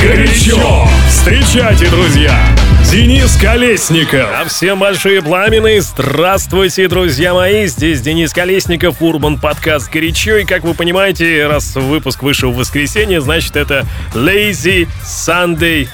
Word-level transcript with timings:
«Горячо». 0.00 0.88
Встречайте, 1.08 1.88
друзья! 1.88 2.38
Денис 2.90 3.36
Колесников. 3.36 4.28
А 4.32 4.44
всем 4.44 4.78
большие 4.78 5.20
пламенные. 5.20 5.80
Здравствуйте, 5.80 6.88
друзья 6.88 7.34
мои. 7.34 7.66
Здесь 7.66 8.00
Денис 8.00 8.32
Колесников, 8.32 9.02
Урбан 9.02 9.38
подкаст 9.38 9.90
«Горячо». 9.90 10.36
И, 10.36 10.44
как 10.44 10.62
вы 10.62 10.74
понимаете, 10.74 11.46
раз 11.46 11.74
выпуск 11.74 12.22
вышел 12.22 12.52
в 12.52 12.56
воскресенье, 12.56 13.20
значит, 13.20 13.56
это 13.56 13.84
Lazy 14.14 14.88
Sunday, 15.04 15.88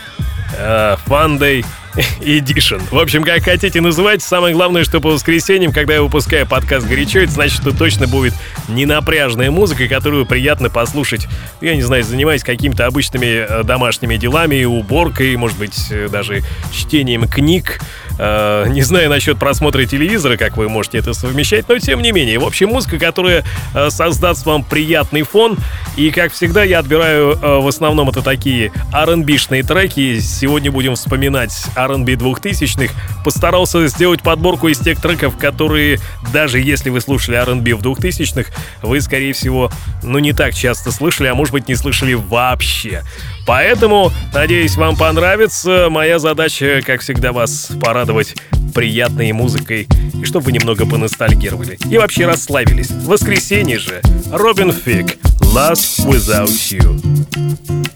uh, 0.58 0.98
Fun 1.06 1.38
Day— 1.38 1.64
Edition. 2.20 2.82
В 2.90 2.98
общем, 2.98 3.22
как 3.24 3.42
хотите 3.42 3.80
называть, 3.80 4.22
самое 4.22 4.54
главное, 4.54 4.84
что 4.84 5.00
по 5.00 5.10
воскресеньям, 5.10 5.72
когда 5.72 5.94
я 5.94 6.02
выпускаю 6.02 6.46
подкаст 6.46 6.86
«Горячо», 6.86 7.20
это 7.20 7.32
значит, 7.32 7.60
что 7.60 7.76
точно 7.76 8.06
будет 8.06 8.34
ненапряжная 8.68 9.50
музыка, 9.50 9.88
которую 9.88 10.26
приятно 10.26 10.70
послушать, 10.70 11.26
я 11.60 11.74
не 11.74 11.82
знаю, 11.82 12.04
занимаясь 12.04 12.44
какими-то 12.44 12.86
обычными 12.86 13.26
э, 13.26 13.62
домашними 13.64 14.16
делами, 14.16 14.64
уборкой, 14.64 15.36
может 15.36 15.58
быть, 15.58 15.90
э, 15.90 16.08
даже 16.08 16.42
чтением 16.72 17.28
книг, 17.28 17.80
Э, 18.18 18.66
не 18.68 18.82
знаю 18.82 19.08
насчет 19.08 19.38
просмотра 19.38 19.84
телевизора, 19.84 20.36
как 20.36 20.56
вы 20.56 20.68
можете 20.68 20.98
это 20.98 21.14
совмещать, 21.14 21.68
но 21.68 21.78
тем 21.78 22.02
не 22.02 22.12
менее. 22.12 22.38
В 22.38 22.44
общем, 22.44 22.68
музыка, 22.68 22.98
которая 22.98 23.44
создаст 23.88 24.44
вам 24.46 24.64
приятный 24.64 25.22
фон. 25.22 25.56
И, 25.96 26.10
как 26.10 26.32
всегда, 26.32 26.62
я 26.62 26.80
отбираю 26.80 27.38
в 27.40 27.66
основном 27.66 28.10
это 28.10 28.22
такие 28.22 28.72
R&B-шные 28.92 29.62
треки. 29.62 30.20
Сегодня 30.20 30.70
будем 30.70 30.94
вспоминать 30.94 31.66
R&B 31.84 32.12
2000-х. 32.12 32.92
Постарался 33.24 33.86
сделать 33.88 34.22
подборку 34.22 34.68
из 34.68 34.78
тех 34.78 35.00
треков, 35.00 35.36
которые, 35.36 35.98
даже 36.32 36.60
если 36.60 36.90
вы 36.90 37.00
слушали 37.00 37.36
R&B 37.36 37.74
в 37.74 37.80
2000-х, 37.80 38.50
вы, 38.82 39.00
скорее 39.00 39.32
всего, 39.32 39.70
ну 40.02 40.18
не 40.18 40.32
так 40.32 40.54
часто 40.54 40.92
слышали, 40.92 41.28
а 41.28 41.34
может 41.34 41.52
быть 41.52 41.68
не 41.68 41.74
слышали 41.74 42.14
вообще. 42.14 43.02
Поэтому, 43.46 44.12
надеюсь, 44.32 44.76
вам 44.76 44.96
понравится. 44.96 45.88
Моя 45.90 46.18
задача, 46.18 46.80
как 46.84 47.00
всегда, 47.00 47.32
вас 47.32 47.70
порадовать 47.80 48.34
приятной 48.74 49.32
музыкой, 49.32 49.88
и 50.14 50.24
чтобы 50.24 50.46
вы 50.46 50.52
немного 50.52 50.86
поностальгировали. 50.86 51.78
И 51.90 51.98
вообще 51.98 52.26
расслабились. 52.26 52.90
В 52.90 53.06
воскресенье 53.06 53.78
же 53.78 54.00
Робин 54.30 54.72
Фиг 54.72 55.18
«Last 55.40 56.06
Without 56.06 56.48
You». 56.70 57.92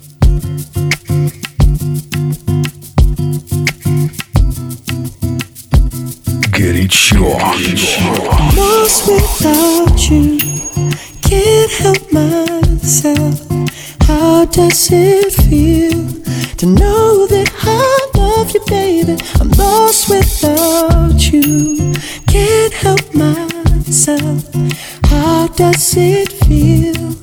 Горячо. 6.65 7.37
Lost 8.55 9.07
without 9.07 10.09
you, 10.09 10.37
can't 11.21 11.71
help 11.71 12.11
myself. 12.11 13.39
How 14.07 14.45
does 14.45 14.89
it 14.91 15.33
feel 15.33 15.99
to 16.57 16.65
know 16.65 17.27
that 17.27 17.49
I 17.63 18.07
love 18.17 18.51
you, 18.53 18.61
baby? 18.67 19.17
I'm 19.39 19.49
lost 19.51 20.09
without 20.09 21.31
you. 21.31 21.93
Can't 22.27 22.73
help 22.73 23.13
myself. 23.13 24.43
How 25.05 25.47
does 25.47 25.95
it 25.97 26.31
feel 26.45 27.13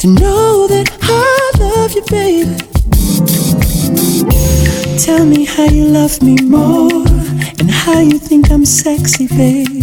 to 0.00 0.06
know 0.06 0.66
that 0.68 0.88
I 1.02 1.50
love 1.58 1.92
you, 1.92 2.04
baby? 2.10 2.56
Tell 4.98 5.24
me 5.24 5.44
how 5.44 5.64
you 5.64 5.84
love 5.86 6.20
me 6.22 6.36
more 6.42 7.06
and 7.06 7.21
how 7.73 7.99
you 7.99 8.19
think 8.19 8.51
I'm 8.51 8.65
sexy, 8.65 9.27
babe. 9.27 9.81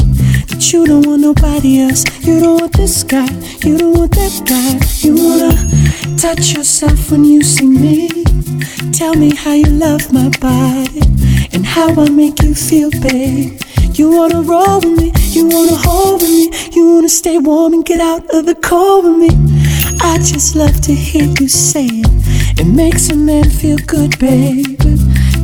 That 0.48 0.72
you 0.72 0.86
don't 0.86 1.06
want 1.06 1.22
nobody 1.22 1.80
else. 1.80 2.04
You 2.26 2.40
don't 2.40 2.60
want 2.60 2.72
this 2.72 3.02
guy. 3.02 3.28
You 3.64 3.76
don't 3.76 3.98
want 3.98 4.12
that 4.12 4.34
guy. 4.46 4.78
You 5.04 5.14
wanna 5.16 6.16
touch 6.16 6.54
yourself 6.54 7.10
when 7.10 7.24
you 7.24 7.42
see 7.42 7.66
me. 7.66 8.08
Tell 8.92 9.14
me 9.14 9.34
how 9.34 9.52
you 9.52 9.66
love 9.66 10.12
my 10.12 10.28
body 10.40 11.02
and 11.52 11.66
how 11.66 11.88
I 11.94 12.08
make 12.10 12.42
you 12.42 12.54
feel, 12.54 12.90
babe. 13.02 13.60
You 13.92 14.10
wanna 14.10 14.42
roll 14.42 14.80
with 14.80 14.96
me, 14.98 15.12
you 15.30 15.48
wanna 15.48 15.76
hold 15.76 16.22
with 16.22 16.30
me, 16.30 16.50
you 16.72 16.94
wanna 16.94 17.08
stay 17.08 17.38
warm 17.38 17.74
and 17.74 17.84
get 17.84 18.00
out 18.00 18.24
of 18.34 18.46
the 18.46 18.54
cold 18.54 19.04
with 19.04 19.18
me. 19.18 19.30
I 20.00 20.16
just 20.18 20.56
love 20.56 20.80
to 20.82 20.94
hear 20.94 21.28
you 21.40 21.48
say 21.48 21.86
it. 21.86 22.60
It 22.60 22.66
makes 22.66 23.10
a 23.10 23.16
man 23.16 23.50
feel 23.50 23.78
good, 23.86 24.18
baby. 24.18 24.79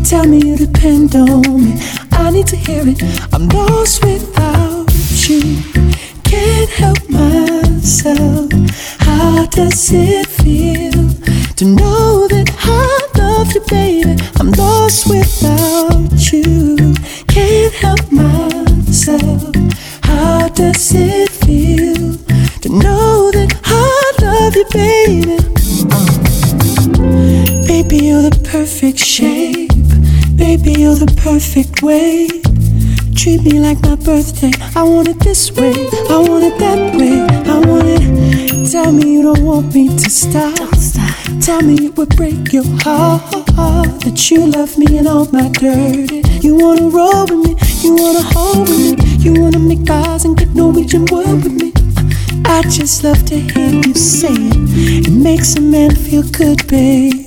Tell 0.09 0.25
me 0.25 0.39
you 0.39 0.57
depend 0.57 1.17
on 1.17 1.65
me. 1.65 1.81
I 2.13 2.31
need 2.31 2.47
to 2.47 2.57
hear 2.57 2.85
it. 2.87 3.03
I'm 3.33 3.49
lost 3.49 4.05
without 4.05 4.87
you. 5.29 5.61
Can't 6.23 6.71
help 6.71 7.11
myself. 7.11 8.53
How 9.01 9.47
does 9.47 9.91
it 9.93 10.29
feel 10.29 10.93
to 11.57 11.65
know 11.65 12.29
that 12.29 12.49
I 12.57 13.19
love 13.19 13.53
you, 13.53 13.63
baby? 13.69 14.17
I'm 14.39 14.53
lost 14.53 15.09
without 15.11 16.33
you. 16.33 16.95
Can't 17.27 17.75
help 17.75 18.13
myself. 18.13 19.43
How 20.05 20.47
does 20.51 20.93
it 20.95 21.31
feel 21.31 22.17
to 22.61 22.69
know 22.69 23.33
that 23.33 23.61
I 23.65 24.13
love 24.23 24.55
you, 24.55 24.67
baby? 24.73 25.37
Baby, 27.67 28.05
you're 28.07 28.31
the 28.31 28.49
perfect 28.49 29.01
shape. 29.01 29.66
Baby, 30.37 30.73
you're 30.81 30.95
the 30.95 31.13
perfect 31.23 31.83
way. 31.83 32.29
Treat 33.15 33.43
me 33.43 33.59
like 33.59 33.81
my 33.83 33.97
birthday. 33.97 34.53
I 34.75 34.83
want 34.83 35.09
it 35.09 35.19
this 35.21 35.51
way. 35.53 35.73
I 36.11 36.19
want 36.19 36.45
it 36.45 36.59
that 36.59 36.95
way. 36.95 37.21
I 37.51 37.59
want 37.67 37.89
it. 37.89 38.71
Tell 38.71 38.93
me 38.93 39.15
you 39.15 39.23
don't 39.23 39.43
want 39.43 39.75
me 39.75 39.89
to 39.89 40.11
stop. 40.11 40.55
Tell 41.41 41.63
me 41.63 41.87
it 41.87 41.97
would 41.97 42.15
break 42.17 42.53
your 42.53 42.65
heart 42.83 43.23
that 44.05 44.31
you 44.31 44.47
love 44.47 44.77
me 44.77 44.99
and 44.99 45.09
all 45.09 45.27
my 45.33 45.49
dirty. 45.49 46.23
You 46.47 46.55
wanna 46.57 46.89
roll 46.89 47.25
with 47.25 47.47
me. 47.47 47.57
You 47.83 47.95
wanna 47.97 48.23
hold 48.23 48.69
with 48.69 48.99
me. 48.99 49.19
You 49.19 49.41
wanna 49.41 49.59
make 49.59 49.89
eyes 49.89 50.25
and 50.25 50.37
get 50.37 50.55
Norwegian 50.55 51.07
word 51.07 51.45
with 51.45 51.53
me. 51.61 51.73
I 52.45 52.63
just 52.63 53.03
love 53.03 53.25
to 53.27 53.37
hear 53.41 53.71
you 53.71 53.95
say 53.95 54.35
it. 54.35 55.09
It 55.09 55.13
makes 55.13 55.57
a 55.57 55.61
man 55.61 55.95
feel 55.95 56.23
good, 56.23 56.67
baby. 56.69 57.26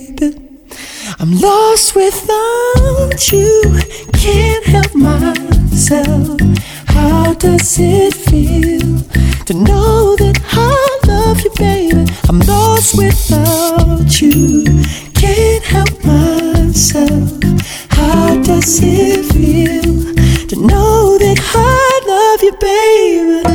I'm 1.22 1.38
lost 1.38 1.98
without 1.98 3.30
you. 3.30 3.62
Can't 4.14 4.66
help 4.66 4.96
myself. 4.96 6.40
How 6.88 7.34
does 7.34 7.78
it 7.78 8.14
feel 8.14 9.02
to 9.44 9.54
know 9.54 10.16
that 10.16 10.40
I 10.54 11.00
love 11.08 11.42
you, 11.42 11.52
baby? 11.58 12.10
I'm 12.30 12.40
lost 12.40 12.98
without 12.98 14.22
you. 14.22 14.64
Can't 15.14 15.64
help 15.66 16.06
myself. 16.06 17.30
How 17.90 18.42
does 18.42 18.80
it 18.82 19.26
feel 19.34 20.16
to 20.48 20.56
know 20.56 21.18
that 21.18 21.38
I 21.54 22.02
love 22.08 22.44
you, 22.44 22.54
baby? 22.62 23.49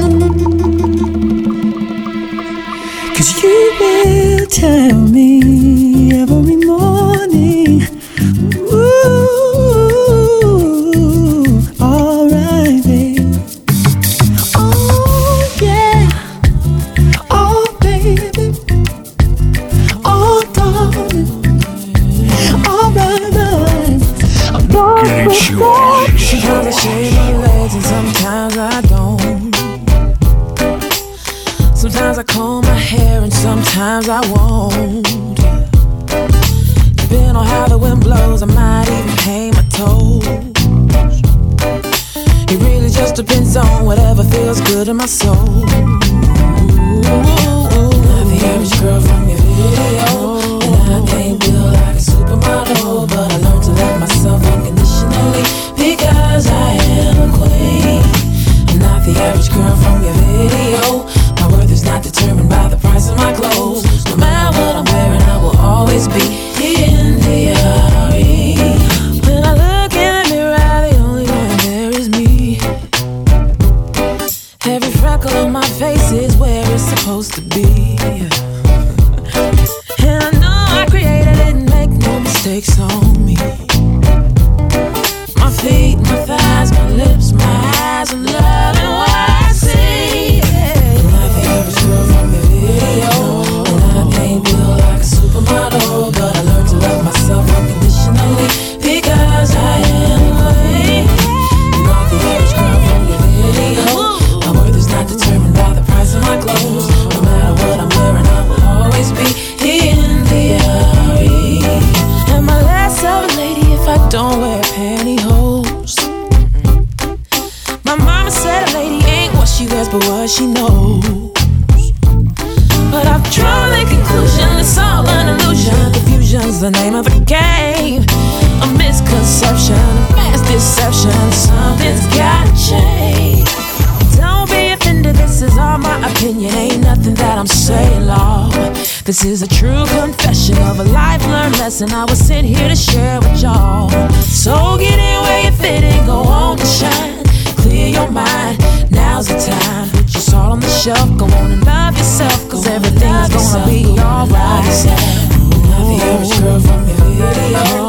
This 139.04 139.22
is 139.22 139.42
a 139.42 139.46
true 139.46 139.84
confession 140.00 140.56
of 140.62 140.80
a 140.80 140.84
life 140.84 141.22
learned 141.26 141.58
lesson 141.58 141.92
I 141.92 142.06
was 142.06 142.18
sent 142.18 142.46
here 142.46 142.66
to 142.66 142.74
share 142.74 143.20
with 143.20 143.42
y'all. 143.42 143.90
So 144.22 144.78
get 144.78 144.98
in 144.98 145.20
where 145.20 145.44
you 145.44 145.52
fit 145.52 145.84
and 145.84 146.06
go 146.06 146.20
on 146.22 146.56
to 146.56 146.64
shine. 146.64 147.22
Clear 147.58 147.88
your 147.88 148.10
mind, 148.10 148.58
now's 148.90 149.28
the 149.28 149.36
time. 149.36 149.90
Put 149.90 150.10
your 150.14 150.22
salt 150.22 150.52
on 150.52 150.60
the 150.60 150.70
shelf, 150.70 151.18
go 151.18 151.26
on 151.26 151.52
and 151.52 151.66
love 151.66 151.94
yourself, 151.98 152.48
cause 152.48 152.66
everything's 152.66 153.28
gonna 153.28 153.66
be 153.66 153.84
alright. 154.00 154.30
Not 154.30 155.84
the 155.84 156.00
average 156.02 156.40
girl 156.40 156.60
from 156.60 156.86
the 156.86 156.94
video. 156.94 157.83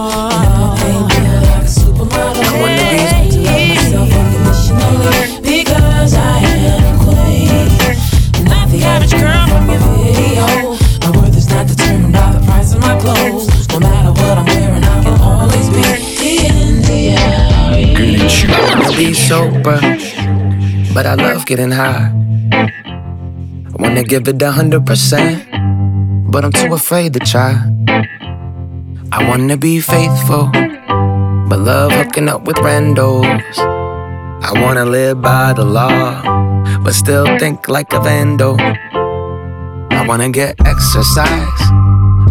Be 18.95 19.13
sober, 19.13 19.79
but 20.93 21.05
I 21.05 21.15
love 21.15 21.45
getting 21.45 21.71
high. 21.71 22.07
I 22.51 23.75
wanna 23.77 24.03
give 24.03 24.27
it 24.29 24.41
a 24.41 24.51
hundred 24.51 24.85
percent, 24.85 25.43
but 26.31 26.45
I'm 26.45 26.53
too 26.53 26.73
afraid 26.73 27.11
to 27.13 27.19
try. 27.19 27.59
I 29.11 29.27
wanna 29.27 29.57
be 29.57 29.81
faithful, 29.81 30.49
but 31.49 31.59
love 31.59 31.91
hooking 31.91 32.29
up 32.29 32.47
with 32.47 32.55
randos. 32.57 33.25
I 34.47 34.51
wanna 34.63 34.85
live 34.85 35.21
by 35.21 35.51
the 35.51 35.65
law, 35.65 36.21
but 36.81 36.93
still 36.93 37.25
think 37.37 37.67
like 37.67 37.91
a 37.91 37.99
vandal. 37.99 38.55
I 39.91 40.05
wanna 40.07 40.29
get 40.29 40.55
exercise, 40.65 41.61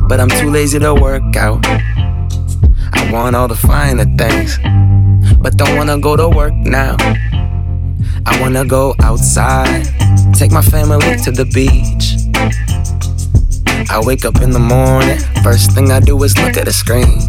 but 0.08 0.19
I'm 0.19 0.31
too 0.31 0.50
lazy 0.50 0.78
to 0.78 0.94
work 0.94 1.37
out. 1.37 1.60
I 2.94 3.10
want 3.12 3.37
all 3.37 3.49
the 3.49 3.56
finer 3.56 4.06
things 4.17 4.58
but 5.44 5.58
don't 5.58 5.76
wanna 5.76 5.99
go 5.99 6.17
to 6.17 6.26
work 6.26 6.55
now. 6.55 6.96
I 8.25 8.41
wanna 8.41 8.64
go 8.64 8.94
outside, 9.02 9.85
take 10.32 10.50
my 10.50 10.62
family 10.62 11.17
to 11.25 11.31
the 11.31 11.44
beach. 11.44 12.17
I 13.91 14.00
wake 14.02 14.25
up 14.25 14.41
in 14.41 14.50
the 14.50 14.58
morning, 14.58 15.19
first 15.43 15.73
thing 15.73 15.93
I 15.93 16.00
do 16.00 16.20
is 16.23 16.35
look 16.38 16.56
at 16.56 16.67
a 16.67 16.73
screen, 16.73 17.20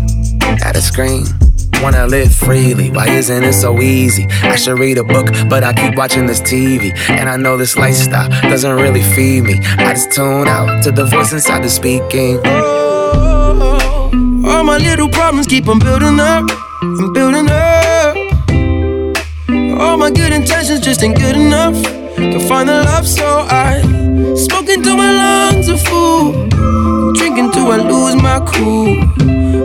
at 0.64 0.78
a 0.78 0.82
screen. 0.82 1.26
Wanna 1.84 2.08
live 2.08 2.34
freely, 2.34 2.90
why 2.90 3.10
isn't 3.10 3.44
it 3.44 3.52
so 3.52 3.82
easy? 3.82 4.26
I 4.44 4.56
should 4.56 4.80
read 4.80 4.98
a 4.98 5.04
book, 5.04 5.28
but 5.50 5.66
I 5.66 5.74
keep 5.74 5.98
watching 5.98 6.26
this 6.26 6.40
TV. 6.40 6.94
And 7.10 7.28
I 7.28 7.36
know 7.36 7.58
this 7.58 7.76
lifestyle 7.78 8.30
doesn't 8.50 8.76
really 8.78 9.04
feed 9.04 9.44
me. 9.44 9.60
I 9.78 9.94
just 9.94 10.14
tune 10.14 10.48
out 10.48 10.82
to 10.84 10.92
the 10.92 11.04
voice 11.04 11.34
inside 11.34 11.64
the 11.66 11.70
speaking. 11.70 12.40
Oh, 12.46 14.10
all 14.46 14.64
my 14.64 14.78
little 14.78 15.10
problems 15.10 15.48
keep 15.48 15.68
on 15.68 15.80
building 15.80 16.18
up 16.22 16.46
and 16.82 17.14
building 17.14 17.50
up. 17.50 17.65
All 19.96 20.00
my 20.00 20.12
good 20.12 20.34
intentions 20.34 20.82
just 20.82 21.02
ain't 21.04 21.18
good 21.18 21.38
enough 21.38 21.82
to 22.18 22.40
find 22.50 22.68
the 22.68 22.84
love, 22.84 23.08
so 23.08 23.48
I 23.50 23.80
smoke 24.36 24.68
into 24.68 24.94
my 24.94 25.10
lungs 25.10 25.70
are 25.70 25.78
full. 25.78 26.34
Drinking 27.14 27.52
till 27.52 27.72
I 27.72 27.78
lose 27.78 28.22
my 28.22 28.42
cool. 28.46 28.92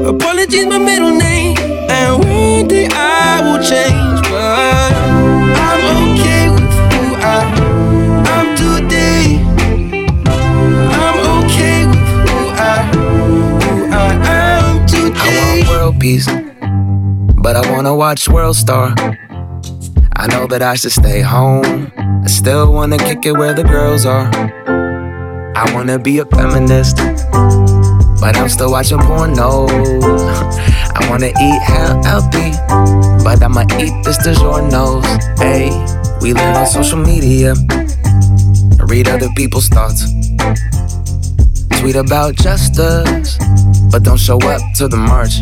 Apologies, 0.06 0.66
my 0.66 0.78
middle 0.78 1.10
name, 1.10 1.56
and 1.58 2.22
one 2.22 2.68
day 2.68 2.86
I 2.92 3.40
will 3.42 3.58
change, 3.58 4.22
but 4.30 4.92
I'm 5.66 5.82
okay 6.12 6.48
with 6.54 6.74
who 6.92 7.16
I 7.18 7.42
am 8.30 8.46
today. 8.54 9.42
I'm 11.02 11.18
okay 11.42 11.86
with 11.90 12.08
who 12.30 12.38
I, 12.54 12.86
who 13.64 13.72
I 13.92 14.12
am 14.30 14.86
today. 14.86 15.10
I 15.18 15.64
want 15.66 15.68
world 15.70 15.98
peace, 16.00 16.28
but 17.42 17.56
I 17.56 17.68
wanna 17.72 17.96
watch 17.96 18.28
World 18.28 18.54
Star. 18.54 18.94
I 20.20 20.26
know 20.26 20.46
that 20.48 20.60
I 20.60 20.74
should 20.74 20.92
stay 20.92 21.22
home. 21.22 21.90
I 21.96 22.26
still 22.26 22.74
wanna 22.74 22.98
kick 22.98 23.24
it 23.24 23.32
where 23.32 23.54
the 23.54 23.64
girls 23.64 24.04
are. 24.04 24.28
I 25.56 25.72
wanna 25.72 25.98
be 25.98 26.18
a 26.18 26.26
feminist, 26.26 26.98
but 28.20 28.36
I'm 28.36 28.50
still 28.50 28.70
watching 28.70 28.98
pornos. 28.98 29.70
I 30.94 31.08
wanna 31.08 31.28
eat 31.28 31.62
healthy, 31.62 32.52
but 33.24 33.42
I'ma 33.42 33.62
eat 33.80 33.96
this 34.04 34.18
DiGiorno's. 34.18 35.08
Hey, 35.40 35.70
we 36.20 36.34
live 36.34 36.54
on 36.54 36.66
social 36.66 36.98
media, 36.98 37.54
read 38.92 39.08
other 39.08 39.30
people's 39.36 39.68
thoughts. 39.68 40.04
Tweet 41.80 41.96
about 41.96 42.34
justice, 42.34 43.38
but 43.90 44.02
don't 44.02 44.20
show 44.20 44.36
up 44.36 44.60
to 44.74 44.86
the 44.86 44.98
march. 44.98 45.40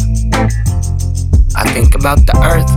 I 1.57 1.69
think 1.73 1.97
about 1.97 2.25
the 2.26 2.38
earth, 2.47 2.71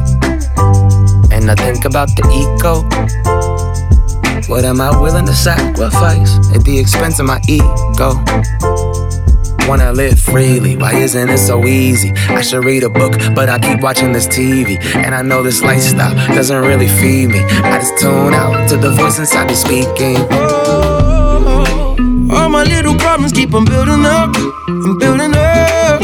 and 1.31 1.49
I 1.49 1.55
think 1.55 1.85
about 1.85 2.09
the 2.15 2.23
eco. 2.31 2.83
What 4.47 4.65
am 4.65 4.81
I 4.81 4.89
willing 4.99 5.25
to 5.25 5.33
sacrifice 5.33 6.35
at 6.53 6.63
the 6.65 6.77
expense 6.77 7.19
of 7.19 7.25
my 7.25 7.39
ego? 7.47 8.21
Wanna 9.67 9.93
live 9.93 10.19
freely, 10.19 10.75
why 10.75 10.93
isn't 10.95 11.29
it 11.29 11.37
so 11.37 11.65
easy? 11.65 12.11
I 12.29 12.41
should 12.41 12.65
read 12.65 12.83
a 12.83 12.89
book, 12.89 13.13
but 13.35 13.47
I 13.47 13.59
keep 13.59 13.81
watching 13.81 14.11
this 14.11 14.27
TV. 14.27 14.77
And 14.95 15.15
I 15.15 15.21
know 15.21 15.41
this 15.43 15.61
lifestyle 15.61 16.13
doesn't 16.35 16.61
really 16.61 16.87
feed 16.87 17.27
me. 17.29 17.39
I 17.39 17.79
just 17.79 17.97
tune 17.99 18.33
out 18.33 18.67
to 18.69 18.77
the 18.77 18.89
voice 18.91 19.19
inside 19.19 19.47
me 19.47 19.55
speaking. 19.55 20.17
Oh, 20.31 21.95
All 22.31 22.49
my 22.49 22.63
little 22.63 22.95
problems 22.95 23.31
keep 23.31 23.53
on 23.53 23.63
building 23.65 24.05
up 24.05 24.35
and 24.67 24.99
building 24.99 25.33
up. 25.35 26.01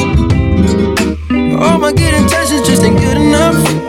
All 1.59 1.79
my 1.79 1.91
good 1.91 2.13
intentions 2.13 2.67
just 2.67 2.83
ain't 2.83 2.97
good 2.99 3.17
enough 3.17 3.86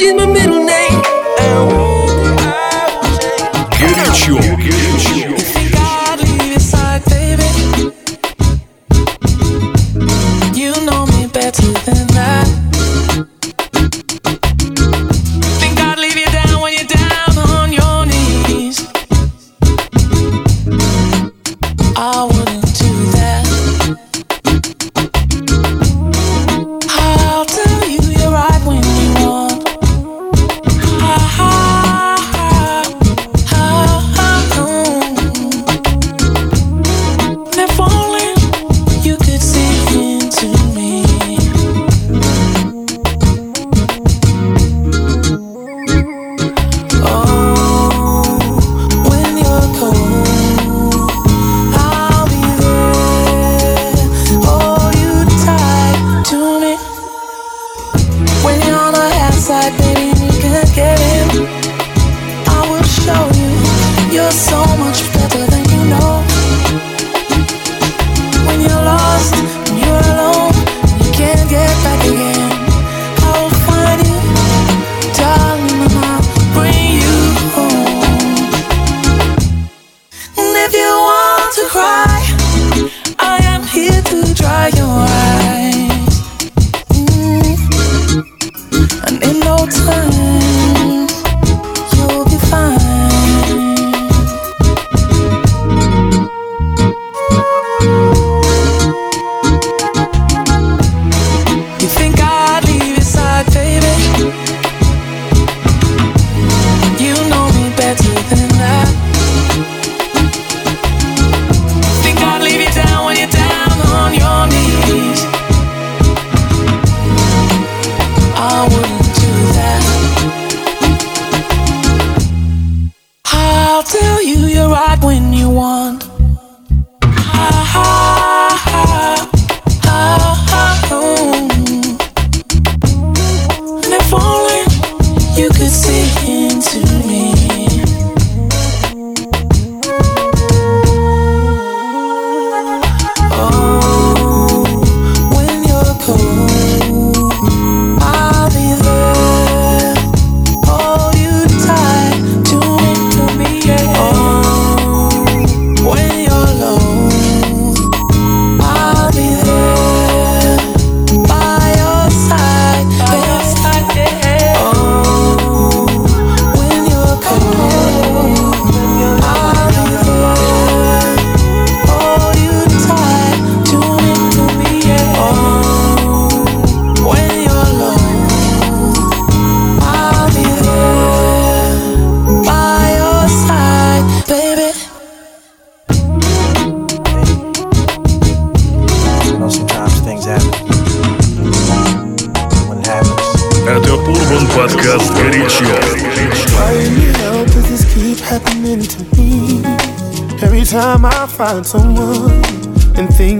Apologies, 0.00 0.14
my 0.14 0.26
middle 0.32 0.67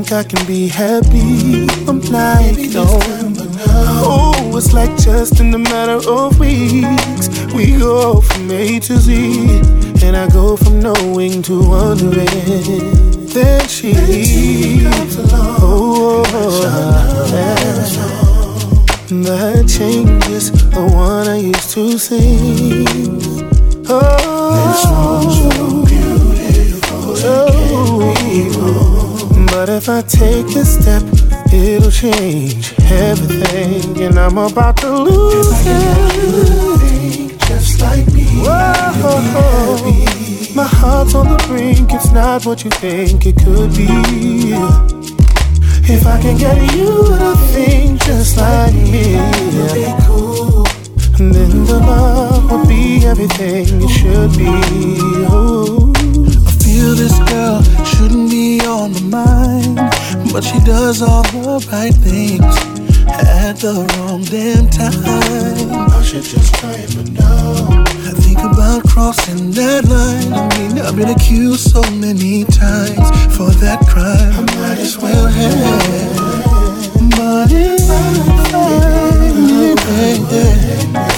think 0.08 0.26
I 0.26 0.28
can 0.28 0.46
be 0.46 0.68
happy, 0.68 1.66
I'm 1.86 2.00
like, 2.00 2.70
no. 2.72 2.86
Oh, 4.00 4.56
it's 4.56 4.72
like 4.72 4.96
just 4.96 5.40
in 5.40 5.52
a 5.54 5.58
matter 5.58 6.00
of 6.08 6.38
weeks, 6.38 7.28
we 7.52 7.78
go 7.78 8.20
from 8.20 8.50
A 8.50 8.80
to 8.80 8.96
Z, 8.96 9.60
and 10.02 10.16
I 10.16 10.28
go 10.28 10.56
from 10.56 10.80
knowing 10.80 11.42
to 11.42 11.60
wondering. 11.60 12.26
Then 13.26 13.68
she 13.68 13.92
along. 14.84 15.56
Oh, 15.60 16.24
yeah. 17.32 17.58
That 19.08 19.68
changes 19.68 20.52
the 20.52 20.80
one 20.80 21.28
I 21.28 21.38
used 21.38 21.70
to 21.70 21.98
sing. 21.98 22.86
Oh, 23.88 25.07
but 29.58 29.68
if 29.70 29.88
I 29.88 30.02
take 30.02 30.54
a 30.54 30.64
step, 30.64 31.02
it'll 31.52 31.90
change 31.90 32.74
everything, 33.10 34.00
and 34.04 34.16
I'm 34.16 34.38
about 34.38 34.76
to 34.76 34.90
lose 35.02 35.62
it. 35.66 37.40
Just 37.48 37.80
like 37.80 38.06
me, 38.12 38.22
Whoa, 38.46 38.94
my 40.54 40.62
heart's 40.62 41.16
on 41.16 41.26
the 41.30 41.44
brink. 41.48 41.92
It's 41.92 42.12
not 42.12 42.46
what 42.46 42.62
you 42.62 42.70
think 42.70 43.26
it 43.26 43.36
could 43.44 43.74
be. 43.74 43.88
If 45.92 46.06
I 46.06 46.22
can 46.22 46.36
get 46.38 46.58
you 46.76 46.90
to 47.18 47.34
think 47.52 48.00
just 48.04 48.36
like 48.36 48.74
me, 48.74 49.14
then 51.18 51.64
the 51.64 51.80
love 51.84 52.48
would 52.52 52.68
be 52.68 53.04
everything 53.04 53.66
it 53.82 53.88
should 53.88 54.38
be. 54.38 54.46
Oh. 55.26 55.87
I 56.78 56.80
feel 56.80 56.94
this 56.94 57.18
girl 57.30 57.60
shouldn't 57.84 58.30
be 58.30 58.60
on 58.60 58.92
my 58.92 59.24
mind, 59.26 59.76
but 60.32 60.44
she 60.44 60.60
does 60.60 61.02
all 61.02 61.24
the 61.24 61.58
right 61.72 61.92
things 61.92 62.54
at 63.18 63.54
the 63.54 63.82
wrong 63.98 64.22
damn 64.22 64.70
time. 64.70 65.90
I 65.90 66.02
should 66.04 66.22
just 66.22 66.54
try 66.54 66.70
it, 66.70 66.94
but 66.94 67.10
no. 67.18 67.66
I 68.06 68.12
think 68.22 68.38
about 68.38 68.84
crossing 68.86 69.50
that 69.58 69.86
line. 69.86 70.32
I 70.32 70.46
mean, 70.56 70.78
I've 70.78 70.94
been 70.94 71.08
accused 71.08 71.68
so 71.68 71.82
many 71.98 72.44
times 72.44 73.10
for 73.34 73.50
that 73.58 73.84
crime. 73.88 74.30
I 74.38 74.42
might 74.54 74.78
as 74.78 74.96
well 74.96 75.26
have. 75.26 76.38
But 77.10 77.50
if 77.50 77.90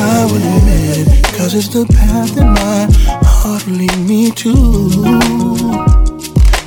I 0.01 0.25
would 0.25 0.41
admit 0.41 1.07
it, 1.07 1.25
cause 1.37 1.53
it's 1.53 1.69
the 1.69 1.85
path 1.85 2.35
that 2.35 2.47
my 2.47 3.20
will 3.67 3.75
lead 3.75 3.99
me 3.99 4.31
to. 4.31 4.53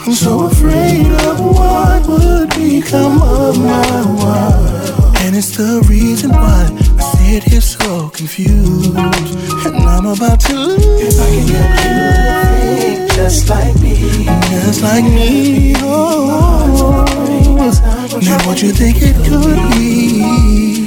I'm 0.06 0.14
so 0.14 0.48
afraid 0.48 1.08
of 1.28 1.40
what 1.40 2.08
would 2.08 2.50
become 2.50 3.22
of 3.22 3.58
my 3.58 4.02
world. 4.20 5.16
And 5.20 5.36
it's 5.36 5.56
the 5.56 5.86
reason 5.90 6.32
why 6.32 6.70
I 6.98 7.02
sit 7.02 7.44
here 7.44 7.62
so 7.62 8.10
confused. 8.10 8.96
And 8.96 9.76
I'm 9.78 10.06
about 10.06 10.40
to 10.42 10.54
lose. 10.54 11.16
If 11.16 11.20
I 11.20 11.30
can 11.30 11.48
get 11.48 11.70
you 11.84 11.94
to 11.94 12.82
think 12.82 13.12
just 13.14 13.50
like 13.50 13.76
me. 13.80 14.26
Just 14.52 14.82
like 14.82 15.04
me. 15.06 15.74
Oh, 15.78 17.06
Now 18.22 18.48
what 18.48 18.62
you 18.62 18.72
think 18.72 18.98
it 19.02 19.16
could 19.16 19.72
be. 19.72 20.86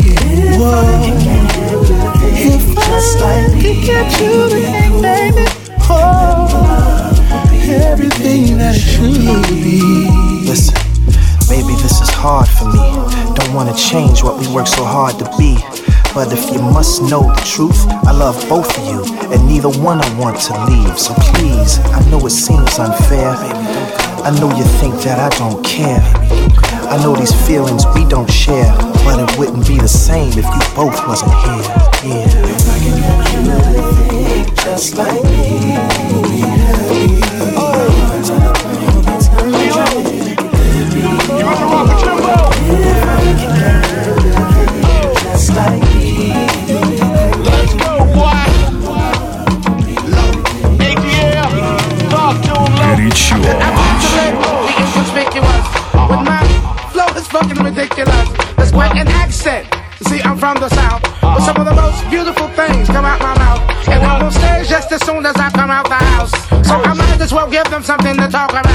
Whoa. 0.58 1.36
If 2.38 2.78
I 2.78 3.48
could 3.60 3.84
get 3.84 4.20
you 4.20 4.48
to 4.50 4.60
think, 4.60 5.02
baby. 5.02 5.55
Everything 7.68 8.58
that 8.58 8.74
should 8.74 9.14
be. 9.62 10.08
listen, 10.46 10.74
maybe 11.50 11.74
this 11.82 12.00
is 12.00 12.10
hard 12.10 12.48
for 12.48 12.66
me. 12.66 12.84
Don't 13.34 13.52
wanna 13.54 13.74
change 13.74 14.22
what 14.22 14.38
we 14.38 14.46
work 14.54 14.66
so 14.66 14.84
hard 14.84 15.18
to 15.18 15.24
be. 15.36 15.58
But 16.14 16.32
if 16.32 16.50
you 16.50 16.62
must 16.62 17.02
know 17.02 17.22
the 17.34 17.44
truth, 17.44 17.84
I 18.06 18.12
love 18.12 18.36
both 18.48 18.70
of 18.78 18.84
you, 18.86 19.04
and 19.32 19.46
neither 19.46 19.68
one 19.68 20.00
I 20.00 20.18
want 20.18 20.40
to 20.48 20.52
leave. 20.64 20.98
So 20.98 21.12
please, 21.34 21.78
I 21.92 22.00
know 22.10 22.24
it 22.24 22.30
seems 22.30 22.78
unfair. 22.78 23.34
I 24.24 24.30
know 24.40 24.48
you 24.56 24.64
think 24.80 24.94
that 25.04 25.18
I 25.20 25.28
don't 25.36 25.62
care. 25.64 26.00
I 26.88 26.96
know 27.02 27.14
these 27.14 27.34
feelings 27.46 27.84
we 27.94 28.04
don't 28.06 28.30
share, 28.30 28.72
but 29.06 29.20
it 29.20 29.38
wouldn't 29.38 29.66
be 29.66 29.78
the 29.78 29.86
same 29.86 30.30
if 30.30 30.44
you 30.44 30.60
both 30.74 31.06
wasn't 31.06 31.32
here. 31.32 31.62
Yeah. 32.02 32.26
Just 34.64 34.96
like 34.96 35.22
me. 35.22 35.76
Just 37.54 37.65
from 60.46 60.60
the 60.60 60.68
south. 60.68 61.02
But 61.20 61.40
some 61.40 61.56
of 61.56 61.66
the 61.66 61.74
most 61.74 62.08
beautiful 62.08 62.46
things 62.50 62.86
come 62.86 63.04
out 63.04 63.18
my 63.20 63.34
mouth. 63.36 63.62
And 63.88 64.00
I'm 64.04 64.22
on 64.22 64.30
stage 64.30 64.68
just 64.68 64.92
as 64.92 65.02
soon 65.04 65.26
as 65.26 65.34
I 65.34 65.50
come 65.50 65.70
out 65.70 65.86
the 65.88 66.00
house. 66.12 66.30
So 66.68 66.74
I 66.74 66.94
might 66.94 67.20
as 67.20 67.32
well 67.32 67.50
give 67.50 67.68
them 67.68 67.82
something 67.82 68.16
to 68.16 68.28
talk 68.28 68.50
about. 68.50 68.65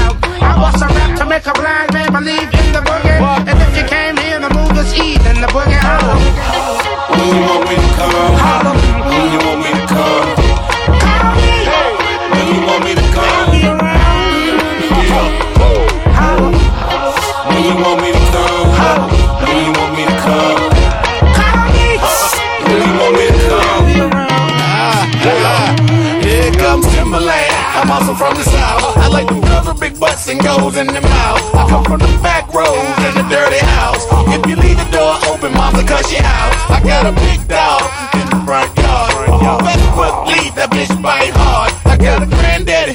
I'm 28.12 28.18
from 28.18 28.36
the 28.36 28.44
south. 28.44 28.92
I 29.00 29.08
like 29.08 29.26
them 29.26 29.40
with 29.40 29.80
big 29.80 29.98
butts 29.98 30.28
and 30.28 30.36
goes 30.36 30.76
in 30.76 30.86
their 30.86 31.00
mouth. 31.00 31.40
I 31.56 31.64
come 31.64 31.82
from 31.82 31.96
the 31.96 32.12
back 32.20 32.52
road 32.52 32.76
in 33.08 33.16
a 33.16 33.24
dirty 33.24 33.56
house. 33.80 34.04
If 34.28 34.44
you 34.44 34.52
leave 34.52 34.76
the 34.76 34.84
door 34.92 35.16
open, 35.32 35.56
mama 35.56 35.80
cuss 35.80 36.12
you 36.12 36.20
out. 36.20 36.52
I 36.68 36.84
got 36.84 37.08
a 37.08 37.16
big 37.16 37.40
dog 37.48 37.80
in 38.12 38.28
the 38.28 38.44
front 38.44 38.68
yard. 38.76 39.64
Best 39.64 39.80
foot 39.96 40.28
lead, 40.28 40.52
that 40.60 40.68
bitch 40.68 40.92
bite 41.00 41.32
hard. 41.32 41.72
I 41.88 41.96
got 41.96 42.20
a 42.20 42.26
granddaddy 42.28 42.92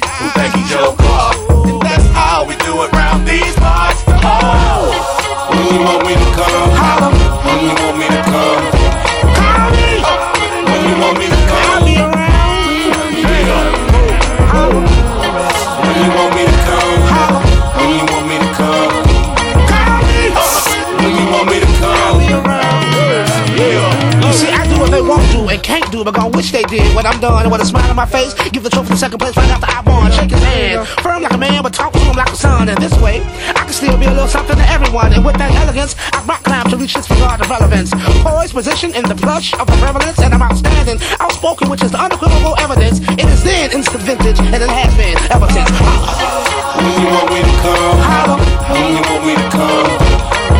but 26.08 26.20
gon' 26.20 26.32
wish 26.32 26.52
they 26.52 26.62
did. 26.64 26.88
What 26.94 27.04
I'm 27.04 27.20
done, 27.20 27.50
with 27.50 27.60
a 27.60 27.66
smile 27.66 27.90
on 27.90 27.96
my 27.96 28.06
face, 28.06 28.32
give 28.48 28.62
the 28.62 28.70
trophy 28.70 28.90
to 28.90 28.96
second 28.96 29.18
place 29.18 29.36
right 29.36 29.50
after 29.52 29.68
I 29.68 29.84
won. 29.84 30.10
Shake 30.10 30.30
his 30.30 30.42
hand, 30.42 30.88
firm 31.04 31.22
like 31.22 31.32
a 31.32 31.36
man, 31.36 31.62
but 31.62 31.74
talk 31.74 31.92
to 31.92 31.98
him 31.98 32.16
like 32.16 32.30
a 32.30 32.36
son. 32.36 32.68
And 32.68 32.78
this 32.80 32.96
way, 32.98 33.20
I 33.52 33.68
can 33.68 33.76
still 33.76 33.96
be 33.98 34.06
a 34.06 34.10
little 34.10 34.26
something 34.26 34.56
to 34.56 34.66
everyone. 34.72 35.12
And 35.12 35.22
with 35.22 35.36
that 35.36 35.52
elegance, 35.52 35.96
I 36.12 36.24
rock 36.24 36.44
climb 36.44 36.64
to 36.70 36.76
reach 36.78 36.94
this 36.94 37.10
regard 37.10 37.42
of 37.42 37.50
relevance. 37.50 37.92
Poised 38.24 38.54
position 38.54 38.94
in 38.94 39.04
the 39.04 39.16
plush 39.16 39.52
of 39.60 39.66
the 39.66 39.76
prevalence, 39.76 40.18
and 40.20 40.32
I'm 40.32 40.40
outstanding, 40.40 40.96
outspoken, 41.20 41.68
which 41.68 41.82
is 41.82 41.92
the 41.92 42.00
unequivocal 42.00 42.56
evidence. 42.56 43.00
It 43.20 43.28
is 43.28 43.44
then 43.44 43.72
instant 43.72 44.02
vintage, 44.02 44.40
and 44.40 44.62
it 44.64 44.70
has 44.70 44.92
been 44.96 45.16
ever 45.28 45.48
since. 45.52 45.68
When 45.68 47.04
you 47.04 47.08
want 47.12 47.28
me 47.36 47.40
to 47.44 47.54
come, 47.60 47.98
Holla, 48.00 48.36
when 48.72 48.96
you 48.96 49.02
want 49.04 49.22
me 49.28 49.34
to 49.36 49.46
come, 49.52 49.92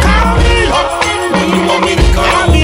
call 0.04 0.28
me, 0.44 0.68
when 1.32 1.48
you 1.56 1.62
want 1.64 1.82
me 1.88 1.92
to 1.96 2.06
come, 2.12 2.57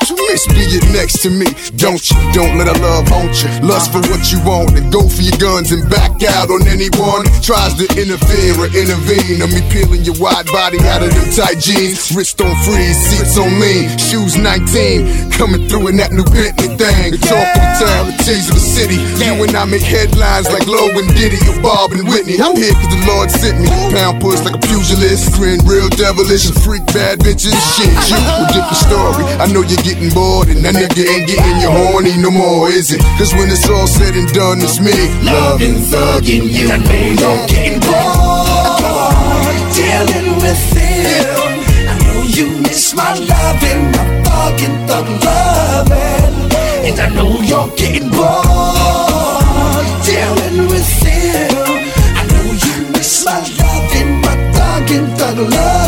me. 0.00 0.03
You 0.04 0.20
miss 0.28 0.44
being 0.52 0.84
next 0.92 1.24
to 1.24 1.30
me, 1.32 1.48
don't 1.80 1.96
you? 1.96 2.16
Don't 2.36 2.60
let 2.60 2.68
our 2.68 2.76
love 2.76 3.08
haunt 3.08 3.32
you. 3.40 3.48
Lust 3.64 3.88
for 3.88 4.04
what 4.12 4.20
you 4.28 4.36
want 4.44 4.76
and 4.76 4.92
go 4.92 5.00
for 5.08 5.24
your 5.24 5.36
guns 5.40 5.72
and 5.72 5.80
back 5.88 6.12
out 6.36 6.52
on 6.52 6.60
anyone 6.68 7.24
tries 7.40 7.72
to 7.80 7.88
interfere 7.96 8.52
or 8.60 8.68
intervene. 8.68 9.40
On 9.40 9.48
me 9.48 9.64
peeling 9.72 10.04
your 10.04 10.20
wide 10.20 10.44
body 10.52 10.76
out 10.92 11.00
of 11.00 11.08
them 11.08 11.24
tight 11.32 11.56
jeans. 11.56 12.12
Wrist 12.12 12.36
on 12.44 12.52
freeze, 12.68 13.00
seats 13.00 13.40
on 13.40 13.48
lean, 13.56 13.88
shoes 13.96 14.36
19. 14.36 15.32
Coming 15.32 15.64
through 15.72 15.88
in 15.88 15.96
that 15.96 16.12
new 16.12 16.26
Bentley 16.28 16.76
thing. 16.76 17.16
The 17.16 17.20
talk 17.24 17.48
of 17.48 17.64
the 17.64 17.72
town, 17.80 18.02
the 18.12 18.16
tease 18.28 18.48
of 18.52 18.60
the 18.60 18.66
city. 18.66 19.00
You 19.24 19.40
and 19.40 19.56
I 19.56 19.64
make 19.64 19.88
headlines 19.88 20.52
like 20.52 20.68
Low 20.68 20.92
and 21.00 21.08
Diddy 21.16 21.40
or 21.48 21.56
Bob 21.64 21.96
and 21.96 22.04
Whitney. 22.04 22.36
I'm 22.44 22.52
here 22.52 22.76
cause 22.76 22.92
the 22.92 23.00
Lord 23.08 23.32
sent 23.32 23.56
me. 23.56 23.72
Pound 23.96 24.20
push 24.20 24.44
like 24.44 24.60
a 24.60 24.62
pugilist. 24.68 25.32
Grin 25.32 25.64
real 25.64 25.88
devilish 25.96 26.44
and 26.44 26.58
freak 26.60 26.84
bad 26.92 27.24
bitches. 27.24 27.56
Shit, 27.72 27.88
you 28.12 28.20
a 28.20 28.44
different 28.52 28.80
story. 28.84 29.24
I 29.40 29.48
know 29.48 29.64
you're 29.64 29.80
getting 29.94 30.10
bored 30.14 30.48
and 30.48 30.64
that 30.64 30.74
nigga 30.74 31.06
ain't 31.06 31.26
getting 31.26 31.60
you 31.60 31.70
horny 31.70 32.16
no 32.18 32.30
more, 32.30 32.68
is 32.68 32.92
it? 32.92 33.00
Cause 33.18 33.32
when 33.34 33.50
it's 33.50 33.68
all 33.68 33.86
said 33.86 34.14
and 34.14 34.28
done, 34.32 34.58
it's 34.60 34.80
me. 34.80 34.92
loving, 35.22 35.78
thugging 35.86 36.50
you. 36.50 36.70
And 36.70 36.82
I 36.82 36.86
know 36.90 37.14
you're 37.22 37.46
getting 37.46 37.80
bored. 37.80 39.24
Dealing 39.74 40.34
with 40.42 40.74
it. 40.76 41.26
I 41.86 41.94
know 42.02 42.22
you 42.26 42.46
miss 42.62 42.94
my 42.94 43.14
loving, 43.14 43.82
my 43.94 44.04
thugging, 44.26 44.76
thug 44.88 45.06
loving. 45.24 46.34
And 46.86 47.00
I 47.00 47.08
know 47.14 47.40
you're 47.40 47.70
getting 47.76 48.10
bored. 48.10 49.86
Dealing 50.04 50.68
with 50.68 51.06
it. 51.06 51.52
I 52.18 52.22
know 52.30 52.46
you 52.50 52.74
miss 52.92 53.24
my 53.24 53.38
loving, 53.38 54.20
my 54.20 54.34
thugging, 54.54 55.16
thug. 55.16 55.83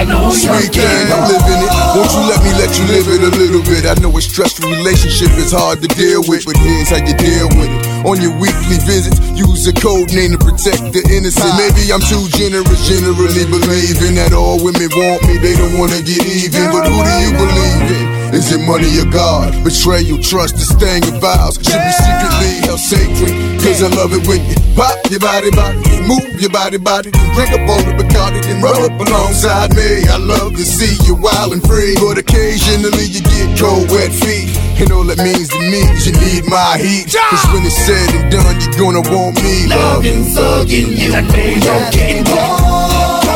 And 0.00 0.08
I 0.08 0.16
know 0.16 0.32
you're 0.32 0.64
Sweet 0.64 0.72
thing, 0.72 1.12
I'm 1.12 1.28
living 1.28 1.60
it. 1.60 1.72
Won't 1.92 2.08
you 2.16 2.24
let 2.24 2.40
me 2.40 2.52
let 2.56 2.72
you 2.72 2.84
live 2.88 3.04
it 3.04 3.20
a 3.20 3.32
little 3.36 3.60
bit? 3.60 3.84
I 3.84 3.92
know 4.00 4.08
a 4.16 4.22
stressful 4.24 4.64
relationship 4.64 5.28
is 5.36 5.52
hard 5.52 5.84
to 5.84 5.88
deal 5.92 6.24
with, 6.24 6.48
but 6.48 6.56
here's 6.56 6.88
how 6.88 7.04
you 7.04 7.12
deal 7.20 7.52
with 7.60 7.68
it. 7.68 7.84
On 8.08 8.16
your 8.16 8.32
weekly 8.40 8.80
visits, 8.88 9.20
use 9.36 9.68
a 9.68 9.76
code 9.76 10.08
name 10.16 10.32
to 10.32 10.40
protect 10.40 10.96
the 10.96 11.04
innocent. 11.12 11.52
Maybe 11.60 11.92
I'm 11.92 12.00
too 12.00 12.24
generous, 12.32 12.80
generally 12.88 13.44
believing 13.44 14.16
that 14.16 14.32
all 14.32 14.56
women 14.64 14.88
want 14.96 15.20
me, 15.28 15.36
they 15.36 15.52
don't 15.52 15.76
wanna 15.76 16.00
get 16.00 16.24
even. 16.24 16.72
But 16.72 16.88
who 16.88 16.96
do 16.96 17.12
you 17.20 17.32
believe 17.36 17.92
in? 17.92 18.19
Is 18.30 18.52
it 18.54 18.62
money 18.62 18.86
or 19.02 19.10
God? 19.10 19.50
Betray 19.66 20.06
Betrayal, 20.06 20.22
trust, 20.22 20.54
this 20.54 20.70
thing 20.78 21.02
of 21.02 21.18
vows 21.18 21.58
should 21.58 21.82
be 21.82 21.94
secretly 21.98 22.62
held 22.62 22.78
sacred. 22.78 23.34
Cause 23.58 23.82
I 23.82 23.90
love 23.90 24.14
it 24.14 24.22
when 24.22 24.38
you 24.46 24.54
pop 24.78 24.94
your 25.10 25.18
body, 25.18 25.50
body, 25.50 25.82
move 26.06 26.38
your 26.38 26.54
body, 26.54 26.78
body, 26.78 27.10
then 27.10 27.26
drink 27.34 27.50
up 27.50 27.66
all 27.66 27.82
the 27.82 27.90
Bacardi, 27.98 28.38
then 28.46 28.62
roll 28.62 28.86
up 28.86 28.94
alongside 28.94 29.74
me. 29.74 30.06
I 30.06 30.16
love 30.16 30.54
to 30.54 30.62
see 30.62 30.94
you 31.02 31.18
wild 31.18 31.58
and 31.58 31.62
free, 31.66 31.98
but 31.98 32.22
occasionally 32.22 33.10
you 33.10 33.18
get 33.18 33.58
cold, 33.58 33.90
wet 33.90 34.14
feet. 34.14 34.54
And 34.78 34.94
all 34.94 35.02
that 35.10 35.18
means 35.18 35.50
to 35.50 35.58
me 35.66 35.82
is 35.90 36.06
you 36.06 36.14
need 36.22 36.46
my 36.46 36.78
heat. 36.78 37.10
Cause 37.10 37.50
when 37.50 37.66
it's 37.66 37.74
said 37.82 38.14
and 38.14 38.30
done, 38.30 38.46
you're 38.62 38.78
gonna 38.78 39.02
want 39.10 39.42
me. 39.42 39.66
Loving, 39.66 40.22
thugging 40.30 40.94
you, 40.94 41.10
I 41.18 41.26
know 41.26 41.34
you're 41.34 41.90
getting 41.90 42.22
bored. 42.30 43.26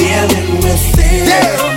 Dealing 0.00 0.64
with 0.64 0.96
it. 0.96 1.28
Know 1.28 1.67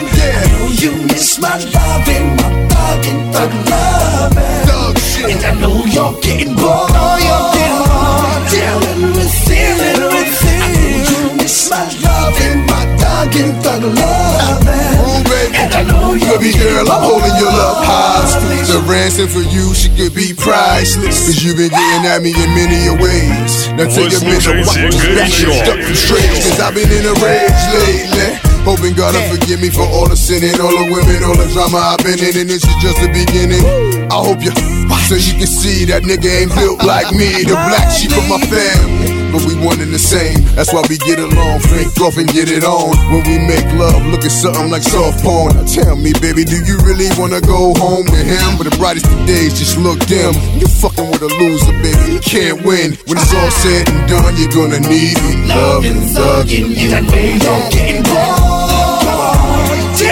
you 0.80 0.92
miss 1.08 1.40
my 1.40 1.58
loving, 1.58 2.36
my 2.40 2.50
thugging, 2.72 3.34
thug 3.34 3.52
loving. 3.68 4.64
Thug 4.68 4.98
shit. 5.00 5.32
And 5.32 5.44
I 5.44 5.54
know 5.60 5.84
you're 5.86 6.16
getting 6.22 6.56
bored. 6.56 6.92
Oh, 6.96 7.18
you're 7.20 7.48
getting 7.56 7.84
bored. 7.92 8.44
Dealing 8.52 9.12
with 9.16 9.34
feeling 9.46 10.00
with 10.12 10.32
I 10.42 10.72
know 10.72 10.96
you 11.12 11.38
miss 11.38 11.70
my 11.70 11.84
loving, 12.04 12.66
my 12.68 12.84
thugging, 12.96 13.52
thug 13.62 13.84
loving. 13.84 14.96
Oh, 15.04 15.24
baby. 15.28 15.62
You'll 16.24 16.40
be 16.40 16.52
girl, 16.56 16.88
I'm 16.88 17.04
holding 17.04 17.36
your 17.36 17.52
love 17.52 17.84
hostage. 17.84 18.68
The 18.72 18.80
ransom 18.88 19.28
for 19.28 19.44
you, 19.44 19.74
she 19.74 19.90
could 19.90 20.16
be 20.16 20.34
priceless. 20.34 21.28
Cause 21.28 21.44
you've 21.44 21.58
been 21.58 21.70
getting 21.70 22.06
at 22.08 22.22
me 22.22 22.32
in 22.32 22.50
many 22.56 22.88
ways. 22.96 23.68
Now 23.76 23.92
take 23.92 24.16
a 24.16 24.22
minute, 24.24 24.68
watch 24.68 24.80
that 24.80 25.30
shit 25.32 25.52
stuck 25.52 25.80
from 25.80 25.96
straight. 25.96 26.32
Cause 26.48 26.60
I've 26.60 26.76
been 26.76 26.92
in 26.92 27.04
a 27.04 27.16
rage 27.20 27.64
lately. 27.76 28.51
Hoping 28.64 28.94
God 28.94 29.16
will 29.18 29.38
forgive 29.38 29.60
me 29.60 29.70
for 29.70 29.82
all 29.82 30.08
the 30.08 30.16
sinning, 30.16 30.54
all 30.62 30.70
the 30.70 30.94
women, 30.94 31.24
all 31.26 31.36
the 31.36 31.50
drama 31.50 31.78
I've 31.78 32.04
been 32.06 32.22
in, 32.22 32.46
and 32.46 32.50
this 32.50 32.62
is 32.62 32.78
just 32.78 33.02
the 33.02 33.10
beginning. 33.10 33.66
I 34.14 34.18
hope 34.22 34.44
you, 34.46 34.54
so 35.10 35.18
you 35.18 35.34
can 35.34 35.50
see 35.50 35.86
that 35.90 36.04
nigga 36.06 36.30
ain't 36.30 36.54
built 36.54 36.86
like 36.86 37.10
me, 37.10 37.42
the 37.42 37.58
black 37.58 37.90
sheep 37.90 38.14
of 38.14 38.22
my 38.30 38.38
family. 38.46 39.22
But 39.32 39.48
we 39.48 39.56
one 39.56 39.80
and 39.80 39.96
the 39.96 40.00
same, 40.00 40.44
that's 40.60 40.76
why 40.76 40.84
we 40.92 41.00
get 41.00 41.18
along, 41.18 41.64
fake 41.64 41.96
off 42.04 42.20
and 42.20 42.28
get 42.28 42.52
it 42.52 42.68
on. 42.68 42.92
When 43.16 43.24
we 43.24 43.40
make 43.40 43.64
love, 43.80 44.04
look 44.12 44.28
at 44.28 44.36
something 44.36 44.70
like 44.70 44.84
soft 44.84 45.24
porn. 45.24 45.56
Now 45.56 45.64
tell 45.64 45.96
me, 45.96 46.12
baby, 46.20 46.44
do 46.44 46.60
you 46.60 46.76
really 46.84 47.08
wanna 47.16 47.40
go 47.40 47.72
home 47.80 48.06
to 48.12 48.22
him? 48.22 48.60
But 48.60 48.68
the 48.68 48.76
brightest 48.76 49.08
of 49.08 49.26
days 49.26 49.58
just 49.58 49.80
look 49.80 50.04
dim. 50.06 50.36
You 50.60 50.68
fucking 50.68 51.08
with 51.10 51.24
a 51.24 51.32
loser, 51.32 51.72
baby, 51.80 52.20
you 52.20 52.22
can't 52.22 52.60
win. 52.68 53.00
When 53.08 53.16
it's 53.18 53.32
all 53.32 53.52
said 53.64 53.88
and 53.88 54.04
done, 54.12 54.36
you're 54.36 54.52
gonna 54.52 54.84
need 54.84 55.16
me. 55.24 55.48
Love 55.48 55.88
and 55.88 56.04
thugging 56.12 56.76
you, 56.76 56.92
I 56.92 57.00
know 57.00 57.16
you're 57.16 57.72
getting 57.72 58.04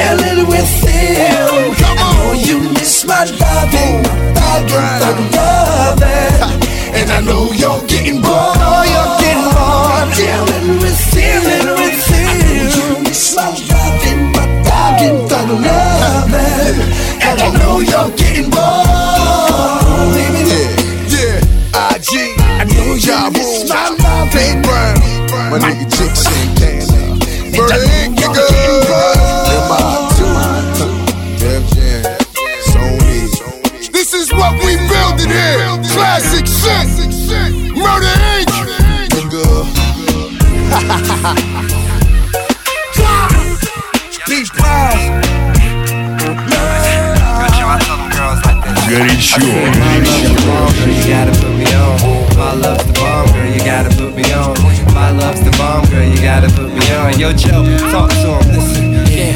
Dealing 0.10 0.48
with 0.48 0.86
it. 0.86 1.22
I 1.86 1.93
know 2.02 2.34
you 2.34 2.58
miss 2.74 3.06
my 3.06 3.26
loving, 3.26 4.02
my 4.02 4.10
thugging, 4.34 4.98
thug 5.00 5.19
loving. 5.38 6.65
And 6.98 7.12
I 7.12 7.22
know 7.22 7.52
you're 7.54 7.86
getting 7.86 8.19
bored. 8.19 8.58
You're 8.89 9.13
getting 9.22 9.54
bored. 9.54 10.10
Dealing 10.17 10.82
with 10.82 11.13
it. 11.13 11.38
Dealing 11.45 11.78
with 11.78 12.10
it. 12.10 12.26
I 12.26 12.41
know 12.41 12.58
you 12.74 13.04
miss 13.06 13.36
my 13.36 13.54
loving, 13.69 14.34
my 14.34 14.45
thugging, 14.65 15.30
thug 15.30 15.50
loving. 15.62 16.78
And 17.22 17.38
I 17.39 17.50
know 17.60 17.78
you're 17.78 18.10
getting 18.17 18.50
bored. 18.50 20.17
Yeah, 20.50 20.74
yeah, 21.13 21.93
IG. 21.93 22.34
I 22.58 22.65
know 22.65 22.98
you 22.98 23.13
miss 23.30 23.69
my 23.69 23.93
loving. 23.93 24.34
Big 24.34 24.58
Brown. 24.65 24.98
My 25.52 25.60
nigga 25.60 25.86
Chick 25.95 26.15
saying 26.17 26.56
damn. 26.58 26.89
Murder 27.54 27.86
nigga. 27.86 28.59
My 49.39 49.97
love's 50.04 50.30
the 50.36 50.41
bomb, 50.45 50.71
girl, 50.75 50.91
you 50.91 51.06
gotta 51.08 51.32
put 51.39 51.54
me 51.56 51.67
on. 51.73 51.97
My 52.38 52.54
love's 52.54 52.86
the 52.86 52.93
bomb, 52.93 53.28
girl, 53.32 53.49
you 53.49 53.60
gotta 53.63 53.89
put 53.95 54.15
me 54.15 54.25
on. 54.34 54.56
My 54.93 55.12
love's 55.12 55.41
the 55.41 55.52
bomb, 55.58 55.86
girl, 55.89 56.04
you 56.04 56.21
gotta 56.21 56.49
put 56.49 56.69
me 56.73 56.84
on. 56.93 57.19
Yo, 57.19 57.34
Joe, 57.34 57.63
talk 57.91 58.10
to 58.10 58.38
him, 58.38 58.45
listen. 58.54 58.91
Yeah. 59.08 59.36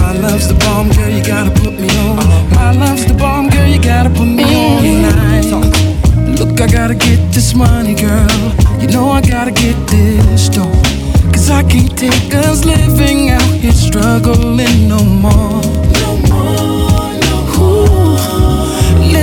My 0.00 0.12
love's 0.12 0.48
the 0.48 0.54
bomb, 0.54 0.90
girl, 0.90 1.08
you 1.08 1.24
gotta 1.24 1.50
put 1.50 1.74
me 1.78 1.88
on. 2.06 2.16
My 2.54 2.72
love's 2.72 3.06
the 3.06 3.14
bomb, 3.14 3.48
girl, 3.50 3.66
you 3.66 3.80
gotta 3.80 4.10
put 4.10 4.26
me 4.26 4.44
on. 4.44 4.82
Look, 6.36 6.60
I 6.60 6.66
gotta 6.66 6.94
get 6.94 7.32
this 7.32 7.54
money, 7.54 7.94
girl. 7.94 8.28
You 8.80 8.88
know 8.88 9.10
I 9.10 9.20
gotta 9.20 9.52
get 9.52 9.76
this 9.86 10.48
dough. 10.48 10.82
I 11.50 11.62
can't 11.64 11.96
take 11.98 12.34
us 12.34 12.64
living 12.64 13.30
out 13.30 13.42
here 13.42 13.72
struggling 13.72 14.88
no 14.88 15.04
more. 15.04 15.62
No 16.00 16.16
more. 16.28 16.91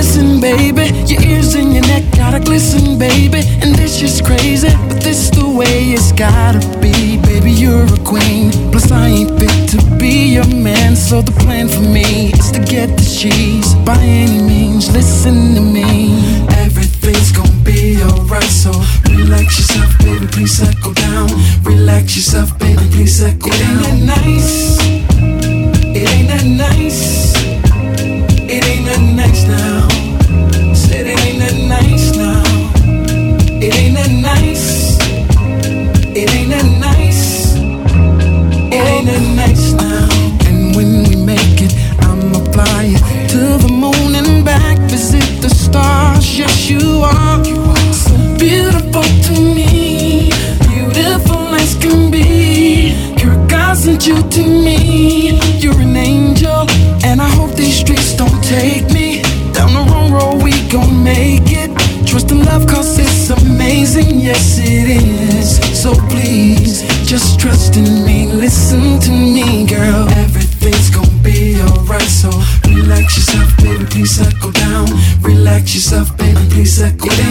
Listen, 0.00 0.40
baby, 0.40 0.86
your 1.12 1.20
ears 1.20 1.54
and 1.54 1.74
your 1.74 1.82
neck 1.82 2.04
gotta 2.16 2.40
glisten, 2.40 2.98
baby. 2.98 3.42
And 3.60 3.74
this 3.74 4.00
is 4.00 4.22
crazy, 4.22 4.70
but 4.88 4.98
this 5.02 5.28
the 5.28 5.46
way 5.46 5.92
it's 5.92 6.10
gotta 6.12 6.60
be. 6.80 7.18
Baby, 7.18 7.52
you're 7.52 7.84
a 7.84 7.98
queen. 7.98 8.50
Plus, 8.72 8.90
I 8.90 9.08
ain't 9.08 9.38
fit 9.38 9.68
to 9.72 9.96
be 9.98 10.32
your 10.36 10.48
man. 10.48 10.96
So 10.96 11.20
the 11.20 11.32
plan 11.32 11.68
for 11.68 11.82
me 11.82 12.32
is 12.32 12.50
to 12.52 12.60
get 12.60 12.96
the 12.96 13.04
cheese 13.04 13.74
by 13.84 14.00
any 14.00 14.40
means. 14.40 14.90
Listen 14.90 15.54
to 15.54 15.60
me. 15.60 16.16
Everything's 16.64 17.30
gonna 17.30 17.52
be 17.62 18.02
alright. 18.02 18.42
So 18.44 18.72
relax 19.04 19.58
yourself, 19.60 19.98
baby. 19.98 20.26
Please 20.28 20.56
settle 20.56 20.94
down. 20.94 21.28
Relax 21.62 22.16
yourself, 22.16 22.58
baby. 22.58 22.88
Please 22.90 23.16
settle 23.16 23.50
down. 23.50 23.84
It 23.84 23.92
ain't 23.92 24.08
that 24.08 24.24
nice. 24.24 24.78
It 25.94 26.08
ain't 26.08 26.28
that 26.28 26.46
nice. 26.46 27.36
It 28.48 28.64
ain't 28.64 28.86
that 28.86 29.00
nice 29.14 29.44
now. 29.46 29.89
You 54.10 54.22
to 54.28 54.42
me. 54.42 55.38
You're 55.62 55.80
an 55.80 55.96
angel. 55.96 56.66
And 57.08 57.20
I 57.20 57.30
hope 57.38 57.52
these 57.54 57.78
streets 57.82 58.14
don't 58.14 58.42
take 58.42 58.86
me. 58.98 59.22
Down 59.56 59.70
the 59.78 59.84
wrong 59.90 60.10
road, 60.12 60.42
we 60.42 60.52
gon' 60.68 61.04
make 61.04 61.48
it. 61.62 61.70
Trust 62.08 62.30
and 62.32 62.44
love, 62.44 62.66
cause 62.66 62.98
it's 62.98 63.30
amazing. 63.30 64.20
Yes, 64.28 64.58
it 64.58 64.86
is. 65.02 65.48
So 65.82 65.90
please, 66.12 66.82
just 67.12 67.38
trust 67.38 67.76
in 67.76 68.04
me. 68.06 68.18
Listen 68.26 68.98
to 69.06 69.10
me, 69.10 69.66
girl. 69.66 70.08
Everything's 70.26 70.90
gonna 70.90 71.22
be 71.22 71.60
alright. 71.62 72.10
So 72.22 72.30
relax 72.66 73.16
yourself, 73.18 73.50
baby. 73.58 73.84
Please 73.92 74.12
settle 74.18 74.52
down. 74.66 74.86
Relax 75.22 75.74
yourself, 75.74 76.16
baby. 76.16 76.42
Please 76.50 76.72
settle 76.78 77.14
down. 77.22 77.29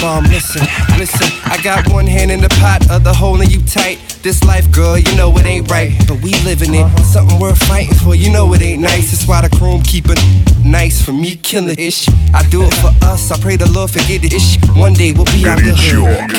bomb. 0.00 0.24
Listen, 0.24 0.62
listen, 0.98 1.28
I 1.44 1.60
got 1.62 1.88
one 1.92 2.06
hand 2.06 2.30
in 2.30 2.40
the 2.40 2.48
pot, 2.60 2.90
other 2.90 3.12
holding 3.12 3.50
you 3.50 3.62
tight. 3.62 3.98
This 4.22 4.42
life, 4.44 4.70
girl, 4.72 4.98
you 4.98 5.14
know 5.16 5.36
it 5.38 5.46
ain't 5.46 5.70
right, 5.70 5.92
but 6.08 6.20
we 6.22 6.34
living 6.44 6.74
it. 6.74 6.82
Uh-huh. 6.82 7.02
Something 7.04 7.38
worth 7.38 7.58
fighting 7.64 7.94
for, 7.94 8.14
you 8.14 8.32
know 8.32 8.52
it 8.54 8.62
ain't 8.62 8.82
nice. 8.82 9.12
That's 9.12 9.28
why 9.28 9.46
the 9.46 9.54
chrome 9.56 9.82
keeping 9.82 10.16
nice 10.64 11.04
for 11.04 11.12
me, 11.12 11.36
killing 11.36 11.78
ish. 11.78 12.08
I 12.34 12.42
do 12.50 12.62
it 12.64 12.74
for 12.74 12.92
us, 13.06 13.30
I 13.30 13.38
pray 13.40 13.56
the 13.56 13.70
Lord 13.70 13.90
forget 13.90 14.22
the 14.22 14.34
ish. 14.34 14.58
One 14.76 14.94
day 14.94 15.12
we'll 15.12 15.26
be 15.26 15.46
out 15.46 15.58
the 15.58 15.74
hood. 15.76 16.30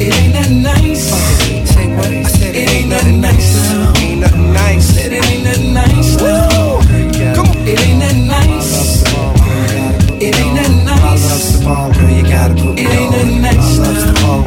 It 0.00 0.12
ain't 0.12 0.34
that 0.34 0.50
nice. 0.50 1.12
Uh, 1.12 1.34
it 1.54 1.80
ain't 1.80 1.92
that 1.92 2.10
nice. 2.10 2.40
It, 2.42 2.56
ain't, 2.56 2.70
ain't 2.70 2.88
nothing 2.88 3.20
nice. 3.20 3.70
It 3.70 4.02
Ain't 4.02 4.20
nothing 4.20 4.52
nice. 4.52 4.96
It 4.96 5.12
ain't 5.12 5.44
nothing 5.44 5.72
nice. 5.74 5.93
gotta 12.34 12.54
put 12.54 12.78
it 12.78 12.86
on. 12.86 13.14
Ain't 13.14 13.40
nothing 13.42 13.42
nice. 13.42 14.43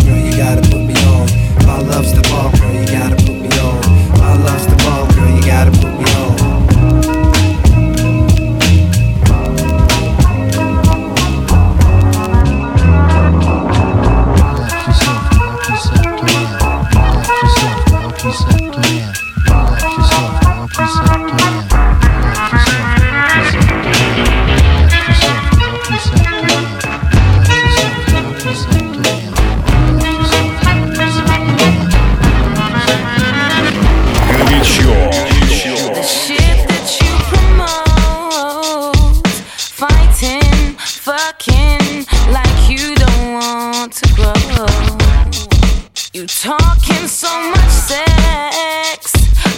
You 46.14 46.26
talking 46.26 47.08
so 47.08 47.30
much 47.52 47.70
sex, 47.70 49.12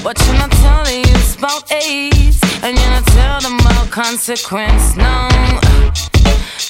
but 0.03 0.19
you're 0.25 0.35
not 0.35 0.51
telling 0.51 1.05
us 1.15 1.37
about 1.37 1.71
AIDS, 1.71 2.39
and 2.63 2.77
you're 2.77 2.89
not 2.89 3.05
telling 3.07 3.59
about 3.61 3.89
consequence. 3.91 4.95
No, 4.97 5.29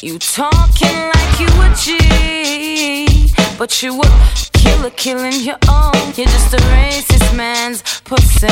you 0.02 0.19
talking 0.19 0.97
like 1.15 1.39
you 1.39 1.49
a 1.65 1.73
G, 1.75 3.34
but 3.58 3.82
you 3.82 3.99
a 3.99 4.08
killer 4.54 4.91
killing 4.91 5.41
your 5.41 5.58
own. 5.67 5.95
You're 6.15 6.28
just 6.28 6.54
a 6.54 6.58
racist 6.58 7.36
man's 7.36 7.82
pussy. 8.02 8.47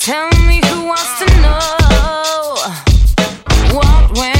Tell 0.00 0.28
me 0.46 0.60
who 0.68 0.86
wants 0.86 1.18
to 1.20 1.26
know 1.40 2.54
what 3.74 4.18
went. 4.18 4.37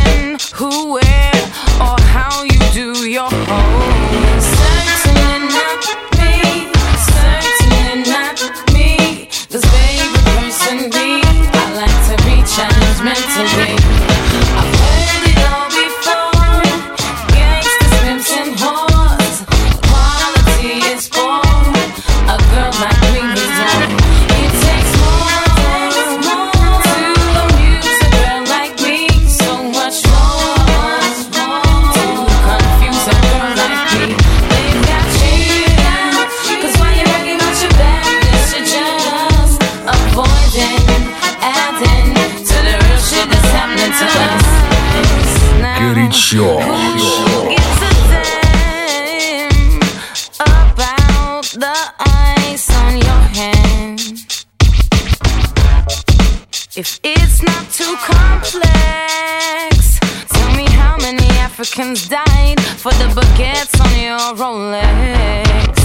Many 61.76 61.88
Africans 61.88 62.08
died 62.08 62.60
for 62.60 62.92
the 62.92 63.08
baguettes 63.14 63.80
on 63.80 64.00
your 64.00 64.34
Rolex. 64.36 65.76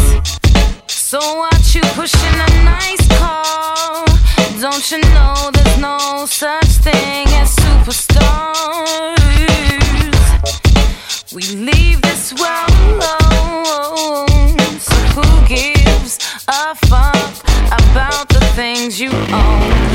So 0.90 1.20
what 1.20 1.76
you 1.76 1.82
pushing 1.96 2.20
a 2.20 2.64
nice 2.64 3.08
car? 3.20 4.06
Don't 4.60 4.92
you 4.92 5.00
know 5.14 5.52
there's 5.54 5.78
no 5.80 6.26
such 6.26 6.68
thing 6.84 7.28
as 7.36 7.56
superstars? 7.56 9.20
We 11.34 11.42
leave 11.56 12.02
this 12.02 12.34
world 12.34 13.04
alone. 13.12 14.58
So 14.80 14.96
who 15.16 15.48
gives 15.48 16.20
a 16.48 16.76
fuck 16.76 17.34
about 17.72 18.30
the 18.30 18.42
things 18.56 19.00
you 19.00 19.12
own? 19.12 19.93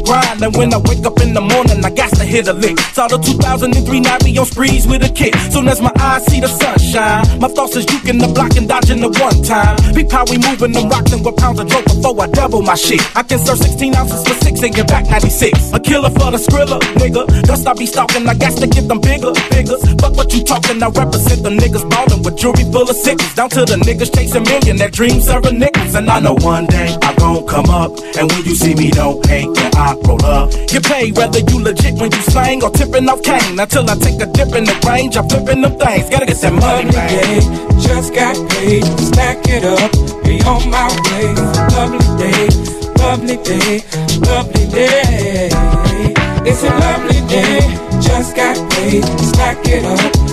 Grind. 0.00 0.42
And 0.42 0.56
when 0.56 0.72
I 0.74 0.78
hit 2.30 2.46
a 2.46 2.52
lick. 2.54 2.78
Saw 2.94 3.08
the 3.08 3.18
2003 3.18 4.00
night 4.00 4.24
be 4.24 4.38
on 4.38 4.46
sprees 4.46 4.86
with 4.86 5.02
a 5.02 5.10
kick. 5.10 5.34
Soon 5.50 5.68
as 5.68 5.82
my 5.82 5.92
eyes 5.98 6.24
see 6.26 6.40
the 6.40 6.48
sunshine, 6.48 7.26
my 7.40 7.48
thoughts 7.48 7.74
is 7.76 7.84
juking 7.84 8.22
the 8.22 8.30
block 8.32 8.56
and 8.56 8.68
dodging 8.68 9.00
the 9.00 9.10
one 9.18 9.42
time. 9.42 9.76
Peep 9.92 10.10
how 10.10 10.24
we 10.30 10.38
moving 10.38 10.74
and 10.78 10.86
rocking 10.88 11.22
with 11.22 11.36
pounds 11.36 11.58
of 11.58 11.68
dope 11.68 11.84
before 11.84 12.14
I 12.22 12.26
double 12.28 12.62
my 12.62 12.76
shit. 12.76 13.02
I 13.16 13.22
can 13.22 13.38
serve 13.38 13.58
16 13.58 13.94
ounces 13.94 14.22
for 14.22 14.34
six 14.44 14.62
and 14.62 14.72
get 14.74 14.86
back 14.86 15.10
96. 15.10 15.72
A 15.74 15.80
killer 15.80 16.10
for 16.10 16.30
the 16.30 16.38
skrilla, 16.38 16.78
nigga. 17.02 17.26
Dust 17.42 17.66
I 17.66 17.74
be 17.74 17.86
stalking, 17.86 18.26
I 18.28 18.34
got 18.34 18.56
to 18.56 18.66
get 18.66 18.86
them 18.86 19.00
bigger, 19.00 19.32
bigger. 19.50 19.76
Fuck 19.98 20.14
what 20.14 20.32
you 20.32 20.44
talking, 20.44 20.82
I 20.82 20.88
represent 20.88 21.42
the 21.42 21.50
niggas 21.50 21.84
ballin' 21.90 22.22
with 22.22 22.38
jewelry 22.38 22.64
full 22.70 22.88
of 22.88 22.96
sickles. 22.96 23.34
Down 23.34 23.50
to 23.50 23.66
the 23.66 23.76
niggas 23.82 24.14
chasing 24.14 24.44
millionaire 24.44 24.90
dreams, 24.90 25.26
serving 25.26 25.58
nickels. 25.58 25.94
And 25.94 26.08
I 26.08 26.20
know 26.20 26.34
one 26.38 26.66
day 26.66 26.96
I 27.02 27.14
gon' 27.16 27.46
come 27.46 27.70
up. 27.70 27.90
And 28.14 28.30
when 28.30 28.42
you 28.46 28.54
see 28.54 28.74
me, 28.74 28.90
don't 28.90 29.18
hate 29.26 29.48
when 29.48 29.72
I 29.74 29.98
roll 30.06 30.24
up. 30.24 30.50
Get 30.68 30.84
paid 30.84 31.16
whether 31.16 31.40
you 31.40 31.58
legit 31.58 31.94
when 31.98 32.12
you 32.12 32.19
slang 32.22 32.62
or 32.62 32.70
tipping 32.70 33.08
off 33.08 33.22
cane. 33.22 33.58
Until 33.58 33.88
I 33.88 33.94
take 33.96 34.20
a 34.20 34.26
dip 34.26 34.54
in 34.54 34.64
the 34.64 34.76
range, 34.86 35.16
I'm 35.16 35.28
flipping 35.28 35.62
them 35.62 35.76
things. 35.78 36.08
Gotta 36.10 36.26
get 36.26 36.40
that 36.40 36.52
money, 36.52 36.90
man. 36.90 37.80
Just 37.80 38.14
got 38.14 38.36
paid, 38.50 38.84
stack 38.98 39.38
it 39.48 39.64
up, 39.64 39.90
be 40.24 40.40
on 40.44 40.70
my 40.70 40.88
way. 41.10 41.34
Lovely 41.74 42.06
day, 42.18 42.48
lovely 43.00 43.36
day, 43.42 43.82
lovely 44.20 44.66
day. 44.68 45.48
It's 46.42 46.62
a 46.62 46.70
lovely 46.70 47.20
day, 47.28 47.60
just 48.00 48.34
got 48.34 48.56
paid, 48.72 49.04
stack 49.20 49.58
it 49.66 49.84
up, 49.84 50.29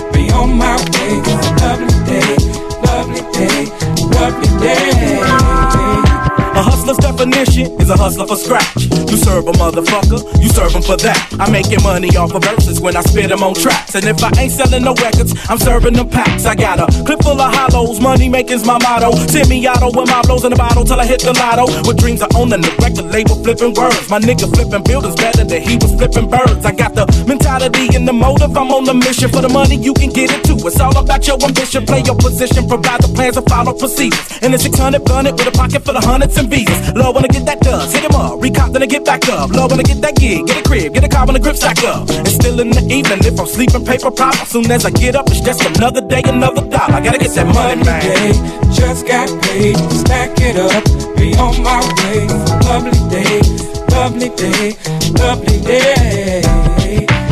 definition 7.38 7.80
is 7.80 7.90
a 7.90 7.96
hustler 7.96 8.26
for 8.26 8.36
scratch. 8.36 8.90
You 9.10 9.16
serve 9.16 9.46
a 9.46 9.52
motherfucker, 9.52 10.18
you 10.42 10.48
serve 10.48 10.74
him 10.74 10.82
for 10.82 10.96
that. 10.96 11.18
I'm 11.38 11.52
making 11.52 11.82
money 11.82 12.10
off 12.16 12.34
of 12.34 12.42
verses 12.42 12.80
when 12.80 12.96
I 12.96 13.02
spit 13.02 13.28
them 13.28 13.42
on 13.42 13.54
tracks. 13.54 13.94
And 13.94 14.04
if 14.04 14.22
I 14.22 14.30
ain't 14.38 14.52
selling 14.52 14.82
no 14.82 14.94
records, 14.94 15.34
I'm 15.48 15.58
serving 15.58 15.94
them 15.94 16.08
packs. 16.08 16.46
I 16.46 16.54
got 16.54 16.80
a 16.80 16.86
clip 17.04 17.22
full 17.22 17.40
of 17.40 17.54
hollows, 17.54 18.00
money 18.00 18.28
making's 18.28 18.66
my 18.66 18.78
motto. 18.82 19.14
Semi-auto 19.30 19.94
with 19.94 20.10
my 20.10 20.22
blows 20.22 20.44
in 20.44 20.50
the 20.50 20.56
bottle 20.56 20.84
till 20.84 21.00
I 21.00 21.06
hit 21.06 21.22
the 21.22 21.32
lotto. 21.32 21.66
With 21.86 21.98
dreams 21.98 22.22
of 22.22 22.34
owning 22.34 22.60
the 22.60 22.72
record 22.82 23.06
label, 23.06 23.36
flipping 23.42 23.74
words. 23.74 24.10
My 24.10 24.18
nigga 24.18 24.50
flipping 24.50 24.82
buildings 24.82 25.14
better 25.14 25.44
than 25.44 25.62
he 25.62 25.76
was 25.78 25.94
flipping 25.94 26.28
birds. 26.28 26.64
I 26.66 26.72
got 26.72 26.94
the 26.94 27.06
mentality 27.26 27.94
and 27.94 28.06
the 28.06 28.12
motive. 28.12 28.56
I'm 28.56 28.70
on 28.72 28.84
the 28.84 28.94
mission 28.94 29.30
for 29.30 29.40
the 29.40 29.48
money, 29.48 29.76
you 29.76 29.94
can 29.94 30.10
get 30.10 30.30
it 30.34 30.42
too. 30.44 30.58
It's 30.66 30.80
all 30.80 30.96
about 30.96 31.26
your 31.26 31.38
ambition, 31.42 31.86
play 31.86 32.02
your 32.02 32.16
position, 32.16 32.66
provide 32.66 33.00
the 33.02 33.08
plans 33.14 33.36
and 33.36 33.46
follow 33.46 33.72
procedures. 33.72 34.26
And 34.42 34.52
the 34.52 34.58
600 34.58 35.04
gun 35.06 35.26
it 35.26 35.32
with 35.32 35.46
a 35.46 35.52
pocket 35.54 35.84
full 35.84 35.96
of 35.96 36.04
hundreds 36.04 36.36
and 36.36 36.50
visas. 36.50 36.92
Love 36.94 37.14
when 37.14 37.27
I 37.28 37.32
get 37.32 37.44
that 37.44 37.60
dust, 37.60 37.92
hit 37.92 38.04
him 38.04 38.16
up, 38.16 38.40
recop 38.40 38.72
then 38.72 38.82
I 38.82 38.86
get 38.86 39.04
back 39.04 39.28
up. 39.28 39.50
Love 39.50 39.70
when 39.70 39.80
I 39.80 39.82
get 39.82 40.00
that 40.00 40.16
gig, 40.16 40.46
get 40.46 40.58
a 40.58 40.62
crib, 40.62 40.94
get 40.94 41.04
a 41.04 41.08
car 41.08 41.26
when 41.26 41.34
the 41.34 41.40
grip 41.40 41.56
stack 41.56 41.84
up. 41.84 42.08
And 42.08 42.28
still 42.28 42.58
in 42.60 42.70
the 42.70 42.80
evening, 42.88 43.20
if 43.20 43.38
I'm 43.38 43.46
sleeping 43.46 43.84
paper 43.84 44.10
pop, 44.10 44.34
as 44.40 44.48
soon 44.48 44.70
as 44.70 44.86
I 44.86 44.90
get 44.90 45.14
up, 45.14 45.26
it's 45.28 45.40
just 45.40 45.60
another 45.76 46.00
day, 46.00 46.22
another 46.24 46.62
dollar. 46.62 46.96
I 46.96 47.00
gotta 47.04 47.18
get 47.18 47.34
that 47.34 47.46
money, 47.52 47.84
man. 47.84 48.00
day, 48.00 48.32
just 48.72 49.06
got 49.06 49.28
paid, 49.44 49.76
stack 49.92 50.40
it 50.40 50.56
up, 50.56 50.84
be 51.16 51.36
on 51.36 51.60
my 51.60 51.84
way. 52.00 52.24
Lovely 52.64 52.96
day, 53.12 53.44
lovely 53.92 54.30
day, 54.32 54.72
lovely 55.20 55.58
day. 55.60 56.40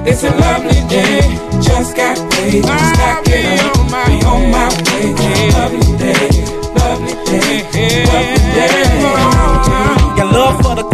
It's 0.05 0.23
a 0.25 0.31
lovely 0.37 0.81
day, 0.93 1.25
just 1.65 1.97
got 1.97 2.21
paid, 2.37 2.65
stack 2.65 3.25
it 3.33 3.65
up, 3.65 3.81
be 4.05 4.21
on 4.29 4.51
my 4.53 4.69
way. 4.69 5.09
Lovely 5.57 5.89
day, 5.97 6.29
lovely 6.77 7.17
day, 7.25 7.57
lovely 8.05 8.45
day. 8.53 8.86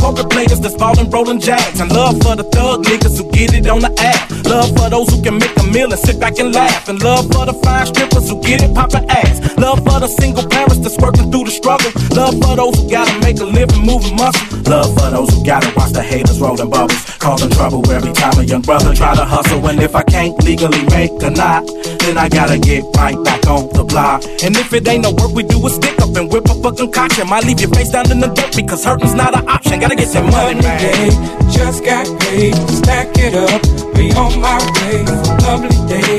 Poker 0.03 0.27
players 0.27 0.59
that's 0.59 0.75
ballin' 0.75 1.09
rollin' 1.11 1.41
jacks. 1.41 1.79
And 1.79 1.91
love 1.93 2.21
for 2.23 2.35
the 2.35 2.43
thug 2.43 2.85
niggas 2.85 3.17
who 3.19 3.31
get 3.31 3.55
it 3.55 3.69
on 3.69 3.81
the 3.81 3.93
app. 4.03 4.31
Love 4.45 4.75
for 4.77 4.91
those 4.91 5.09
who 5.15 5.23
can 5.23 5.39
make 5.39 5.55
a 5.63 5.67
meal 5.71 5.91
and 5.95 6.01
sit 6.07 6.19
back 6.19 6.39
and 6.43 6.53
laugh. 6.53 6.89
And 6.89 7.01
love 7.03 7.31
for 7.33 7.47
the 7.47 7.55
fine 7.63 7.87
strippers 7.87 8.29
who 8.29 8.43
get 8.43 8.63
it 8.63 8.75
poppin' 8.75 9.09
ass. 9.09 9.39
Love 9.57 9.79
for 9.87 9.99
the 10.03 10.09
single 10.09 10.47
parents 10.49 10.79
that's 10.83 10.99
working 10.99 11.31
through 11.31 11.47
the 11.47 11.55
struggle. 11.55 11.91
Love 12.19 12.35
for 12.43 12.55
those 12.57 12.75
who 12.77 12.91
gotta 12.91 13.15
make 13.21 13.39
a 13.39 13.45
living 13.45 13.83
moving 13.87 14.17
muscle. 14.17 14.43
Love 14.67 14.91
for 14.99 15.09
those 15.15 15.31
who 15.31 15.45
gotta 15.47 15.71
watch 15.79 15.93
the 15.93 16.03
haters 16.03 16.41
rollin' 16.41 16.69
bubbles. 16.69 17.03
Causing 17.23 17.51
trouble 17.51 17.81
every 17.93 18.13
time 18.13 18.37
a 18.39 18.43
young 18.43 18.63
brother 18.63 18.93
try 18.93 19.15
to 19.15 19.25
hustle. 19.25 19.65
And 19.69 19.81
if 19.81 19.95
I 19.95 20.03
can't 20.03 20.35
legally 20.43 20.83
make 20.91 21.15
a 21.23 21.31
knot, 21.31 21.63
then 22.03 22.19
I 22.19 22.29
gotta 22.29 22.59
get 22.59 22.83
right 22.97 23.17
back 23.23 23.47
on 23.47 23.69
the 23.71 23.85
block. 23.85 24.25
And 24.43 24.57
if 24.57 24.73
it 24.73 24.89
ain't 24.89 25.05
no 25.05 25.13
work, 25.13 25.33
we 25.33 25.45
do 25.45 25.65
a 25.65 25.71
stick 25.71 26.01
up 26.03 26.17
and 26.17 26.27
whip 26.33 26.45
a 26.47 26.55
fucking 26.63 26.91
concoction. 26.91 27.29
Might 27.29 27.45
leave 27.45 27.61
your 27.61 27.71
face 27.71 27.91
down 27.91 28.11
in 28.11 28.19
the 28.19 28.29
dirt 28.29 28.57
because 28.57 28.85
hurting's 28.85 29.15
not 29.15 29.37
an 29.39 29.49
option. 29.49 29.81
Gotta 29.81 29.92
get 29.97 30.09
some 30.09 30.27
money, 30.31 30.55
Lovely 30.55 30.63
man. 30.63 30.79
day, 30.81 31.11
just 31.51 31.85
got 31.85 32.07
paid. 32.21 32.55
Stack 32.71 33.09
it 33.19 33.35
up, 33.35 33.63
be 33.95 34.13
on 34.13 34.41
my 34.41 34.59
way. 34.77 35.05
Lovely 35.45 35.79
day, 35.89 36.19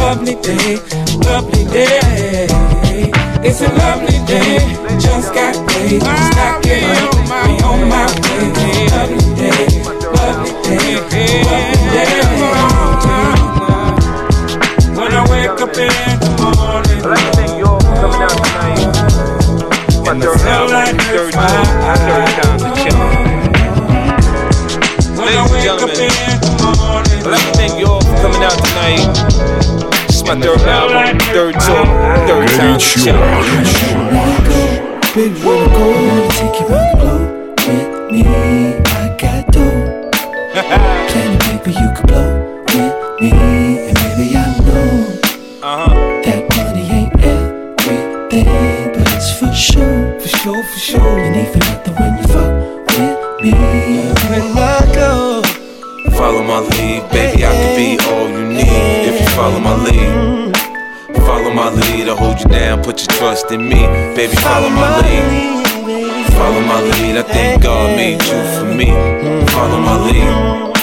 lovely 0.00 0.34
day, 0.40 0.78
lovely 1.26 1.64
day. 1.70 2.48
It's 3.42 3.60
a 3.62 3.68
lovely 3.72 4.18
day, 4.26 4.58
just 4.98 5.32
got 5.34 5.54
paid. 5.68 6.00
Stack 6.02 6.66
it 6.66 6.84
up, 6.84 7.14
be 7.46 7.62
on 7.64 7.88
my 7.88 8.06
way. 8.06 8.40
Lovely 8.40 8.48
day, 8.58 8.78
lovely 8.94 9.34
day, 9.36 9.64
lovely 10.16 10.50
day. 11.10 11.40
When 14.96 15.12
I 15.12 15.22
wake 15.30 15.60
up 15.60 15.76
in 15.76 16.18
the 16.20 16.54
morning, 16.56 17.00
and 20.10 20.20
the 20.20 20.36
sunlight 20.38 21.00
hurts 21.02 21.36
my 21.36 21.42
eyes. 21.46 22.39
My 30.36 30.40
third 30.40 30.60
album, 30.60 31.18
third 31.34 31.54
tour, 31.54 31.84
third 32.28 32.48
time 32.50 32.78
to 32.78 32.86
chill. 32.86 33.20
Baby, 35.12 35.34
wanna 35.44 35.66
go? 35.66 35.90
Wanna 35.90 36.28
take 36.30 36.60
you 36.60 36.66
round 36.68 36.88
the 36.90 37.02
globe 37.02 37.58
with 37.66 38.12
me? 38.12 38.22
I 38.86 39.16
got 39.18 39.42
dough. 39.50 40.10
Plenty 41.10 41.36
paper 41.38 41.70
you 41.70 41.88
could 41.96 42.06
blow 42.06 42.30
with 42.66 43.20
me, 43.20 43.30
hold 62.30 62.40
you 62.40 62.58
down, 62.58 62.82
put 62.82 63.00
your 63.00 63.08
trust 63.18 63.50
in 63.50 63.62
me, 63.62 63.86
baby, 64.14 64.34
follow 64.36 64.70
my 64.70 65.00
lead. 65.00 65.66
Follow 66.38 66.60
my 66.60 66.80
lead, 66.80 67.16
I 67.16 67.22
think 67.22 67.62
God 67.62 67.96
made 67.96 68.22
you 68.22 68.40
for 68.56 68.72
me. 68.74 68.90
Follow 69.50 69.80
my 69.80 69.96
lead. 70.06 70.76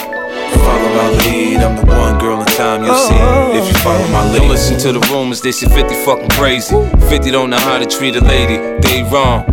Follow 0.66 0.90
my 1.00 1.10
lead, 1.24 1.58
I'm 1.58 1.76
the 1.78 1.86
one 1.86 2.20
girl 2.20 2.40
in 2.42 2.46
time 2.48 2.84
you'll 2.84 2.96
see 2.96 3.16
if 3.58 3.66
you 3.68 3.80
follow 3.80 4.08
my 4.10 4.30
lead. 4.32 4.40
Don't 4.40 4.50
listen 4.50 4.78
to 4.80 5.00
the 5.00 5.00
rumors, 5.12 5.42
they 5.42 5.52
say 5.52 5.68
50 5.68 5.96
fucking 6.04 6.30
crazy. 6.32 6.76
50 7.10 7.32
don't 7.32 7.50
know 7.50 7.60
how 7.60 7.78
to 7.78 7.86
treat 7.86 8.16
a 8.16 8.22
lady, 8.22 8.58
they 8.82 9.04
wrong. 9.04 9.46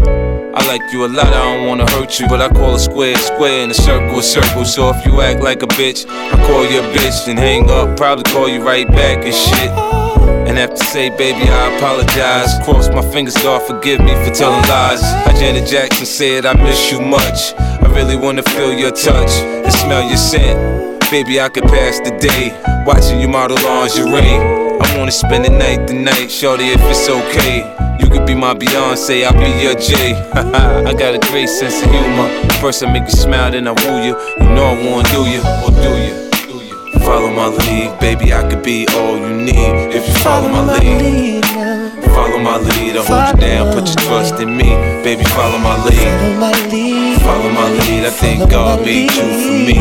I 0.57 0.67
like 0.67 0.83
you 0.93 1.05
a 1.05 1.09
lot, 1.09 1.29
I 1.29 1.57
don't 1.57 1.67
wanna 1.67 1.91
hurt 1.93 2.19
you, 2.19 2.27
but 2.29 2.41
I 2.41 2.49
call 2.49 2.75
a 2.75 2.79
square 2.79 3.15
a 3.15 3.19
square 3.19 3.63
and 3.63 3.71
a 3.71 3.75
circle 3.75 4.19
a 4.19 4.23
circle. 4.23 4.65
So 4.65 4.91
if 4.91 5.07
you 5.07 5.21
act 5.21 5.41
like 5.43 5.63
a 5.63 5.67
bitch, 5.67 6.07
I 6.09 6.47
call 6.47 6.65
you 6.65 6.81
a 6.81 6.95
bitch, 6.95 7.29
and 7.29 7.39
hang 7.39 7.71
up, 7.71 7.97
probably 7.97 8.25
call 8.25 8.49
you 8.49 8.63
right 8.63 8.87
back 8.89 9.25
and 9.25 9.35
shit. 9.35 10.04
And 10.55 10.61
have 10.61 10.79
to 10.79 10.85
say, 10.85 11.11
baby, 11.11 11.51
I 11.51 11.77
apologize. 11.77 12.65
Cross 12.65 12.89
my 12.91 13.03
fingers, 13.11 13.35
God 13.43 13.61
forgive 13.67 13.99
me 13.99 14.15
for 14.25 14.33
telling 14.33 14.63
lies. 14.69 15.03
How 15.03 15.33
Janet 15.37 15.69
Jackson 15.69 16.07
said, 16.07 16.47
I 16.47 16.55
miss 16.55 16.93
you 16.93 17.01
much. 17.01 17.55
I 17.59 17.89
really 17.89 18.15
wanna 18.15 18.45
feel 18.45 18.73
your 18.73 18.93
touch 18.93 19.33
and 19.43 19.73
smell 19.73 20.07
your 20.07 20.17
scent. 20.17 21.11
Baby, 21.11 21.41
I 21.41 21.49
could 21.49 21.65
pass 21.65 21.99
the 21.99 22.17
day 22.23 22.55
watching 22.87 23.19
you 23.19 23.27
model 23.27 23.57
lingerie. 23.65 24.79
I 24.79 24.97
wanna 24.97 25.11
spend 25.11 25.45
the 25.45 25.51
night 25.51 25.89
tonight, 25.89 26.29
shorty, 26.29 26.69
if 26.69 26.81
it's 26.83 27.09
okay. 27.09 27.59
You 27.99 28.09
could 28.09 28.25
be 28.25 28.37
my 28.37 28.55
Beyonce, 28.55 29.27
I'll 29.27 29.33
be 29.33 29.51
your 29.61 29.75
Jay. 29.75 30.15
I 30.35 30.93
got 30.93 31.17
a 31.17 31.31
great 31.33 31.49
sense 31.49 31.83
of 31.83 31.91
humor. 31.91 32.29
First 32.61 32.85
I 32.85 32.93
make 32.93 33.03
you 33.03 33.17
smile, 33.17 33.51
then 33.51 33.67
I 33.67 33.73
woo 33.73 34.07
you. 34.07 34.15
You 34.39 34.55
know 34.55 34.67
I 34.67 34.89
wanna 34.89 35.09
do 35.09 35.29
you, 35.29 35.43
or 35.65 35.71
do 35.83 35.99
you? 35.99 36.24
Follow 37.05 37.31
my 37.31 37.49
lead, 37.49 38.01
baby, 38.01 38.33
I 38.33 38.49
could 38.49 38.63
be 38.63 38.87
all 38.97 39.17
you 39.19 39.37
need 39.37 39.95
if 39.95 40.09
you 40.09 40.15
follow 40.25 40.49
my 40.49 40.79
lead. 40.79 41.45
Follow 42.17 42.39
my 42.39 42.57
lead, 42.57 42.97
I'll 42.97 43.05
hold 43.05 43.41
you 43.41 43.47
down, 43.47 43.75
put 43.75 43.87
your 43.89 43.97
trust 44.09 44.41
in 44.41 44.57
me. 44.57 44.71
Baby, 45.05 45.25
follow 45.25 45.59
my 45.59 45.77
lead. 45.85 47.21
Follow 47.21 47.51
my 47.51 47.69
lead, 47.71 48.05
I 48.07 48.11
think 48.11 48.51
God 48.51 48.81
made 48.81 49.11
you 49.13 49.29
for 49.45 49.59
me. 49.69 49.79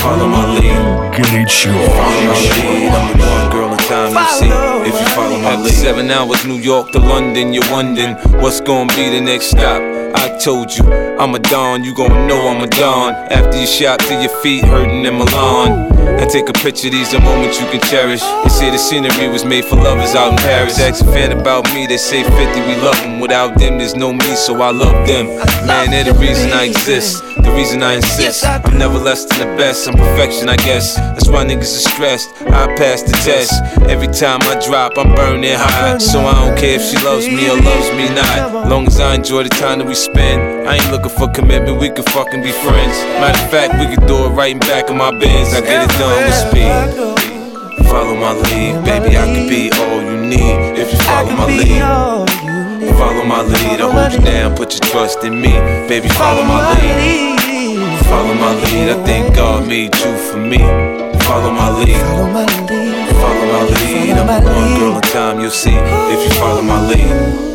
Follow 0.00 0.26
my 0.26 0.44
lead. 0.54 1.12
Get 1.16 1.32
it, 1.32 1.50
Follow 1.50 2.22
my 2.28 2.38
lead, 2.40 2.92
I'm 2.92 3.18
the 3.18 3.24
one 3.24 3.50
girl 3.52 3.72
in 3.72 3.78
time 3.78 4.12
you 4.12 4.28
see 4.38 4.63
if 4.86 4.94
you 5.00 5.08
follow 5.14 5.38
my 5.38 5.56
lead. 5.56 5.72
Seven 5.72 6.10
hours, 6.10 6.44
New 6.44 6.58
York 6.58 6.92
to 6.92 6.98
London, 6.98 7.52
you're 7.52 7.70
wondering 7.70 8.14
what's 8.40 8.60
gonna 8.60 8.92
be 8.94 9.10
the 9.10 9.20
next 9.20 9.46
stop. 9.50 9.82
I 10.16 10.38
told 10.38 10.70
you, 10.76 10.84
I'm 11.18 11.34
a 11.34 11.38
Don, 11.40 11.82
you 11.82 11.94
gon' 11.94 12.28
know 12.28 12.48
I'm 12.48 12.62
a 12.62 12.68
Don. 12.68 13.14
After 13.32 13.58
you 13.58 13.66
shot 13.66 13.98
till 14.00 14.20
your 14.20 14.30
feet 14.42 14.64
hurting 14.64 15.04
in 15.04 15.18
Milan. 15.18 15.92
And 16.04 16.30
take 16.30 16.48
a 16.48 16.52
picture, 16.52 16.90
these 16.90 17.12
are 17.14 17.20
moments 17.20 17.60
you 17.60 17.66
can 17.66 17.80
cherish. 17.80 18.20
They 18.20 18.48
say 18.48 18.70
the 18.70 18.78
scenery 18.78 19.28
was 19.28 19.44
made 19.44 19.64
for 19.64 19.76
lovers 19.76 20.14
out 20.14 20.32
in 20.32 20.38
Paris. 20.38 20.78
Ask 20.78 21.02
a 21.02 21.06
fan 21.06 21.32
about 21.32 21.64
me, 21.74 21.86
they 21.86 21.96
say 21.96 22.22
50, 22.22 22.60
we 22.60 22.76
love 22.76 22.96
them. 23.00 23.20
Without 23.20 23.58
them, 23.58 23.78
there's 23.78 23.96
no 23.96 24.12
me, 24.12 24.36
so 24.36 24.54
I 24.62 24.70
love 24.70 25.06
them. 25.06 25.26
Man, 25.66 25.90
they're 25.90 26.04
the 26.04 26.14
reason 26.14 26.52
I 26.52 26.64
exist, 26.64 27.22
the 27.42 27.50
reason 27.56 27.82
I 27.82 27.94
insist. 27.94 28.44
I'm 28.46 28.78
never 28.78 28.98
less 28.98 29.24
than 29.24 29.40
the 29.40 29.56
best, 29.56 29.88
I'm 29.88 29.96
perfection, 29.96 30.48
I 30.48 30.56
guess. 30.56 30.94
That's 30.96 31.28
why 31.28 31.44
niggas 31.44 31.74
are 31.74 31.88
stressed. 31.90 32.28
I 32.42 32.66
pass 32.76 33.02
the 33.02 33.12
test. 33.24 33.52
Every 33.90 34.08
time 34.08 34.40
I 34.42 34.60
drop, 34.74 34.98
I'm 34.98 35.14
burning 35.14 35.54
hot. 35.54 36.02
So 36.02 36.18
I 36.18 36.34
don't 36.34 36.58
care 36.58 36.74
if 36.74 36.82
she 36.82 36.98
loves 37.06 37.28
me 37.28 37.46
or 37.46 37.54
loves 37.62 37.90
me 37.94 38.10
not. 38.10 38.66
Long 38.68 38.88
as 38.88 38.98
I 38.98 39.14
enjoy 39.14 39.44
the 39.44 39.54
time 39.62 39.78
that 39.78 39.86
we 39.86 39.94
spend, 39.94 40.66
I 40.66 40.74
ain't 40.74 40.90
looking 40.90 41.14
for 41.14 41.30
commitment, 41.30 41.78
we 41.78 41.90
could 41.90 42.08
fucking 42.10 42.42
be 42.42 42.50
friends. 42.50 42.96
Matter 43.22 43.38
of 43.38 43.50
fact, 43.54 43.78
we 43.78 43.86
could 43.86 44.04
do 44.10 44.26
it 44.26 44.30
right 44.30 44.50
in 44.50 44.58
back 44.58 44.90
of 44.90 44.96
my 44.96 45.12
Benz. 45.14 45.54
I 45.54 45.60
get 45.60 45.86
it 45.86 45.94
done 45.94 46.18
with 46.26 46.38
speed. 46.42 46.74
Follow 47.86 48.16
my 48.18 48.34
lead, 48.34 48.82
baby, 48.82 49.14
I 49.14 49.24
could 49.30 49.46
be 49.46 49.70
all 49.78 50.02
you 50.02 50.18
need 50.26 50.58
if 50.82 50.90
you 50.90 50.98
follow 51.06 51.30
my 51.30 51.46
lead. 51.46 51.78
Follow 52.98 53.24
my 53.24 53.42
lead, 53.42 53.78
I 53.78 53.86
hold 53.94 54.12
you 54.12 54.22
down, 54.26 54.56
put 54.56 54.74
your 54.74 54.84
trust 54.90 55.22
in 55.22 55.40
me, 55.40 55.54
baby, 55.86 56.08
follow 56.08 56.42
my 56.42 56.74
lead. 56.74 57.38
Follow 58.10 58.34
my 58.34 58.52
lead, 58.66 58.90
I 58.90 58.98
think 59.06 59.36
God 59.36 59.68
made 59.68 59.94
you 59.94 60.12
for 60.26 60.38
me. 60.38 60.58
Follow 61.22 61.52
my 61.52 61.70
lead 61.78 62.83
Follow 63.23 63.45
my 63.53 63.63
lead, 63.63 64.17
I'm 64.17 64.43
the 64.43 64.51
one 64.51 64.79
girl 64.79 64.95
in 64.95 65.01
time 65.01 65.39
you'll 65.39 65.51
see 65.51 65.75
if 65.75 66.19
you 66.25 66.31
follow 66.39 66.61
my 66.61 66.79
lead. 66.87 67.49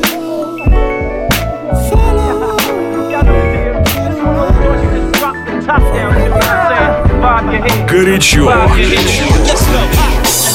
Горячо. 7.89 8.45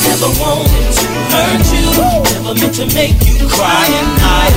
never 0.09 0.29
wanted 0.39 0.89
to 0.97 1.07
hurt 1.31 1.65
you, 1.71 1.85
never 2.33 2.53
meant 2.59 2.75
to 2.75 2.85
make 2.93 3.19
you 3.25 3.47
cry 3.47 3.85
and 3.87 4.11
I 4.19 4.49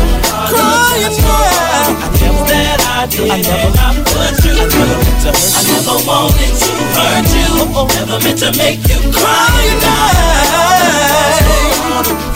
cry 0.48 0.96
and 1.06 1.16
I 1.22 1.92
never 2.20 2.44
that 2.48 2.80
I 2.88 3.06
did 3.06 3.30
I 3.30 3.38
never 3.40 3.78
I 3.78 3.94
put 4.10 4.34
you 4.44 4.56
through. 4.70 4.98
I 5.22 5.62
never 5.70 5.96
wanted 6.06 6.54
to 6.62 6.72
hurt 6.96 7.28
you, 7.36 7.50
never 7.96 8.18
meant 8.24 8.38
to 8.40 8.50
make 8.58 8.80
you 8.88 8.98
cry 9.12 9.50
and 9.70 9.84
I 9.84 10.35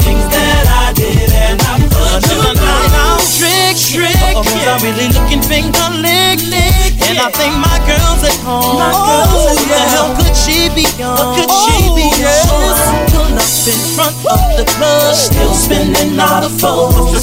things 0.02 0.26
that 0.32 0.66
I 0.70 0.94
did 0.94 1.30
and 1.30 1.62
I 1.62 1.78
put 1.92 2.26
you 2.26 2.42
through. 2.42 2.62
Oh, 2.62 3.18
oh, 3.18 3.22
trick, 3.38 3.76
trick, 3.78 4.34
or 4.34 4.42
was 4.42 4.66
I 4.66 4.76
really 4.82 5.08
looking 5.14 5.42
finger 5.44 5.90
lick, 6.02 6.42
lick? 6.50 6.98
And 7.10 7.20
I 7.20 7.30
think 7.36 7.54
my 7.60 7.78
girl's 7.86 8.24
at 8.24 8.38
home. 8.42 8.80
My 8.80 8.94
girl's 8.94 9.60
Who 9.60 9.68
the 9.68 9.82
hell 9.92 10.10
could 10.18 10.36
she 10.38 10.70
be 10.74 10.88
on? 11.04 11.18
What 11.18 11.38
could 11.38 11.52
she 11.52 11.78
oh, 11.90 11.98
be 11.98 12.08
on? 12.10 13.12
Pull 13.12 13.36
up 13.38 13.52
in 13.68 13.80
front 13.94 14.16
of 14.26 14.42
the 14.58 14.66
club, 14.78 15.14
still 15.16 15.54
spending 15.54 16.18
all 16.18 16.42
the 16.42 16.50
phones. 16.50 17.22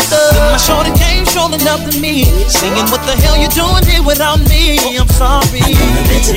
My 0.52 0.58
shorty 0.60 0.92
came 0.94 1.26
strolling 1.26 1.66
up 1.66 1.82
to 1.88 1.98
me, 1.98 2.24
singing, 2.46 2.86
"What 2.92 3.02
the 3.02 3.16
hell 3.18 3.36
you 3.36 3.48
doing 3.50 3.84
here 3.86 4.02
without 4.02 4.38
me?" 4.46 4.78
I'm 4.98 5.08
sorry. 5.08 5.62
I 5.62 5.74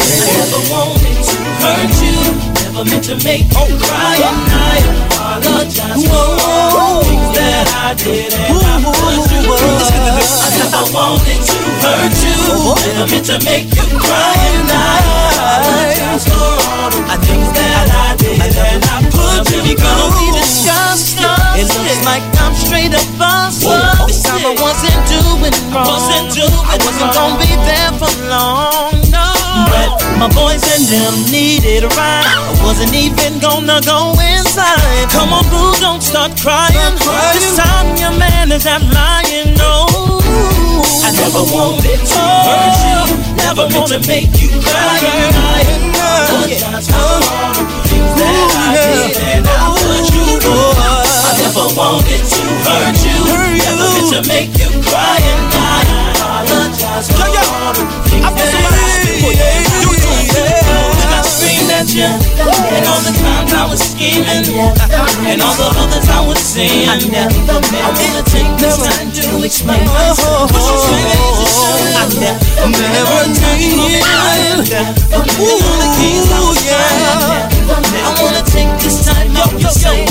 never 0.02 0.62
wanted 0.74 1.18
to 1.22 1.38
hurt 1.62 1.94
you, 2.02 2.61
never 2.72 2.90
meant 2.90 3.04
to 3.04 3.16
make 3.28 3.52
you 3.52 3.76
cry, 3.84 4.16
and 4.16 4.48
I 4.48 4.80
apologize 5.12 6.08
for 6.08 6.24
all 6.40 7.00
the 7.00 7.04
things 7.04 7.30
that 7.36 7.68
I 7.68 7.92
did 8.00 8.32
and 8.32 8.64
I 8.64 8.80
put 8.80 9.28
you 9.28 9.44
through. 9.44 9.92
I 10.40 10.56
never 10.56 10.84
wanted 10.96 11.42
to 11.52 11.58
hurt 11.84 12.16
you. 12.24 12.40
Never 12.96 13.08
meant 13.12 13.28
to 13.28 13.38
make 13.44 13.68
you 13.76 13.84
cry 14.00 14.36
and 14.56 14.72
I 14.72 15.04
apologize 15.52 16.24
for 16.32 16.48
all 16.72 16.90
the 16.96 17.16
things 17.28 17.50
that 17.60 17.88
I 17.92 18.16
did 18.16 18.40
and 18.40 18.84
I 18.88 19.04
put 19.12 19.52
you 19.52 19.76
through. 19.76 20.32
It 21.60 21.68
looks 21.68 22.06
like 22.08 22.24
I'm 22.40 22.56
straight 22.56 22.96
up 22.96 23.04
busted. 23.20 23.84
This 24.08 24.24
time 24.24 24.48
I 24.48 24.56
wasn't 24.56 25.02
doing 25.12 25.56
wrong. 25.76 25.92
Wasn't 25.92 26.40
doing 26.40 26.64
I 26.72 26.80
wasn't 26.80 27.12
gonna 27.12 27.36
be 27.36 27.52
there 27.68 27.92
for 28.00 28.12
long. 28.32 29.01
My 30.20 30.30
boys 30.34 30.64
and 30.76 30.86
them 30.86 31.14
needed 31.32 31.84
a 31.84 31.90
ride. 31.94 32.26
I 32.28 32.54
wasn't 32.64 32.94
even 32.94 33.40
gonna 33.40 33.82
go 33.82 34.14
inside. 34.20 35.10
Come 35.10 35.34
on, 35.34 35.44
boo, 35.50 35.74
don't 35.80 36.02
start 36.02 36.32
crying. 36.40 36.96
This 37.34 37.58
time 37.58 37.96
your 37.98 38.14
man 38.18 38.52
is 38.52 38.66
not 38.66 38.82
lying. 38.94 39.56
No. 39.58 39.88
I 41.04 41.10
never 41.18 41.44
wanted 41.52 42.00
to 42.00 42.22
hurt 42.48 42.78
you. 42.86 43.02
Never 43.38 43.68
to 43.92 44.00
make 44.08 44.32
you 44.40 44.50
cry. 44.62 45.00
I 45.02 45.68
apologize 45.92 46.88
for 46.88 46.96
all 46.96 47.54
the 47.54 47.66
things 47.90 48.14
that 48.16 48.36
I 48.56 48.78
did 48.78 49.18
and 49.36 49.46
I 49.48 49.74
put 49.76 50.06
you 50.16 50.40
through. 50.40 50.72
I 50.80 51.36
never 51.44 51.68
wanted 51.76 52.24
to 52.24 52.44
hurt 52.64 52.98
you. 53.04 53.20
Never 53.60 53.88
meant 53.92 54.10
to 54.14 54.22
make 54.30 54.52
you 54.56 54.70
cry. 54.86 55.18
And 55.20 55.42
I 55.52 55.82
apologize 56.16 57.08
for 57.12 57.26
all 57.26 57.74
the 57.74 57.84
things 58.08 58.24
that 58.24 58.54
I 58.54 59.06
did. 59.06 59.71
And 61.82 61.90
at 61.90 61.98
you. 61.98 62.06
And 62.06 62.86
all 62.86 63.02
the 63.02 63.10
times 63.10 63.50
I 63.58 63.66
was 63.66 63.82
scheming. 63.82 64.46
And 65.26 65.42
all 65.42 65.58
the 65.58 65.66
others 65.82 66.06
I 66.14 66.22
was 66.22 66.38
seeing. 66.38 66.86
I 66.86 67.02
wanna 67.02 68.22
take 68.22 68.54
this 68.62 68.78
time 68.78 69.10
to 69.10 69.42
explain 69.44 69.82
myself. 69.90 70.54
But 70.54 70.62
you 70.62 70.78
say 70.78 71.02
that 71.02 71.18
it's 71.26 71.42
a 71.42 71.50
shame. 71.50 71.98
I 71.98 72.06
never 72.22 72.54
never 72.70 73.34
did. 73.34 73.74
Ooh, 75.42 75.58
yeah. 75.58 75.90
I 77.98 78.14
wanna 78.22 78.46
take 78.46 78.78
this 78.78 79.02
time 79.02 79.34
to 79.34 79.74
sorry. 79.74 80.06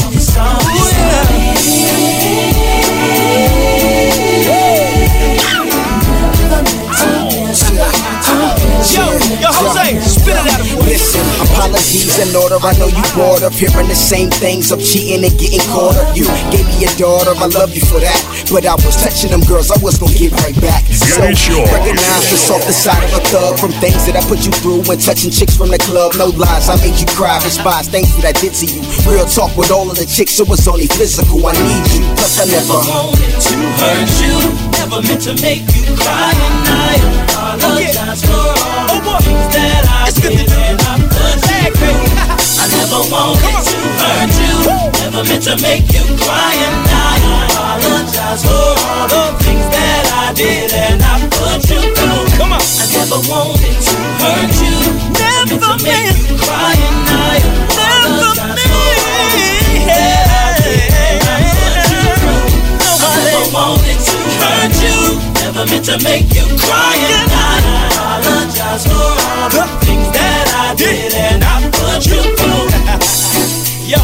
Yo, 0.74 2.49
daughter, 12.60 12.76
I 12.76 12.78
know 12.78 12.88
you 12.88 13.02
bored 13.16 13.42
of 13.42 13.54
hearing 13.54 13.88
the 13.88 13.96
same 13.96 14.30
things 14.30 14.72
of 14.72 14.80
cheating 14.80 15.24
and 15.24 15.34
getting 15.38 15.60
caught 15.72 15.96
up. 15.96 16.16
You 16.16 16.24
gave 16.52 16.66
me 16.68 16.84
your 16.84 16.94
daughter, 16.96 17.32
I 17.36 17.46
love 17.46 17.74
you 17.74 17.80
for 17.80 18.00
that. 18.00 18.20
But 18.52 18.66
I 18.66 18.74
was 18.74 18.96
touching 19.00 19.30
them 19.30 19.40
girls, 19.48 19.70
I 19.70 19.78
was 19.82 19.98
gonna 19.98 20.14
get 20.14 20.32
right 20.44 20.56
back. 20.60 20.84
So 20.92 21.22
recognize 21.22 22.24
the 22.30 22.36
softer 22.36 22.72
side 22.72 23.02
of 23.04 23.12
a 23.16 23.22
thug 23.28 23.58
from 23.58 23.72
things 23.80 24.06
that 24.06 24.16
I 24.16 24.22
put 24.28 24.44
you 24.44 24.52
through 24.52 24.82
when 24.84 24.98
touching 24.98 25.30
chicks 25.30 25.56
from 25.56 25.70
the 25.70 25.78
club. 25.78 26.14
No 26.16 26.32
lies, 26.36 26.68
I 26.68 26.76
made 26.84 26.98
you 27.00 27.06
cry, 27.16 27.40
despise 27.40 27.88
things 27.88 28.14
that 28.16 28.24
I 28.24 28.34
did 28.36 28.54
to 28.60 28.66
you. 28.66 28.80
Real 29.08 29.26
talk 29.26 29.56
with 29.56 29.70
all 29.70 29.90
of 29.90 29.96
the 29.96 30.06
chicks, 30.06 30.38
it 30.40 30.48
was 30.48 30.66
only 30.68 30.86
physical. 30.86 31.40
I 31.46 31.52
need 31.56 31.86
you, 31.96 32.04
plus 32.16 32.40
I 32.40 32.44
never 32.46 32.78
wanted 32.84 33.40
to 33.40 33.56
hurt 33.80 34.12
you, 34.20 34.36
never 34.76 35.00
meant 35.02 35.22
to 35.26 35.34
make 35.40 35.64
you 35.72 35.84
cry, 35.96 36.32
and 36.34 36.68
I 36.68 36.94
oh, 37.00 37.56
apologize 37.56 38.22
oh, 38.24 38.28
for 38.28 38.46
all 38.60 38.88
oh, 38.90 39.18
the 39.18 39.24
things 39.24 39.48
that 39.54 39.82
I 39.88 40.08
it's 40.08 40.20
did 40.20 40.99
and 41.60 41.74
I 41.74 41.76
put 41.76 41.92
you 41.92 42.00
through. 42.00 42.40
I 42.56 42.66
never 42.72 43.00
wanted 43.12 43.56
to 43.68 43.78
hurt 44.00 44.32
you. 44.40 44.56
Never 45.00 45.22
meant 45.28 45.44
to 45.44 45.54
make 45.60 45.86
you 45.92 46.04
cry. 46.16 46.54
And 46.56 46.88
I 46.88 47.16
apologize 47.50 48.42
for 48.44 48.72
all 48.80 49.08
the 49.08 49.24
things 49.44 49.66
that 49.68 50.04
I 50.12 50.32
did 50.32 50.72
and 50.72 51.02
I 51.02 51.20
put 51.28 51.60
you 51.68 51.80
through. 51.80 52.24
Come 52.38 52.52
on. 52.52 52.60
I 52.60 52.84
never 52.96 53.20
wanted 53.28 53.76
to 53.76 53.96
hurt 54.20 54.52
you. 54.60 54.76
Never 55.16 55.56
meant 55.56 55.62
to 55.64 55.74
make 55.84 56.16
you 56.16 56.36
cry. 56.40 56.74
And 56.76 57.08
I 57.08 57.40
apologize 57.40 58.60
for 58.64 58.80
all 58.80 58.96
the 58.96 59.36
things 59.36 59.84
that 59.88 60.26
I 60.30 60.56
did 60.64 60.92
and 60.96 61.22
I 61.24 61.44
put 61.56 61.84
you 61.92 62.02
through. 62.20 62.48
I 63.00 63.16
never 63.20 63.44
wanted 63.52 63.98
to 64.00 64.16
hurt 64.40 64.76
you. 64.84 65.39
Never 65.60 65.76
meant 65.76 65.84
to 65.92 66.00
make 66.00 66.32
you 66.32 66.40
cry. 66.56 66.96
And 66.96 67.28
I 67.36 67.60
apologize 67.92 68.88
for 68.88 68.96
all 68.96 69.52
the 69.52 69.68
things 69.84 70.08
that 70.16 70.48
I 70.56 70.72
did 70.72 71.12
and 71.12 71.44
I 71.44 71.60
put 71.68 72.00
you 72.08 72.16
through. 72.32 72.64
Yo, 73.92 74.00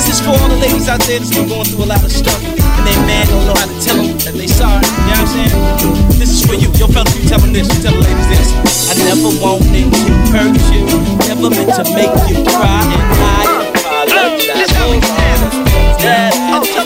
this 0.00 0.08
is 0.08 0.24
for 0.24 0.32
all 0.32 0.48
the 0.48 0.56
ladies 0.56 0.88
out 0.88 1.04
there 1.04 1.20
that's 1.20 1.28
been 1.28 1.44
going 1.44 1.68
through 1.68 1.84
a 1.84 1.92
lot 1.92 2.00
of 2.00 2.08
stuff. 2.08 2.40
And 2.40 2.88
their 2.88 2.96
man 3.04 3.28
don't 3.28 3.44
know 3.44 3.52
how 3.52 3.68
to 3.68 3.76
tell 3.84 4.00
them 4.00 4.16
that 4.24 4.32
they 4.32 4.48
sorry. 4.48 4.80
You 4.80 5.12
know 5.12 5.20
what 5.20 5.28
I'm 5.28 6.08
saying? 6.08 6.08
This 6.16 6.32
is 6.32 6.40
for 6.40 6.56
you. 6.56 6.72
Yo, 6.80 6.88
fellas, 6.88 7.12
you 7.20 7.28
tell 7.28 7.36
them 7.44 7.52
this. 7.52 7.68
You 7.68 7.84
tell 7.84 7.92
the 7.92 8.00
ladies 8.00 8.28
this. 8.32 8.48
I 8.88 8.96
never 9.04 9.28
wanted 9.44 9.92
to 9.92 10.12
hurt 10.32 10.56
you. 10.72 10.88
Never 11.28 11.52
meant 11.52 11.68
to 11.68 11.84
make 11.92 12.16
you 12.32 12.48
cry. 12.48 12.80
And 12.80 13.04
I 13.12 13.44
apologize 13.76 14.72
for 14.72 14.88
all 14.88 15.36
the 15.36 15.52
things 15.68 15.96
that 16.00 16.32
I 16.32 16.64
did 16.64 16.83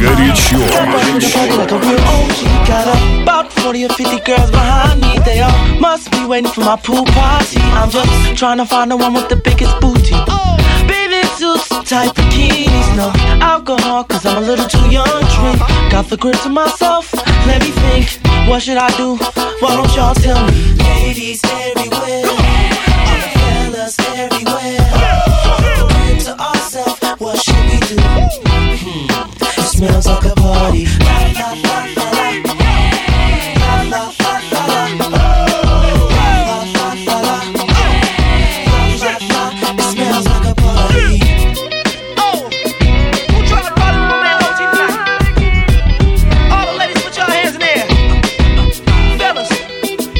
Горячо. 0.00 0.58
Party 0.72 1.56
like 1.56 1.72
a 1.72 1.78
real 1.78 2.00
OG. 2.00 2.66
Got 2.66 2.86
about 3.22 3.52
40 3.52 3.84
or 3.84 3.88
50 3.88 4.20
girls 4.20 4.50
behind 4.50 5.00
me. 5.00 5.18
They 5.24 5.40
all 5.40 5.80
must 5.80 6.10
be 6.10 6.24
waiting 6.26 6.50
for 6.50 6.60
my 6.60 6.76
pool 6.76 7.04
party. 7.04 7.58
I'm 7.78 7.90
just 7.90 8.36
trying 8.36 8.58
to 8.58 8.66
find 8.66 8.90
the 8.90 8.96
one 8.96 9.14
with 9.14 9.28
the 9.28 9.36
biggest 9.36 9.78
booty. 9.80 10.14
Baby 10.86 11.22
suits, 11.36 11.68
tight 11.88 12.14
bikinis, 12.14 12.88
no 12.96 13.12
alcohol, 13.40 14.04
cause 14.04 14.24
I'm 14.26 14.38
a 14.42 14.46
little 14.46 14.68
too 14.68 14.88
young 14.90 15.06
to 15.06 15.26
drink. 15.34 15.58
Got 15.90 16.08
the 16.10 16.16
grip 16.16 16.38
to 16.42 16.48
myself, 16.48 17.12
let 17.46 17.60
me 17.62 17.70
think. 17.70 18.06
What 18.48 18.62
should 18.62 18.78
I 18.78 18.90
do? 18.96 19.16
Why 19.60 19.74
don't 19.74 19.92
y'all 19.96 20.14
tell 20.14 20.40
me? 20.46 20.74
Ladies 20.76 21.42
everywhere, 21.44 22.22
Air. 47.61 47.87
Fellas, 49.17 49.49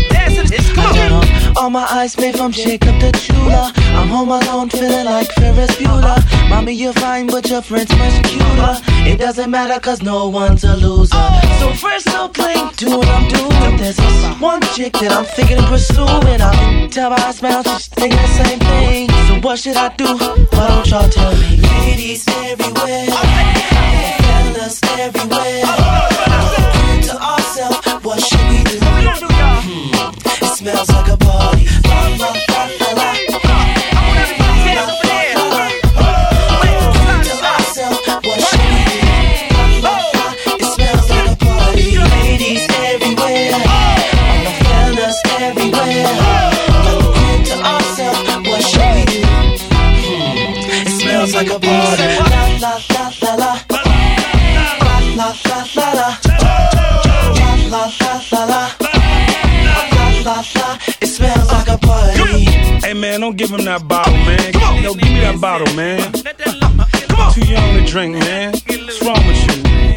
dance 0.09 0.36
to 0.36 0.43
this. 0.49 0.72
Come 0.74 0.86
on. 0.86 1.57
All 1.57 1.70
my 1.70 1.86
eyes 1.91 2.18
made 2.18 2.36
from 2.36 2.51
Jacob 2.51 2.99
the 2.99 3.12
Jeweler. 3.12 3.72
I'm 3.76 4.07
home 4.07 4.30
alone, 4.30 4.70
feeling 4.70 5.05
like 5.05 5.32
Ferris 5.34 5.72
Bueller. 5.78 6.30
Mommy, 6.62 6.74
you're 6.74 6.93
fine, 6.93 7.26
but 7.26 7.49
your 7.49 7.64
friend's 7.64 7.89
much 7.97 8.24
cuter. 8.24 8.76
It 9.09 9.18
doesn't 9.18 9.49
matter, 9.49 9.80
cause 9.80 10.03
no 10.03 10.30
one's 10.30 10.64
a 10.64 10.76
loser. 10.76 11.18
So 11.57 11.74
first, 11.74 12.05
no 12.05 12.28
blink, 12.28 12.78
do 12.78 12.99
what 12.99 13.07
I'm 13.07 13.28
doing. 13.30 13.78
There's 13.78 13.97
one 14.39 14.62
chick 14.76 14.93
that 15.01 15.12
I'm 15.12 15.26
thinking 15.26 15.57
of 15.57 15.66
pursuing. 15.66 16.39
I 16.39 16.53
can 16.53 16.89
tell 16.91 17.09
by 17.09 17.20
her 17.20 17.34
smile, 17.34 17.64
she's 17.64 17.88
thinking 17.88 18.22
the 18.22 18.28
same 18.28 18.59
thing. 18.59 19.09
So 19.09 19.39
what 19.41 19.57
should 19.57 19.76
I 19.76 19.89
do? 19.95 20.05
Why 20.05 20.68
don't 20.68 20.88
y'all 20.88 21.09
tell 21.09 21.34
me? 21.34 21.57
Ladies 21.82 22.28
everywhere, 22.28 23.07
fellas 24.22 24.80
everywhere. 24.99 25.66
To 27.09 27.14
ourselves, 27.24 28.05
what 28.05 28.20
should 28.22 28.45
we 28.49 28.64
do? 28.70 28.78
Hmm, 29.66 30.45
it 30.45 30.53
smells 30.57 30.89
like 30.89 31.09
a 31.09 31.18
party. 31.18 32.50
Smells 51.62 51.95
party. 51.95 52.07
La, 52.07 52.49
la, 52.59 52.80
la, 52.89 53.12
la, 53.22 53.36
la. 53.36 53.51
La, 53.70 53.84
la, 54.82 55.01
la, 55.45 55.64
la, 55.76 55.93
la. 55.93 56.07
La, 56.24 57.55
la, 57.70 57.84
la, 57.99 58.14
la, 58.32 58.45
la. 58.45 58.62
La, 59.66 60.22
la, 60.24 60.43
la. 60.55 60.78
It 61.01 61.07
smells 61.07 61.51
like 61.51 61.68
a 61.68 61.78
party. 61.78 62.45
Hey 62.86 62.93
man, 62.93 63.22
don't 63.22 63.38
give 63.38 63.49
him 63.49 63.66
that 63.66 63.88
bottle, 63.88 64.14
man. 64.14 64.53
Yo, 64.84 64.93
give 64.93 65.09
me 65.12 65.20
that 65.22 65.39
bottle, 65.39 65.74
man. 65.76 66.12
Too 67.34 67.45
young 67.45 67.78
to 67.78 67.86
drink, 67.86 68.18
man. 68.18 68.53
What's 68.68 69.01
wrong 69.03 69.26
with 69.28 69.39
you? 69.47 69.90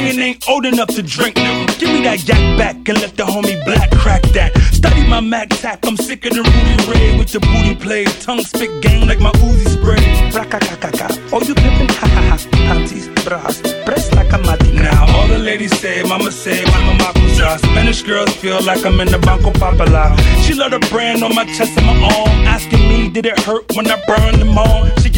Orion 0.00 0.18
ain't 0.20 0.48
old 0.48 0.64
enough 0.64 0.88
to 0.88 1.02
drink. 1.02 1.34
Give 1.36 1.92
me 1.92 2.02
that 2.04 2.26
yak 2.26 2.58
back 2.58 2.76
and 2.88 3.00
let 3.00 3.16
the 3.16 3.24
homie 3.24 3.62
black 3.66 3.90
crack 3.90 4.22
that. 4.32 4.56
Study 4.72 5.06
my 5.06 5.20
Mac 5.20 5.50
tack, 5.50 5.80
I'm 5.86 5.96
sick 5.96 6.24
of 6.24 6.32
the 6.32 6.42
Rudy 6.42 6.90
Ray 6.90 7.18
with 7.18 7.32
the 7.32 7.40
booty 7.40 7.74
play. 7.74 8.04
Tongue 8.24 8.40
spit 8.40 8.82
game 8.82 9.06
like 9.06 9.20
my 9.20 9.30
Uzi 9.32 9.68
spray. 9.68 10.00
Bra-ka-ka-ka-ka. 10.32 11.08
Oh, 11.32 11.42
you 11.42 11.54
pimpin'? 11.54 11.90
Ha 12.00 12.06
ha 12.08 12.22
ha. 12.30 12.36
Panties, 12.50 13.08
bras, 13.24 13.60
press 13.84 14.12
like 14.14 14.32
a 14.32 14.38
mati. 14.38 14.72
Now 14.72 15.04
all 15.16 15.28
the 15.28 15.38
ladies 15.38 15.78
say, 15.78 16.02
mama 16.02 16.30
say, 16.30 16.64
mama 16.64 16.96
makusa. 17.04 17.58
Spanish 17.58 18.02
girls 18.02 18.34
feel 18.36 18.62
like 18.64 18.84
I'm 18.86 18.98
in 19.00 19.08
the 19.08 19.18
Banco 19.18 19.50
Popular. 19.50 20.16
She 20.40 20.54
love 20.54 20.70
the 20.70 20.80
brand 20.88 21.22
on 21.22 21.34
my 21.34 21.44
chest 21.44 21.76
and 21.76 21.84
my 21.84 21.92
arm. 21.92 22.46
Asking 22.48 22.88
me, 22.88 23.10
did 23.10 23.26
it 23.26 23.38
hurt 23.40 23.64
when 23.76 23.90
I 23.90 24.02
burned 24.06 24.40
them 24.40 24.56
on? 24.56 24.96
She 25.02 25.09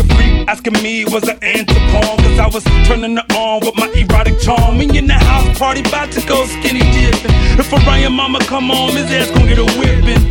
asking 0.49 0.75
me, 0.83 1.05
was 1.05 1.27
it 1.29 1.39
anti-porn? 1.43 2.17
Cause 2.19 2.39
I 2.39 2.49
was 2.49 2.65
turning 2.87 3.19
it 3.19 3.33
on 3.35 3.61
with 3.61 3.77
my 3.77 3.89
erotic 3.95 4.39
charm. 4.41 4.79
Me 4.79 4.87
in 4.97 5.07
the 5.07 5.15
house 5.15 5.59
party, 5.59 5.81
about 5.81 6.13
to 6.13 6.27
go 6.27 6.45
skinny 6.47 6.81
dipping. 6.81 7.31
If 7.59 7.73
Orion 7.73 8.13
mama 8.13 8.41
come 8.41 8.71
on, 8.71 8.93
his 8.93 9.11
ass 9.11 9.31
gon' 9.31 9.47
get 9.47 9.59
a 9.59 9.65
whipping. 9.79 10.23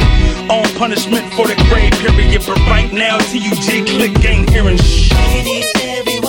On 0.49 0.65
punishment 0.75 1.31
for 1.33 1.47
the 1.47 1.55
grade 1.69 1.93
period, 1.93 2.43
but 2.45 2.57
right 2.67 2.91
now, 2.91 3.17
TUG 3.19 3.87
click 3.87 4.25
ain't 4.25 4.49
hearing 4.49 4.77
shit. 4.77 6.20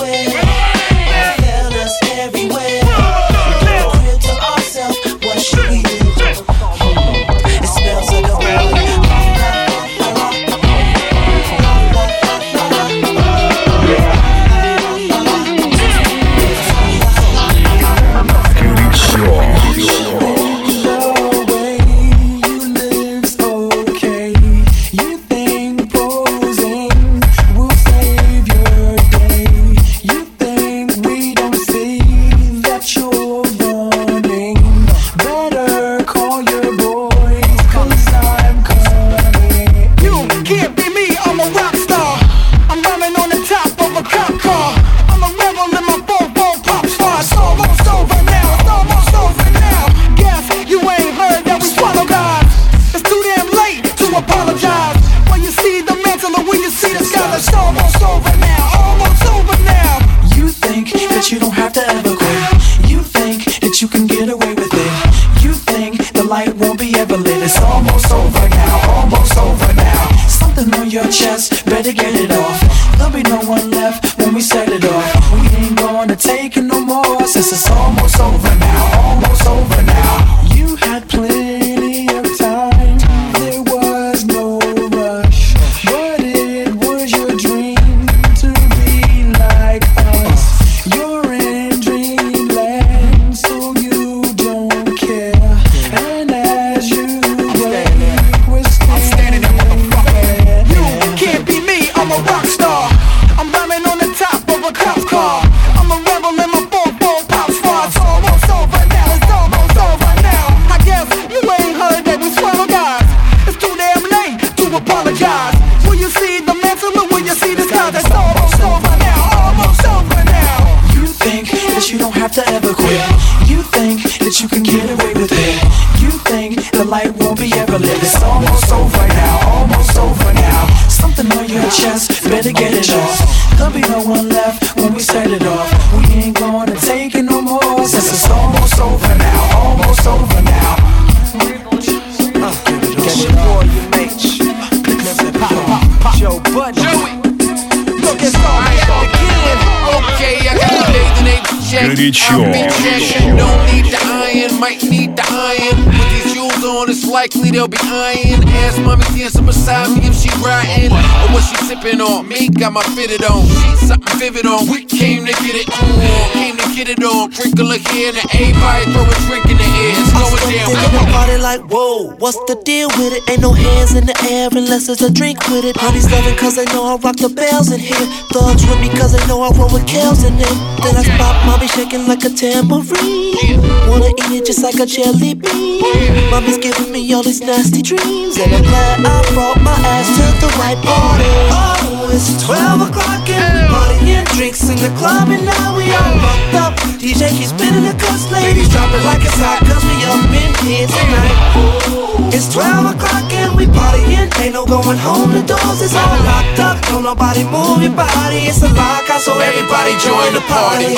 On, 156.83 156.89
it's 156.89 157.07
likely 157.07 157.51
they'll 157.51 157.67
be 157.67 157.77
iron. 157.83 158.43
Ask 158.63 158.81
mommy 158.81 159.03
dancing 159.15 159.45
beside 159.45 159.87
me 159.95 160.07
if 160.07 160.15
she 160.15 160.27
riding 160.43 160.91
or 160.91 161.27
what 161.31 161.43
she 161.47 161.55
sipping 161.63 162.01
on. 162.01 162.27
Me 162.27 162.49
got 162.49 162.73
my 162.73 162.83
fitted 162.95 163.23
on. 163.23 163.47
She 163.47 163.87
something 163.87 164.19
vivid 164.19 164.45
on. 164.45 164.67
We 164.67 164.83
came 164.83 165.25
to 165.25 165.31
get 165.31 165.55
it 165.55 165.69
on. 165.71 165.95
Came 166.33 166.57
to 166.57 166.67
get 166.75 166.89
it 166.89 167.03
on. 167.03 167.31
Crinkle 167.31 167.71
a 167.71 167.77
here 167.77 168.11
and 168.11 168.19
everybody 168.35 168.83
throw 168.91 169.07
a 169.07 169.15
drink 169.27 169.45
in 169.47 169.62
the 169.83 169.91
air. 169.91 169.99
It's 169.99 170.13
going 170.13 170.55
down. 170.55 170.71
Think 170.71 171.01
of 171.01 171.07
party 171.11 171.37
like, 171.37 171.61
whoa, 171.67 172.15
what's 172.19 172.39
the 172.47 172.55
deal 172.63 172.87
with 172.95 173.13
it? 173.13 173.23
Ain't 173.29 173.41
no 173.41 173.51
hands 173.53 173.95
in 173.95 174.05
the 174.05 174.15
air 174.29 174.49
unless 174.51 174.87
there's 174.87 175.01
a 175.01 175.11
drink 175.11 175.39
with 175.49 175.65
it. 175.65 175.75
Party's 175.75 176.09
loving 176.11 176.35
cause 176.37 176.55
they 176.55 176.65
know 176.71 176.85
I 176.85 176.95
rock 176.95 177.17
the 177.17 177.29
bells 177.29 177.71
in 177.71 177.79
here. 177.79 178.07
Thugs 178.31 178.65
with 178.65 178.79
me 178.79 178.89
cause 178.89 179.11
they 179.13 179.23
know 179.27 179.41
I 179.41 179.51
roll 179.57 179.71
with 179.71 179.85
Kels 179.85 180.25
in 180.25 180.37
them. 180.37 180.55
Then 180.81 180.95
I 180.95 181.03
spot 181.03 181.35
mommy 181.45 181.67
shaking 181.67 182.07
like 182.07 182.23
a 182.23 182.29
tambourine. 182.29 183.59
Wanna 183.87 184.15
eat 184.29 184.43
it 184.43 184.45
just 184.45 184.63
like 184.63 184.79
a 184.79 184.85
jelly 184.85 185.33
bean. 185.35 186.31
Mommy's 186.31 186.57
giving 186.57 186.91
me 186.91 187.01
all 187.13 187.23
these 187.23 187.41
nasty 187.41 187.81
dreams. 187.81 188.37
And 188.37 188.53
I'm 188.53 188.63
glad 188.63 188.99
I 189.03 189.33
brought 189.33 189.61
my 189.61 189.75
ass 189.75 190.07
to 190.17 190.25
the 190.39 190.49
right 190.59 190.79
party. 190.79 191.31
Oh, 191.51 192.09
it's 192.11 192.43
12 192.45 192.89
o'clock 192.89 193.29
and 193.29 193.51
we 193.57 193.63
partying 193.73 194.22
drinks 194.35 194.67
in 194.69 194.77
the 194.77 194.89
club 194.97 195.29
and 195.29 195.45
now 195.45 195.77
we 195.77 195.85
all 195.93 196.15
fucked 196.19 196.55
up. 196.55 196.73
DJ 196.97 197.29
keeps 197.29 197.49
spinning 197.49 197.83
the 197.83 197.95
cuss, 197.97 198.31
ladies 198.31 198.69
drop 198.69 198.89
it 198.91 199.03
like 199.05 199.21
it's 199.21 199.37
hot 199.37 199.59
cause 199.67 199.83
we 199.85 199.95
up 200.09 200.25
in 200.33 200.51
here 200.65 200.87
tonight. 200.87 202.33
It's 202.33 202.51
12 202.53 202.95
o'clock 202.95 203.42
and 203.53 203.59
we 203.59 203.65
partying, 203.73 204.29
ain't 204.41 204.53
no 204.53 204.65
going 204.65 204.97
home, 204.97 205.31
the 205.31 205.41
doors 205.45 205.81
is 205.81 205.95
all 205.95 206.17
locked 206.25 206.59
up. 206.59 206.81
Don't 206.89 207.03
nobody 207.03 207.43
move 207.45 207.81
your 207.81 207.93
body, 207.93 208.49
it's 208.49 208.61
a 208.61 208.69
lockout 208.73 209.21
so 209.21 209.37
everybody 209.39 209.93
join 210.01 210.33
the 210.33 210.41
party. 210.49 210.95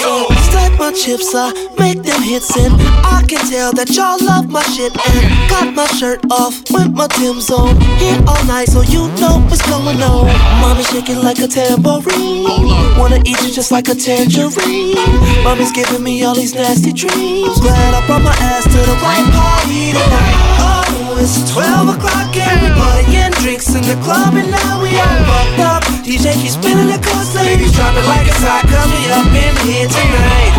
Stack 0.49 0.78
my 0.80 0.91
chips, 0.91 1.34
I 1.36 1.51
make 1.78 2.01
them 2.03 2.22
hits 2.22 2.56
and 2.58 2.74
I 3.06 3.24
can 3.28 3.43
tell 3.49 3.74
that 3.74 3.89
y'all 3.91 4.18
love 4.24 4.49
my 4.49 4.64
shit 4.64 4.91
and 4.95 5.49
got 5.49 5.74
my 5.74 5.88
shirt 5.97 6.20
off 6.32 6.56
with 6.72 6.91
my 6.91 7.08
Tim's 7.08 7.49
on. 7.51 7.80
Here 7.99 8.20
all 8.28 8.43
night 8.45 8.70
so 8.70 8.82
you 8.82 9.08
know 9.20 9.43
what's 9.47 9.62
going 9.68 10.01
on. 10.01 10.26
Mommy 10.62 10.84
shaking 10.84 11.22
like 11.22 11.39
a 11.39 11.47
tambourine, 11.47 12.97
wanna 12.97 13.20
eat 13.26 13.39
you 13.43 13.51
just 13.51 13.72
like 13.72 13.88
a 13.89 13.95
tangerine. 13.95 14.95
Mommy's 15.43 15.72
giving 15.72 16.03
me 16.03 16.24
all 16.24 16.36
these 16.36 16.53
nasty 16.53 16.93
dreams. 16.93 17.60
Glad 17.60 17.93
I 17.93 18.06
brought 18.08 18.24
my 18.24 18.36
ass 18.39 18.64
to 18.64 18.80
the 18.80 18.95
right 19.03 19.28
party 19.34 19.91
tonight. 19.91 20.38
Oh, 20.60 21.05
it's 21.26 21.51
12 21.51 21.97
o'clock 21.97 22.30
and 22.38 22.61
we're 22.61 22.78
partying 22.78 23.34
drinks 23.41 23.73
in 23.73 23.82
the 23.82 23.97
club 24.05 24.38
and 24.38 24.51
now 24.51 24.82
we 24.82 24.93
all 24.93 25.21
fucked 25.26 25.59
up. 25.65 25.82
DJ 26.05 26.38
keeps 26.38 26.53
spinning 26.53 26.86
the 26.86 27.01
cuss, 27.01 27.34
ladies 27.34 27.73
drop 27.73 27.97
it 27.97 28.05
like 28.05 28.28
it's 28.30 28.38
hot, 28.45 28.61
we 28.69 29.01
up 29.09 29.34
in 29.34 29.53
here 29.65 29.89
tonight. 29.89 30.53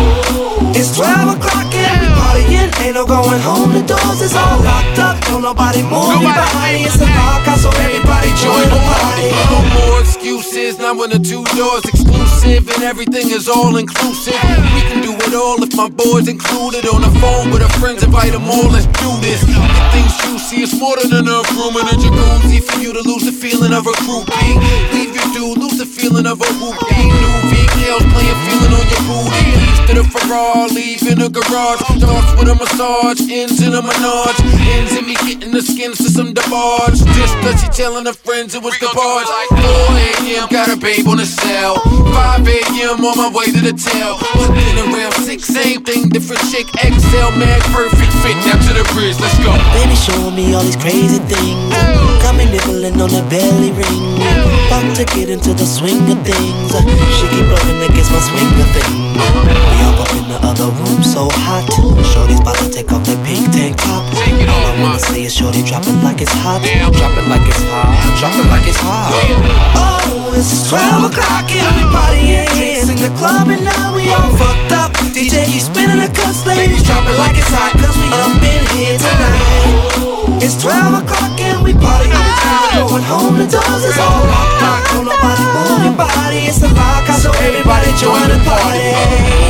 It's 0.75 0.91
12 0.95 1.39
o'clock 1.39 1.71
and 1.71 1.97
we 2.03 2.09
partying, 2.19 2.69
ain't 2.83 2.95
no 2.95 3.05
going 3.07 3.39
home, 3.39 3.71
the 3.73 3.83
doors 3.87 4.21
is 4.21 4.35
all 4.35 4.59
locked 4.59 4.99
up. 4.99 5.15
Don't 5.31 5.41
nobody 5.41 5.81
move 5.83 6.19
your 6.19 6.35
body, 6.35 6.83
it's 6.83 6.99
a 6.99 7.07
lockout, 7.07 7.59
so 7.63 7.69
everybody 7.79 8.27
join 8.35 8.67
the 8.67 8.81
party. 8.91 9.31
No 9.47 9.59
more 9.71 10.01
excuses. 10.01 10.79
Now 10.79 10.93
when 10.99 11.09
the 11.09 11.19
two 11.19 11.43
doors 11.55 11.83
exclusive 11.85 12.67
and 12.75 12.83
everything 12.83 13.31
is 13.31 13.47
all 13.47 13.77
inclusive. 13.77 14.35
We 14.75 14.81
can 14.89 15.01
do 15.01 15.13
it 15.15 15.33
all 15.33 15.61
if 15.63 15.75
my 15.75 15.89
boys 15.89 16.27
included. 16.27 16.85
On 16.87 17.01
the 17.01 17.13
phone 17.19 17.51
with 17.51 17.61
our 17.61 17.73
friends, 17.79 18.03
invite 18.03 18.33
them 18.33 18.45
all, 18.45 18.69
let's 18.69 18.87
do 18.99 19.09
this. 19.21 19.43
Get 19.43 19.91
things 19.91 20.13
juicy, 20.23 20.56
it's 20.57 20.79
more 20.79 20.95
than 20.97 21.13
enough 21.13 21.45
room 21.53 21.77
in 21.77 21.85
a 21.85 21.95
jacuzzi 21.97 22.63
for 22.63 22.79
you 22.79 22.93
to 22.93 23.01
lose 23.01 23.23
the 23.25 23.31
feeling 23.31 23.73
of 23.73 23.85
a 23.85 23.93
groupie. 24.03 24.57
Leave 24.93 25.13
your 25.13 25.27
dude, 25.33 25.57
lose 25.57 25.77
the 25.77 25.85
feeling 25.85 26.25
of 26.25 26.41
a 26.41 26.49
whoopie. 26.57 27.09
New 27.09 27.35
VKLs 27.51 28.05
playing, 28.13 28.39
feeling 28.47 28.73
on 28.73 28.85
your 28.89 29.03
booty. 29.05 29.43
Leaves 29.53 29.81
to 29.87 29.93
the 29.99 30.05
Ferrari, 30.07 30.97
in 31.07 31.19
the 31.19 31.29
garage. 31.29 31.81
Starts 31.97 32.31
with 32.39 32.49
a 32.49 32.55
massage, 32.55 33.21
ends 33.29 33.61
in 33.63 33.73
a 33.73 33.81
menage. 33.81 34.39
Ends 34.71 34.93
in 34.95 35.05
me 35.05 35.15
getting 35.27 35.51
the 35.51 35.61
skins 35.61 35.97
to 35.97 36.09
some 36.09 36.33
DeBarge. 36.33 36.99
Just 37.15 37.35
cause 37.43 37.57
she 37.61 37.67
telling 37.69 38.05
her 38.05 38.13
friends 38.13 38.55
it 38.55 38.63
was 38.63 38.77
the 38.79 38.89
barge. 38.93 39.27
4 39.51 39.59
a.m., 39.59 40.47
got 40.49 40.69
a 40.69 40.77
babe 40.77 41.07
on 41.07 41.17
the 41.17 41.25
cell. 41.25 41.79
5 41.79 42.47
a.m., 42.47 43.03
on 43.03 43.15
my 43.17 43.29
way 43.33 43.47
to 43.51 43.61
the 43.61 43.75
tail. 43.75 44.19
Looking 44.37 44.77
around 44.89 45.13
6, 45.13 45.43
same 45.43 45.83
thing, 45.83 46.09
different 46.09 46.41
chick. 46.51 46.67
XL, 46.79 47.31
mag, 47.37 47.61
perfect 47.73 48.13
fit. 48.23 48.35
Down 48.45 48.59
to 48.67 48.73
the 48.73 48.85
bridge, 48.93 49.17
let's 49.19 49.37
go. 49.41 49.51
Baby 49.75 49.95
showing 49.95 50.36
me 50.37 50.53
all 50.53 50.61
these 50.61 50.77
crazy 50.77 51.17
things. 51.25 51.57
Got 52.21 52.37
me 52.37 52.45
nibbling 52.45 53.01
on 53.01 53.09
the 53.09 53.25
belly 53.25 53.73
ring. 53.73 54.03
About 54.69 54.85
to 54.93 55.03
get 55.17 55.33
into 55.33 55.49
the 55.57 55.65
swing 55.65 56.05
of 56.13 56.21
things. 56.21 56.69
She 57.17 57.25
keep 57.33 57.49
rubbing 57.49 57.81
against 57.81 58.13
my 58.13 58.21
swing 58.21 58.45
of 58.61 58.69
thing. 58.69 59.17
We 59.17 59.77
all 59.81 59.97
up 59.97 60.13
in 60.13 60.29
the 60.29 60.37
other 60.45 60.69
room, 60.77 61.01
so 61.01 61.25
hot. 61.41 61.65
Shorty's 62.13 62.39
about 62.39 62.61
to 62.61 62.69
take 62.69 62.93
off 62.93 63.01
that 63.09 63.17
pink 63.25 63.49
tank 63.49 63.81
top. 63.81 64.05
All 64.13 64.63
I 64.69 64.77
wanna 64.77 65.01
say 65.01 65.25
is 65.25 65.33
Shorty 65.33 65.65
drop 65.65 65.81
it 65.89 65.97
like 66.05 66.21
it's 66.21 66.31
hot. 66.45 66.61
Drop 66.61 67.17
it 67.17 67.25
like 67.25 67.41
it's 67.41 67.63
hot. 67.73 67.89
Drop 68.21 68.37
it 68.37 68.45
like 68.53 68.67
it's 68.69 68.77
hot. 68.77 69.09
Oh, 69.73 70.37
it's 70.37 70.69
12 70.69 71.09
o'clock 71.09 71.49
partying 71.89 72.85
in 72.85 72.97
the 73.01 73.09
club 73.17 73.49
and 73.49 73.65
now 73.65 73.95
we 73.97 74.13
all 74.13 74.29
fucked 74.37 74.71
up. 74.77 74.93
DJ 75.17 75.49
keep 75.49 75.65
spinning 75.65 75.97
the 75.97 76.13
cuts, 76.13 76.45
ladies 76.45 76.85
drop 76.85 77.01
it 77.09 77.17
like 77.17 77.33
it's 77.33 77.49
hot 77.49 77.86
12 80.67 80.99
o'clock 80.99 81.39
and 81.39 81.63
we 81.63 81.71
party 81.71 82.11
all 82.11 82.27
the 82.27 82.35
time. 82.43 82.75
Going 82.75 83.07
home, 83.07 83.35
the 83.39 83.47
doors 83.47 83.83
is 83.87 83.95
all 84.03 84.19
locked 84.27 84.67
up. 84.67 84.83
Don't 84.91 85.07
nobody 85.07 85.45
move 85.55 85.79
your 85.87 85.95
body, 85.95 86.51
it's 86.51 86.59
a 86.59 86.67
lockout, 86.67 87.23
so 87.23 87.31
everybody 87.39 87.87
join 87.95 88.27
the 88.27 88.35
party. 88.43 88.91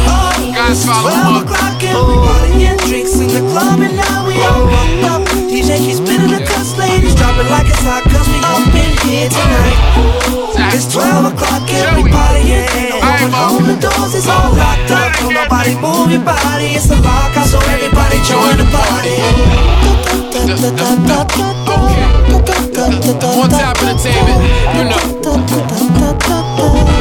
Oh, 0.05 0.69
it's 0.69 0.85
12 0.85 1.41
o'clock 1.41 1.81
and 1.81 1.97
we 2.05 2.15
partying. 2.21 2.77
Drinks 2.85 3.17
in 3.17 3.33
the 3.33 3.41
club 3.49 3.81
and 3.81 3.97
now 3.97 4.29
we 4.29 4.37
all 4.45 4.69
fucked 4.69 5.09
up. 5.09 5.21
DJ 5.49 5.81
keep 5.81 5.97
spinning 5.97 6.37
the 6.37 6.45
cuts, 6.45 6.77
ladies 6.77 7.15
drop 7.17 7.33
it 7.41 7.49
like 7.49 7.65
it's 7.65 7.81
hot 7.81 8.05
'cause 8.05 8.29
we 8.29 8.36
up 8.57 8.73
in 8.73 8.91
here 9.05 9.29
tonight. 9.29 9.77
It's 10.73 10.91
12 10.93 11.33
o'clock 11.33 11.69
everybody 11.69 12.41
in. 12.53 12.65
partying. 12.65 13.01
Going 13.01 13.31
home, 13.31 13.65
the 13.69 13.77
doors 13.77 14.13
is 14.13 14.27
all 14.27 14.51
locked 14.53 14.91
up. 14.91 15.13
Don't 15.19 15.33
nobody 15.33 15.73
move 15.77 16.11
your 16.11 16.23
body, 16.25 16.75
it's 16.77 16.89
a 16.89 16.97
lockout, 17.01 17.47
so 17.47 17.59
everybody 17.69 18.17
join 18.25 18.57
the 18.57 18.65
party. 18.73 19.17
One 23.37 23.49
top 23.49 23.77
entertainment, 23.83 24.41
you 24.77 24.83
know. 24.89 25.01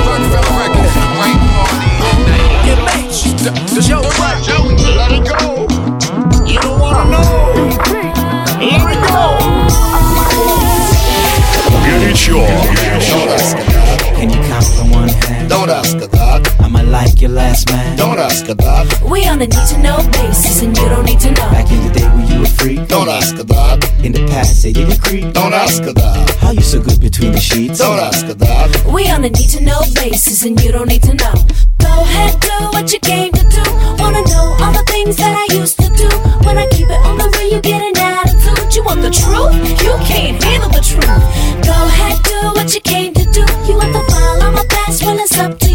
Roc-A-Fella 0.07 0.53
Records, 0.61 0.95
right 1.21 1.41
party 1.53 1.91
all 2.05 2.21
night. 2.27 3.09
The, 3.45 3.51
the, 3.75 3.81
Joe, 3.81 4.03
Joey, 4.43 4.75
let 4.97 5.13
it 5.13 5.25
go. 5.25 5.46
Don't 12.37 13.31
ask 13.31 13.57
a 13.57 13.65
dog. 13.73 13.99
Can 14.17 14.31
you 14.31 14.41
count 14.49 14.67
on 14.81 14.91
one 14.91 15.09
hand? 15.09 15.49
Don't 15.49 15.71
ask 15.71 15.97
a 15.97 16.09
dog. 16.09 16.47
I'ma 16.61 16.83
like 16.83 17.21
your 17.23 17.31
last 17.31 17.71
man. 17.71 17.97
Don't 17.97 18.19
ask 18.19 18.47
a 18.49 18.55
dog. 18.55 18.87
We 19.11 19.27
on 19.27 19.41
a 19.41 19.47
need 19.47 19.67
to 19.73 19.79
know 19.79 19.97
basis, 20.13 20.63
and 20.63 20.77
you 20.77 20.89
don't 20.89 21.07
need 21.07 21.21
to 21.21 21.31
know. 21.31 21.51
Back 21.51 21.71
in 21.71 21.81
the 21.87 21.93
day 21.99 22.09
when 22.15 22.27
you 22.29 22.41
were 22.41 22.55
free. 22.61 22.77
Don't 22.87 23.09
ask 23.09 23.39
a 23.39 23.45
dog. 23.45 23.85
In 24.05 24.13
the 24.13 24.27
past, 24.27 24.63
they 24.63 24.73
did 24.73 24.89
were 24.89 24.97
creep. 24.97 25.33
Don't 25.33 25.55
ask 25.55 25.83
a 25.83 25.95
dog. 25.95 26.29
How 26.37 26.51
you 26.51 26.61
so 26.61 26.79
good 26.81 27.01
between 27.01 27.33
the 27.33 27.41
sheets? 27.41 27.79
Don't 27.79 27.99
ask 27.99 28.27
a 28.27 28.35
dog. 28.35 28.69
We 28.93 29.11
on 29.11 29.25
a 29.25 29.31
need 29.31 29.51
to 29.57 29.65
know 29.65 29.81
basis, 29.95 30.45
and 30.45 30.61
you 30.63 30.73
don't 30.73 30.89
need 30.89 31.05
to 31.05 31.15
know. 31.15 31.35
Go 31.79 31.93
ahead, 32.03 32.39
do 32.41 32.57
what 32.75 32.93
you 32.93 33.01
came 33.01 33.33
to 33.33 33.45
do. 33.49 33.65
Wanna 33.99 34.23
know 34.33 34.57
all 34.61 34.73
the 34.73 34.85
things 34.89 35.17
that 35.17 35.33
I 35.33 35.55
used 35.55 35.79
to 35.79 35.89
do. 35.97 36.09
When 36.45 36.59
I 36.59 36.67
keep 36.69 36.89
it 36.89 37.01
on 37.09 37.17
the 37.17 37.29
way 37.39 37.57
you 37.57 37.61
get 37.63 37.81
it 37.81 37.96
want 38.97 39.15
the 39.15 39.21
truth? 39.21 39.83
You 39.83 39.97
can't 40.05 40.43
handle 40.43 40.71
the 40.71 40.81
truth. 40.81 41.07
Go 41.65 41.73
ahead, 41.73 42.23
do 42.23 42.49
what 42.55 42.75
you 42.75 42.81
came 42.81 43.13
to 43.15 43.25
do. 43.25 43.45
You 43.67 43.77
want 43.77 43.93
the 43.93 44.05
file 44.13 44.43
on 44.43 44.55
my 44.55 44.65
past? 44.69 45.03
Well, 45.03 45.19
it's 45.19 45.39
up 45.39 45.59
to 45.59 45.66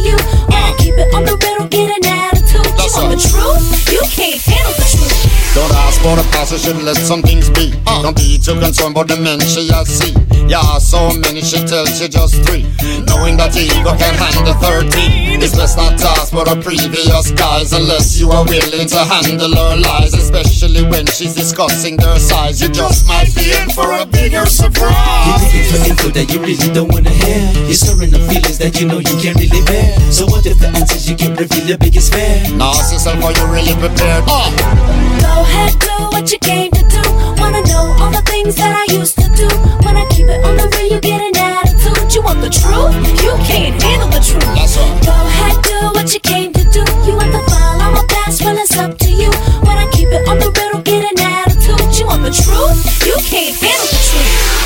for 6.02 6.16
the 6.18 6.26
past, 6.34 6.52
you 6.52 6.58
should 6.58 6.82
let 6.82 6.98
some 6.98 7.22
things 7.22 7.50
be. 7.50 7.72
Don't 7.86 8.16
be 8.18 8.38
too 8.38 8.60
concerned 8.60 8.98
about 8.98 9.08
the 9.08 9.18
men 9.18 9.40
she 9.40 9.70
has 9.70 9.88
see. 9.88 10.14
Yeah, 10.50 10.78
so 10.80 11.14
many 11.22 11.42
she 11.42 11.62
tells 11.64 12.02
you 12.02 12.10
just 12.10 12.42
three. 12.44 12.66
Knowing 13.06 13.38
that 13.38 13.56
ego 13.56 13.94
can 13.96 14.14
handle 14.18 14.58
13. 14.58 15.42
It's 15.42 15.56
best 15.56 15.78
not 15.78 15.98
to 16.00 16.08
ask 16.18 16.34
for 16.34 16.44
the 16.44 16.58
previous 16.60 17.32
guys 17.32 17.74
unless 17.74 18.20
you 18.20 18.32
are 18.32 18.44
willing 18.46 18.88
to 18.90 19.02
handle 19.06 19.54
her 19.54 19.78
lies. 19.78 20.14
Especially 20.14 20.84
when 20.90 21.06
she's 21.06 21.36
discussing 21.36 21.98
their 21.98 22.18
size. 22.18 22.62
You 22.62 22.70
just 22.70 23.08
might 23.08 23.34
be 23.36 23.54
in 23.54 23.70
for 23.70 23.94
a 23.94 24.06
bigger 24.06 24.46
surprise. 24.46 25.61
Looking 25.72 25.96
for 25.96 26.08
info 26.08 26.20
that 26.20 26.28
you 26.34 26.40
really 26.44 26.70
don't 26.74 26.92
wanna 26.92 27.10
hear. 27.10 27.40
You're 27.66 27.80
stirring 27.80 28.12
the 28.12 28.20
feelings 28.28 28.58
that 28.60 28.80
you 28.80 28.88
know 28.88 29.00
you 29.00 29.16
can't 29.20 29.38
really 29.40 29.64
bear. 29.66 29.96
So 30.12 30.26
what 30.28 30.46
if 30.46 30.60
the 30.60 30.68
answers 30.68 31.10
you 31.10 31.16
get 31.16 31.40
reveal 31.40 31.66
your 31.66 31.78
biggest 31.78 32.14
fear? 32.14 32.44
Now 32.58 32.76
ask 32.76 32.92
yourself, 32.92 33.24
are 33.24 33.32
you 33.32 33.46
really 33.48 33.76
prepared? 33.80 34.24
Uh. 34.28 34.52
Go 35.24 35.34
ahead, 35.48 35.74
do 35.80 35.94
what 36.12 36.32
you 36.32 36.40
came 36.40 36.72
to 36.72 36.84
do. 36.84 37.04
Wanna 37.40 37.64
know 37.72 37.96
all 38.04 38.12
the 38.12 38.24
things 38.28 38.56
that 38.56 38.74
I 38.76 38.86
used 38.92 39.16
to 39.20 39.28
do. 39.32 39.48
When 39.88 39.96
I 39.96 40.06
keep 40.12 40.28
it 40.28 40.44
on 40.44 40.60
the 40.60 40.68
real, 40.76 40.92
you 40.92 41.00
get 41.00 41.22
an 41.24 41.36
attitude. 41.40 42.14
You 42.14 42.22
want 42.22 42.42
the 42.42 42.52
truth? 42.52 42.96
You 43.24 43.32
can't 43.48 43.76
handle 43.82 44.12
the 44.12 44.20
truth. 44.20 44.44
That's 44.56 44.76
right. 44.76 44.92
Go 45.08 45.16
ahead, 45.16 45.56
do 45.64 45.78
what 45.96 46.12
you 46.14 46.20
came 46.20 46.52
to 46.54 46.64
do. 46.68 46.84
You 47.08 47.16
want 47.16 47.32
the 47.32 47.42
file 47.48 47.80
on 47.80 47.96
my 47.96 48.04
past? 48.12 48.44
Well, 48.44 48.58
it's 48.58 48.76
up 48.78 48.98
to 48.98 49.10
you. 49.10 49.32
When 49.64 49.78
I 49.80 49.88
keep 49.96 50.10
it 50.12 50.28
on 50.28 50.40
the 50.40 50.52
real, 50.52 50.84
get 50.84 51.08
an 51.08 51.18
attitude. 51.24 51.80
You 51.96 52.06
want 52.12 52.24
the 52.28 52.34
truth? 52.36 52.80
You 53.08 53.16
can't 53.24 53.56
handle 53.56 53.81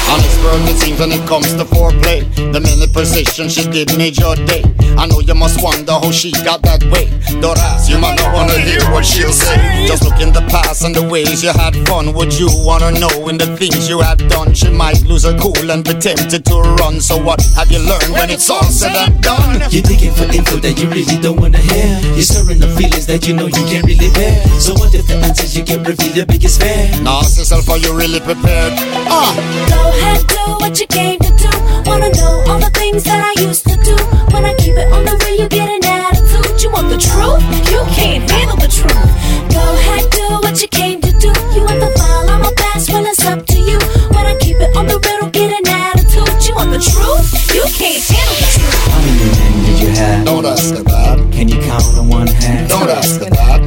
the 0.06 0.14
truth. 0.14 0.14
Honest 0.14 0.44
world, 0.44 0.70
it 0.70 0.78
seems 0.78 1.00
when 1.00 1.12
it 1.12 1.28
comes 1.28 1.54
to 1.54 1.66
foreplay. 1.66 2.24
The 2.54 2.60
minute 2.60 2.94
position 2.94 3.50
she 3.50 3.64
did 3.70 3.98
made 3.98 4.18
your 4.18 4.36
day. 4.36 4.64
I 4.98 5.06
know 5.08 5.20
you 5.20 5.36
must 5.36 5.62
wonder 5.62 5.92
how 5.92 6.12
she 6.12 6.32
got 6.32 6.62
that 6.64 6.84
way. 6.86 7.12
Don't 7.42 7.60
ask, 7.60 7.90
you 7.90 7.98
might 8.00 8.16
not 8.16 8.34
wanna 8.34 8.58
hear 8.60 8.80
what 8.92 9.06
she'll 9.06 9.34
say. 9.34 9.86
Just 9.88 10.04
look 10.04 10.20
in 10.22 10.32
the 10.32 10.42
past 10.48 10.84
and 10.86 10.96
the 10.96 11.04
ways 11.04 11.44
you 11.44 11.52
had 11.52 11.76
fun. 11.88 12.14
Would 12.14 12.34
you 12.34 12.48
wanna 12.64 12.92
know 12.92 13.28
in 13.28 13.38
the 13.38 13.58
things 13.58 13.90
you 13.90 14.00
had 14.00 14.18
done? 14.30 14.54
She 14.54 14.70
might 14.70 15.04
lose 15.04 15.24
her 15.24 15.38
cool 15.38 15.72
and 15.72 15.84
be 15.84 15.94
tempted 15.94 16.46
to 16.46 16.56
run. 16.80 17.02
So 17.02 17.18
what 17.22 17.42
have 17.56 17.72
you 17.72 17.80
learned 17.80 18.14
when 18.14 18.30
it's 18.30 18.50
all 18.50 18.64
said 18.64 18.96
and 18.96 19.22
done? 19.22 19.60
You're 19.70 19.84
digging 19.84 20.14
for 20.14 20.24
info 20.32 20.58
that 20.64 20.80
you 20.80 20.88
really 20.90 21.20
don't 21.20 21.40
wanna 21.42 21.60
hear. 21.60 22.00
You're 22.16 22.24
stirring 22.24 22.60
the 22.60 22.72
feelings 22.80 23.06
that 23.08 23.28
you 23.28 23.34
know 23.36 23.48
you 23.48 23.64
can't 23.68 23.86
really 23.86 24.10
bear. 24.12 24.40
So 24.60 24.74
what 24.76 24.96
if 24.96 25.08
the 25.08 25.18
answers 25.20 25.58
you 25.58 25.64
get 25.64 25.86
reveal 25.86 26.16
your 26.16 26.26
biggest 26.26 26.62
fear? 26.62 26.88
Now 27.04 27.20
ask 27.20 27.38
yourself, 27.38 27.68
are 27.70 27.78
you 27.78 27.92
really 27.92 28.22
prepared? 28.22 28.74
Ah! 29.12 29.36
Go 29.68 29.95
ahead, 29.96 30.28
do 30.28 30.44
what 30.60 30.80
you 30.80 30.88
came 30.88 31.20
to 31.20 31.32
do. 31.36 31.52
Wanna 31.86 32.10
know 32.10 32.44
all 32.48 32.60
the 32.60 32.72
things 32.74 33.04
that 33.04 33.22
I 33.22 33.34
used 33.42 33.66
to 33.68 33.76
do. 33.84 33.96
When 34.34 34.46
I 34.46 34.54
keep 34.56 34.76
it 34.76 34.92
on 34.92 35.06
the 35.06 35.16
real, 35.24 35.42
you 35.42 35.48
get 35.50 35.70
an 35.70 35.84
attitude. 35.86 36.62
You 36.62 36.70
want 36.72 36.90
the 36.90 37.00
truth? 37.00 37.42
You 37.72 37.82
can't 37.96 38.30
handle 38.30 38.58
the 38.58 38.68
truth. 38.68 39.10
Go 39.54 39.64
ahead, 39.64 40.10
do 40.12 40.26
what 40.44 40.62
you 40.62 40.68
came 40.68 41.02
to 41.02 41.12
do. 41.12 41.32
You 41.56 41.62
want 41.64 41.80
the 41.80 41.92
file 41.98 42.30
on 42.30 42.42
my 42.42 42.54
past? 42.58 42.92
Well, 42.92 43.06
it's 43.06 43.26
up 43.26 43.46
to 43.46 43.60
you. 43.60 43.80
When 44.12 44.26
I 44.26 44.36
keep 44.40 44.58
it 44.58 44.76
on 44.76 44.88
the 44.88 45.00
real, 45.00 45.30
get 45.32 45.52
an 45.52 45.66
attitude. 45.68 46.48
You 46.48 46.56
want 46.56 46.72
the 46.72 46.82
truth? 46.82 47.28
You 47.54 47.64
can't 47.80 48.04
handle 48.04 48.38
the 48.42 48.50
truth. 48.56 48.76
How 48.92 49.00
many 49.06 49.28
men 49.32 49.54
did 49.66 49.78
you 49.80 49.90
have? 49.96 50.26
Don't 50.26 50.46
ask 50.46 50.76
her 50.76 50.84
that. 50.84 51.18
Can 51.32 51.48
you 51.48 51.60
count 51.62 51.86
on 51.98 52.10
one 52.10 52.28
hand? 52.28 52.70
Don't 52.70 52.90
ask 52.90 53.20
her 53.22 53.30
that. 53.30 53.56
I'ma 53.56 53.65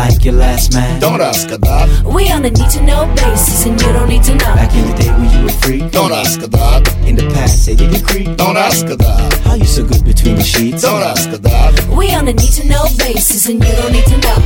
like 0.00 0.24
your 0.24 0.34
last 0.34 0.72
man. 0.72 1.00
Don't 1.00 1.20
ask 1.20 1.48
her 1.50 1.58
that. 1.58 1.84
We 2.04 2.30
on 2.32 2.44
a 2.44 2.50
need 2.50 2.70
to 2.76 2.82
know 2.88 3.02
basis, 3.16 3.66
and 3.66 3.80
you 3.80 3.92
don't 3.92 4.08
need 4.08 4.24
to 4.24 4.34
know. 4.40 4.54
Back 4.56 4.72
in 4.74 4.84
the 4.88 4.96
day 5.02 5.10
when 5.18 5.28
you 5.34 5.40
were 5.44 5.58
free. 5.62 5.82
Don't 5.90 6.12
ask 6.12 6.40
her 6.40 6.50
that. 6.58 6.80
In 7.08 7.16
the 7.16 7.26
past, 7.34 7.64
say 7.64 7.74
did 7.76 7.92
you 7.94 8.02
creep? 8.02 8.28
Don't 8.36 8.56
ask 8.56 8.86
her 8.86 8.96
that. 8.96 9.28
How 9.44 9.54
you 9.54 9.68
so 9.76 9.84
good 9.84 10.04
between 10.04 10.36
the 10.36 10.42
sheets? 10.42 10.82
Don't 10.82 11.02
ask 11.02 11.28
her 11.28 11.42
that. 11.48 11.72
We 11.98 12.14
on 12.14 12.28
a 12.28 12.32
need 12.32 12.54
to 12.60 12.64
know 12.72 12.84
basis, 12.96 13.42
and 13.50 13.58
you 13.64 13.72
don't 13.80 13.92
need 13.92 14.08
to 14.14 14.18
know. 14.24 14.38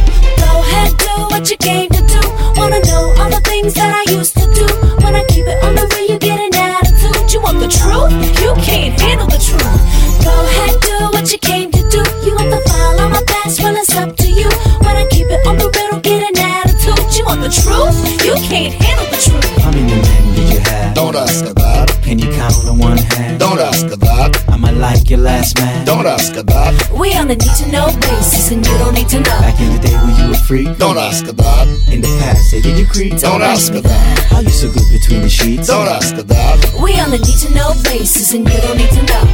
Go 0.43 0.51
ahead, 0.67 0.91
do 1.07 1.15
what 1.33 1.45
you 1.51 1.57
came 1.57 1.89
to 1.91 2.03
do. 2.15 2.23
Wanna 2.59 2.81
know 2.91 3.03
all 3.19 3.31
the 3.31 3.43
things 3.51 3.75
that 3.75 3.91
I 3.95 4.05
used 4.11 4.35
to 4.41 4.47
do. 4.59 4.67
When 5.05 5.15
I 5.15 5.23
keep 5.33 5.47
it 5.47 5.59
on 5.63 5.75
the 5.79 5.87
real, 5.95 6.07
you 6.13 6.19
get 6.19 6.39
an 6.47 6.53
attitude. 6.55 7.33
You 7.33 7.41
want 7.47 7.59
the 7.65 7.71
truth? 7.79 8.11
You 8.43 8.51
can't 8.69 8.95
handle 9.01 9.29
the 9.35 9.39
truth. 9.39 9.81
Go 10.27 10.35
ahead, 10.51 10.75
do 10.91 10.97
what 11.15 11.31
you 11.31 11.39
came 11.39 11.71
to 11.71 11.83
do. 11.95 12.03
You 12.27 12.33
want 12.39 12.51
the 12.51 12.61
file 12.67 12.99
on 13.05 13.11
my 13.13 13.23
past? 13.33 13.63
Well, 13.63 13.77
it's 13.77 13.95
up 13.95 14.17
to 14.17 14.24
you. 14.35 14.49
When 14.85 14.97
I 14.97 15.07
keep 15.11 15.27
it 15.31 15.47
on 15.47 15.57
the 15.59 15.71
real, 15.71 16.01
get 16.01 16.23
an 16.23 16.37
attitude. 16.39 17.17
You 17.17 17.25
want 17.25 17.41
the 17.41 17.51
truth? 17.51 17.97
You 18.25 18.35
can't 18.43 18.75
handle 18.75 19.07
the 19.07 19.19
truth. 19.23 19.63
How 19.63 19.71
many 19.71 19.87
men 19.87 20.35
did 20.35 20.49
you 20.53 20.61
have? 20.61 20.95
Don't 20.95 21.17
ask 21.17 21.45
her 21.45 21.55
that. 21.55 21.91
Can 22.03 22.19
you 22.19 22.31
count 22.33 22.55
on 22.69 22.79
one 22.79 22.99
hand? 22.99 23.41
Don't 23.41 23.59
ask 23.59 23.87
her 23.87 23.97
that. 23.97 24.45
Am 24.49 24.65
I 24.65 24.71
like 24.71 25.09
your 25.09 25.21
last 25.21 25.59
man? 25.59 25.85
Don't 25.87 26.07
ask 26.07 26.37
about 26.37 26.75
that. 26.75 26.91
We 26.93 27.15
on 27.15 27.29
the 27.29 27.37
need 27.37 27.57
to 27.63 27.69
know 27.71 27.87
basis, 28.01 28.51
and 28.51 28.67
you 28.67 28.79
don't 28.79 28.95
need 28.95 29.09
to 29.09 29.19
know. 29.19 29.41
Back 29.41 29.61
in 29.61 29.73
the 29.73 29.79
day, 29.81 29.97
were 29.97 30.13
you 30.21 30.33
a 30.33 30.37
freak? 30.37 30.77
Don't 30.79 30.99
ask 30.99 31.27
about 31.27 31.67
that. 31.67 31.93
In 31.93 32.01
the 32.01 32.09
past, 32.21 32.51
say 32.51 32.61
did 32.61 32.79
you 32.79 32.87
creep? 32.87 33.19
Don't 33.19 33.43
ask 33.43 33.73
about 33.73 33.85
that. 33.85 34.19
How 34.31 34.41
you 34.41 34.51
so 34.51 34.69
good 34.71 34.89
between 34.93 35.23
the 35.23 35.31
sheets? 35.31 35.69
Don't 35.69 35.89
ask 35.89 36.15
about 36.15 36.29
that. 36.29 36.75
We 36.83 36.99
on 37.01 37.11
the 37.11 37.19
need 37.19 37.39
to 37.47 37.51
know 37.55 37.73
basis, 37.85 38.35
and 38.35 38.49
you 38.49 38.61
don't 38.61 38.77
need 38.77 38.91
to 38.91 39.03
know 39.07 39.25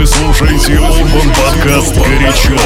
Вы 0.00 0.06
слушаете 0.06 0.72
Urban 0.74 1.34
подкаст 1.34 1.94
«Горячо». 1.96 2.56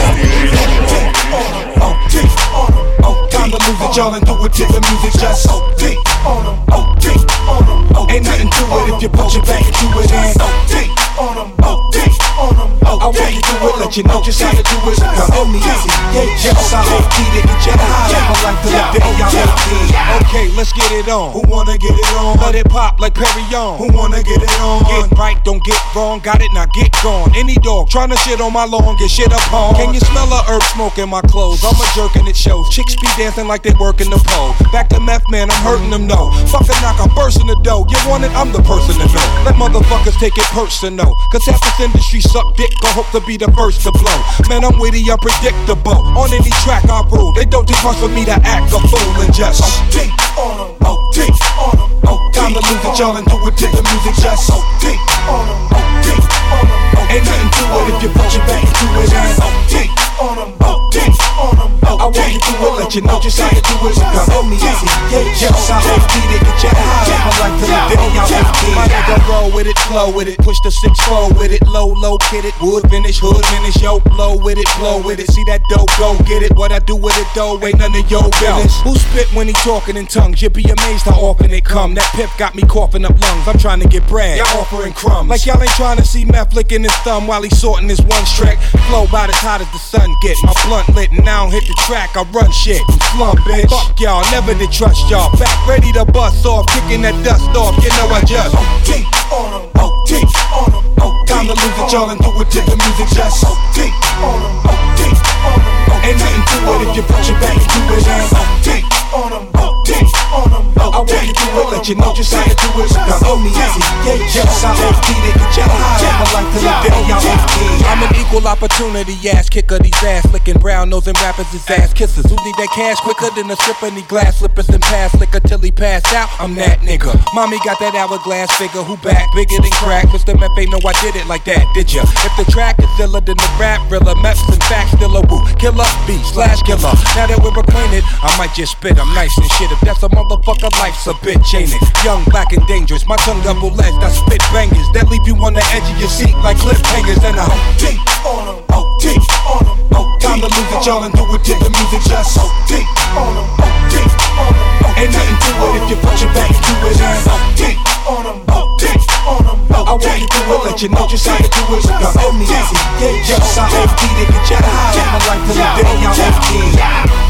Time 3.31 3.51
to 3.51 3.59
lose 3.59 3.81
it, 3.81 3.97
y'all, 3.97 4.14
and 4.14 4.24
do 4.24 4.45
it 4.45 4.53
to 4.53 4.64
the 4.66 4.81
music. 4.81 5.12
Just 5.20 5.49
OD 5.49 5.97
on 6.24 6.47
'em, 6.47 6.57
OD 6.70 7.07
on 7.49 7.64
'em. 7.68 8.11
Ain't 8.11 8.24
nothing 8.24 8.51
to 8.51 8.64
it 8.76 8.95
if 8.95 9.03
you 9.03 9.09
put 9.09 9.33
your 9.35 9.45
back 9.45 9.64
into 9.66 10.01
it. 10.01 10.12
And 10.12 10.41
OD 10.41 10.91
on 11.18 11.39
'em, 11.39 11.53
OD 11.62 12.03
on 12.38 12.56
'em. 12.60 12.76
I 12.86 13.08
want 13.08 13.34
you 13.34 13.41
to 13.41 13.56
it, 13.68 13.76
let 13.80 13.97
you 13.97 14.03
know 14.03 14.22
just 14.24 14.41
how 14.41 14.51
to 14.51 14.64
do 14.64 14.78
it. 14.89 14.99
Now, 14.99 15.41
on 15.41 15.51
me 15.51 15.60
yeah, 15.60 16.26
yes, 16.41 16.74
I 16.74 16.82
OD 16.86 17.18
to 17.34 17.41
get 17.43 17.66
you 17.66 17.74
high. 17.76 18.08
Live 18.08 18.26
my 18.30 18.38
life 18.45 18.60
to 18.64 18.70
the 18.70 18.82
day 18.97 19.12
y'all 19.20 19.36
OD. 19.36 20.26
Okay, 20.26 20.47
let's 20.56 20.72
get 20.74 20.91
it 20.91 21.10
on. 21.10 21.34
Who 21.34 21.41
wanna 21.49 21.78
get 21.78 21.91
it 21.91 22.12
on? 22.16 22.38
Let 22.39 22.56
it 22.56 22.70
pop 22.70 22.99
like 22.99 23.14
Perry 23.14 23.43
on. 23.53 23.78
Who 23.78 23.91
wanna 23.91 24.24
get 24.24 24.41
it 24.41 24.56
on? 24.62 24.84
Get 24.86 25.18
right, 25.18 25.38
don't 25.43 25.64
get 25.66 25.78
wrong. 25.95 26.20
Got 26.20 26.41
it, 26.41 26.51
now 26.53 26.66
get 26.74 26.91
gone. 27.03 27.32
Any 27.36 27.56
dog 27.56 27.89
trying 27.89 28.10
to 28.10 28.18
shit 28.18 28.39
on 28.39 28.53
my 28.53 28.66
lawn, 28.66 28.95
get 28.97 29.10
shit 29.10 29.32
upon. 29.32 29.76
Can 29.76 29.93
you 29.93 29.99
smell 29.99 30.32
a 30.32 30.41
herb 30.47 30.64
smoke 30.74 30.97
in 30.97 31.10
my 31.10 31.22
clothes? 31.22 31.64
I'm 31.66 31.76
a 31.76 31.88
jerk 31.95 32.16
and 32.16 32.28
it 32.28 32.38
shows. 32.38 32.70
Chicks 32.70 32.95
be 32.95 33.08
dancing 33.18 33.47
like 33.47 33.64
they 33.64 33.74
working 33.80 34.10
the 34.10 34.18
pole. 34.18 34.56
Back 34.72 34.89
to 34.89 34.99
meth, 34.99 35.30
man, 35.30 35.51
I'm 35.51 35.62
hurting 35.64 35.89
them, 35.89 36.08
no. 36.08 36.32
Fuck 36.47 36.70
a 36.70 36.76
knock, 36.82 37.01
I'm 37.01 37.14
bursting 37.14 37.47
the 37.47 37.60
dough. 37.62 37.86
You 37.89 37.97
want 38.08 38.24
it, 38.24 38.32
I'm 38.32 38.51
the 38.51 38.64
person 38.64 38.95
to 38.95 39.06
know. 39.06 39.28
Let 39.43 39.56
motherfuckers 39.56 40.18
take 40.20 40.38
it 40.38 40.47
personal. 40.56 41.12
Cause 41.32 41.45
half 41.45 41.66
industry 41.96 42.20
suck 42.20 42.56
dick, 42.58 42.72
I 42.84 42.91
hope 42.91 43.08
to 43.16 43.22
be 43.26 43.38
the 43.38 43.48
first 43.56 43.82
to 43.88 43.91
blow. 43.91 44.20
Man, 44.52 44.68
I'm 44.68 44.78
witty, 44.80 45.00
unpredictable. 45.08 46.04
On 46.20 46.28
any 46.28 46.52
track 46.68 46.84
I 46.91 47.08
rule, 47.08 47.32
they 47.32 47.46
don't 47.46 47.68
take 47.68 47.82
much 47.84 47.96
for 48.04 48.10
me 48.12 48.26
to 48.26 48.36
act 48.43 48.76
a 48.76 48.80
fool 48.84 49.16
and 49.24 49.32
just. 49.34 49.64
Oh, 49.64 49.72
OD 49.88 49.96
on 50.36 50.60
'em, 50.60 50.76
oh, 50.84 51.00
OD 51.08 51.32
on 51.56 51.80
'em, 51.80 51.96
oh, 52.04 52.28
OD. 52.28 52.34
Time 52.36 52.52
to 52.52 52.60
lose 52.68 52.84
it, 52.84 53.00
y'all, 53.00 53.16
and 53.16 53.26
do 53.26 53.38
it 53.48 53.56
to 53.56 53.68
the 53.72 53.82
music. 53.88 54.16
Just 54.20 54.52
OD 54.52 54.86
on 55.32 55.48
'em, 55.48 55.72
OD 55.72 56.08
on 56.52 56.68
'em. 56.68 57.08
Ain't 57.16 57.24
nothing 57.24 57.52
to 57.56 57.64
it 57.64 57.96
if 57.96 58.04
you 58.04 58.10
put 58.12 58.28
your 58.36 58.43
back 58.43 58.64
into 58.68 58.86
it. 59.00 59.16
OD 59.39 59.74
on 60.20 60.36
'em, 60.36 60.52
OD 60.60 60.96
on 61.39 61.74
I 61.86 62.10
want 62.10 62.18
you 62.18 62.40
to 62.42 62.54
it, 62.58 62.74
let 62.82 62.96
you 62.96 63.02
know 63.02 63.20
just 63.22 63.40
how 63.40 63.50
to 63.50 63.62
do 63.62 63.76
it. 63.86 63.98
Now, 63.98 64.42
on 64.42 64.50
me 64.50 64.58
easy, 64.58 64.90
yeah, 65.14 65.26
yes, 65.38 65.70
I 65.70 65.78
OD 65.86 66.10
to 66.10 66.38
get 66.42 66.64
you 66.66 66.72
high. 66.74 67.14
My 67.26 67.32
life 67.38 67.56
to 67.62 67.66
the 67.66 67.80
day 67.94 68.10
y'all 68.18 68.76
My 68.76 68.86
nigga 68.90 69.18
roll 69.30 69.50
with 69.54 69.68
it, 69.68 69.78
flow 69.86 70.10
with 70.10 70.28
it, 70.28 70.38
push 70.40 70.58
the 70.64 70.72
six 70.72 71.00
four 71.06 71.30
with 71.38 71.52
it, 71.54 71.62
low, 71.68 71.88
low, 71.94 72.18
kid 72.30 72.46
it, 72.46 72.54
wood 72.62 72.90
finish, 72.90 73.20
hood 73.22 73.46
finish, 73.46 73.78
yo, 73.82 74.00
blow 74.12 74.36
with 74.38 74.58
it, 74.58 74.68
blow 74.78 75.02
with 75.02 75.20
it, 75.20 75.30
see 75.32 75.44
that 75.46 75.62
dope, 75.70 75.90
go 75.98 76.18
get 76.26 76.42
it, 76.42 76.56
what 76.56 76.72
I 76.72 76.80
do 76.80 76.96
with 76.96 77.18
it 77.18 77.28
though, 77.36 77.62
ain't 77.62 77.78
none 77.78 77.94
of 77.94 78.10
your 78.10 78.28
business. 78.42 78.82
Who 78.82 78.96
spit 78.98 79.30
when 79.34 79.48
he 79.48 79.54
talking 79.62 79.96
in 79.96 80.08
tongues? 80.08 80.42
You'd 80.42 80.54
be 80.54 80.66
amazed 80.66 81.06
how 81.06 81.22
often 81.22 81.52
it 81.52 81.66
come. 81.66 81.94
That 81.96 82.10
pip 82.16 82.30
got 82.38 82.56
me 82.56 82.64
coughing 82.64 83.06
up 83.06 83.14
lungs, 83.22 83.48
I'm 83.48 83.58
trying 83.58 83.80
to 83.82 83.88
get 83.88 84.08
bread. 84.08 84.38
Y'all 84.38 84.62
offering 84.62 84.94
crumbs. 84.94 85.30
Like 85.30 85.46
y'all 85.46 85.62
ain't 85.62 85.72
trying 85.78 85.98
to 85.98 86.06
see 86.06 86.26
meth 86.26 86.54
licking 86.54 86.84
his 86.84 86.96
thumb 87.06 87.28
while 87.28 87.42
he 87.42 87.50
sorting 87.50 87.90
his 87.90 88.02
one 88.02 88.26
track. 88.36 88.60
Flow 88.90 89.06
about 89.06 89.30
as 89.30 89.38
hot 89.38 89.62
as 89.62 89.70
the 89.72 89.80
sun 89.80 90.10
get, 90.22 90.36
my 90.44 90.54
blunt 90.66 90.90
lit, 90.96 91.12
and 91.12 91.24
now 91.24 91.46
I 91.46 91.52
don't 91.52 91.54
hit 91.54 91.68
the 91.68 91.74
track, 91.86 92.15
I 92.15 92.23
run 92.32 92.51
shit. 92.51 92.82
Slum 93.11 93.38
bitch. 93.43 93.69
Fuck 93.69 93.99
y'all, 93.99 94.23
never 94.32 94.53
did 94.53 94.71
trust 94.71 95.09
y'all. 95.09 95.32
Back 95.38 95.55
ready 95.67 95.91
to 95.93 96.05
bust 96.05 96.45
off, 96.45 96.65
kicking 96.67 97.01
that 97.03 97.15
dust 97.23 97.49
off, 97.55 97.76
you 97.84 97.89
know 97.99 98.07
I 98.09 98.21
just. 98.21 98.55
OD 98.55 99.05
on 99.32 99.53
'em, 99.53 99.65
OD 99.76 100.11
on 100.55 100.73
'em, 100.73 100.86
OD. 101.01 101.28
Time 101.28 101.47
to 101.47 101.53
lose 101.53 101.78
it, 101.80 101.91
y'all, 101.91 102.09
and 102.09 102.19
do 102.19 102.30
it 102.41 102.49
to 102.51 102.61
the 102.61 102.76
music. 102.76 103.09
Just 103.15 103.43
OD 103.43 103.91
on 104.23 104.39
'em, 104.43 104.55
OD 104.65 105.01
on 105.45 105.59
'em. 105.59 106.05
Ain't 106.05 106.19
nothing 106.19 106.43
to 106.45 106.57
it 106.73 106.82
if 106.88 106.95
you 106.95 107.03
put 107.03 107.23
your 107.28 107.39
back 107.39 107.57
into 107.57 107.93
it. 107.97 108.07
And 108.07 108.30
OD 108.34 108.86
on 109.13 109.34
'em, 109.34 109.55
OD 109.86 110.10
on 110.34 110.54
'em. 110.54 110.66
I 110.76 111.00
want 111.00 111.10
you 111.12 111.34
to 111.34 111.48
it, 111.60 111.72
let 111.72 111.90
you 111.90 111.96
know 111.96 112.14
just 112.14 112.34
how 112.34 112.44
to 112.44 112.56
do 112.56 112.70
it. 112.82 112.92
Now, 112.94 113.30
on 113.30 113.44
me 113.44 113.50
easy, 113.50 113.82
yeah, 114.06 114.32
yes, 114.34 114.64
I 114.64 114.72
OD 114.72 115.08
to 115.14 115.32
get 115.38 115.58
you 115.58 115.64
high. 115.64 116.02
Live 116.02 116.18
my 116.22 116.28
life 116.34 116.50
to 116.54 116.60
the 116.60 116.74
day 116.90 117.02
y'all 117.10 117.26
OD. 117.26 117.86
I'm 117.86 118.02
an 118.04 118.16
equal 118.16 118.48
opportunity 118.48 119.16
ass 119.30 119.50
kicker. 119.50 119.78
These 119.80 120.04
ass 120.04 120.26
licking 120.32 120.60
brown 120.60 120.90
nosing 120.90 121.14
rappers 121.22 121.54
is 121.54 121.70
ass 121.70 121.94
kissers. 121.94 122.30
Who 122.30 122.38
need 122.46 122.56
that 122.58 122.70
cash 122.74 122.98
quicker 123.02 123.30
than 123.36 123.52
a 123.52 123.56
stripper? 123.58 123.92
Need 123.92 124.08
glass 124.08 124.40
slippers 124.40 124.70
and 124.70 124.82
pass 124.82 125.14
liquor 125.20 125.40
till 125.40 125.60
he 125.60 125.72
passed 125.72 126.14
out. 126.14 126.30
I'm 126.40 126.56
that 126.56 126.80
nigga. 126.82 127.14
Mommy 127.34 127.58
got 127.66 127.80
that 127.80 127.96
hourglass 127.96 128.52
figure. 128.58 128.84
Who 128.84 128.98
back 128.98 129.34
bigger 129.34 129.62
than 129.62 129.72
crack? 129.84 130.08
Mr. 130.10 130.38
Meth 130.40 130.58
ain't 130.58 130.72
know 130.72 130.80
I 130.86 130.94
did 131.02 131.16
it 131.16 131.28
like 131.28 131.46
that, 131.46 131.66
did 131.74 131.94
ya? 131.94 132.04
If 132.26 132.34
the 132.38 132.50
track 132.52 132.80
is 132.80 132.90
iller 133.00 133.22
than 133.22 133.38
the 133.38 133.52
rap, 133.60 133.82
rilla, 133.92 134.16
Meth's 134.22 134.42
in 134.50 134.60
fact 134.66 134.96
still 134.96 135.16
a 135.18 135.22
woo. 135.28 135.44
Killer, 135.60 135.88
B 136.08 136.18
slash 136.32 136.62
killer. 136.64 136.94
Now 137.16 137.28
that 137.28 137.40
we're 137.44 137.58
acquainted, 137.58 138.04
I 138.24 138.32
might 138.38 138.54
just 138.56 138.74
spit. 138.74 138.98
I'm 138.98 139.14
nice 139.14 139.36
and 139.38 139.50
shit. 139.58 139.72
If 139.76 139.82
that's 139.82 140.03
a 140.03 140.09
motherfucker, 140.09 140.71
life's 140.80 141.05
a 141.07 141.13
bitch, 141.19 141.51
ain't 141.51 141.67
it? 141.67 141.84
Young, 142.03 142.23
black, 142.32 142.53
and 142.53 142.65
dangerous. 142.65 143.05
My 143.05 143.17
tongue 143.28 143.43
double 143.43 143.76
edged. 143.76 143.99
I 143.99 144.07
spit 144.07 144.39
bangers 144.55 144.88
that 144.95 145.11
leave 145.11 145.28
you 145.28 145.36
on 145.43 145.51
the 145.51 145.63
edge 145.76 145.84
of 145.91 145.99
your 145.99 146.07
seat 146.07 146.32
like 146.47 146.55
cliffhangers. 146.63 147.19
And 147.28 147.36
I 147.36 147.43
OD 147.43 147.99
on 148.23 148.55
'em, 148.55 148.59
OD 148.71 149.05
on 149.51 149.67
'em, 149.67 149.78
OD. 149.91 150.21
Time 150.23 150.39
to 150.39 150.47
lose 150.47 150.71
it, 150.71 150.86
y'all, 150.88 151.03
and 151.03 151.11
do 151.11 151.28
it 151.28 151.43
to 151.43 151.53
the 151.59 151.69
music. 151.76 152.01
Just 152.07 152.39
OD 152.39 152.88
on 153.19 153.36
'em, 153.36 153.47
OD 153.59 153.95
on 154.39 154.55
'em. 154.55 154.95
Ain't 154.95 155.11
nothing 155.11 155.39
to 155.43 155.51
it 155.59 155.76
if 155.76 155.89
you 155.91 155.97
put 155.99 156.15
your 156.23 156.32
back 156.32 156.51
into 156.55 156.73
it. 156.88 156.95
And 156.95 157.28
OD 157.36 157.61
on 158.07 158.23
'em, 158.32 158.39
OD 158.47 158.84
on 159.28 159.43
'em. 159.43 159.59
I 159.76 159.91
want 159.91 160.07
you 160.07 160.28
to 160.32 160.39
it, 160.39 160.63
let 160.63 160.82
you 160.82 160.89
know 160.89 161.05
just 161.05 161.28
how 161.28 161.36
to 161.36 161.49
do 161.51 161.63
it. 161.76 161.84
On 161.91 162.32
me 162.39 162.47
easy, 162.47 162.80
yeah, 163.03 163.28
yes, 163.28 163.59
I 163.59 163.67
OD 163.76 164.01
to 164.07 164.23
get 164.23 164.45
you 164.49 164.55
high. 164.55 164.95
My 165.03 165.19
life 165.28 165.43
to 165.43 165.51
the 165.51 165.67
day 165.84 165.95
y'all 165.99 166.15
OD. 166.15 167.24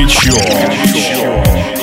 горячо. 0.00 1.79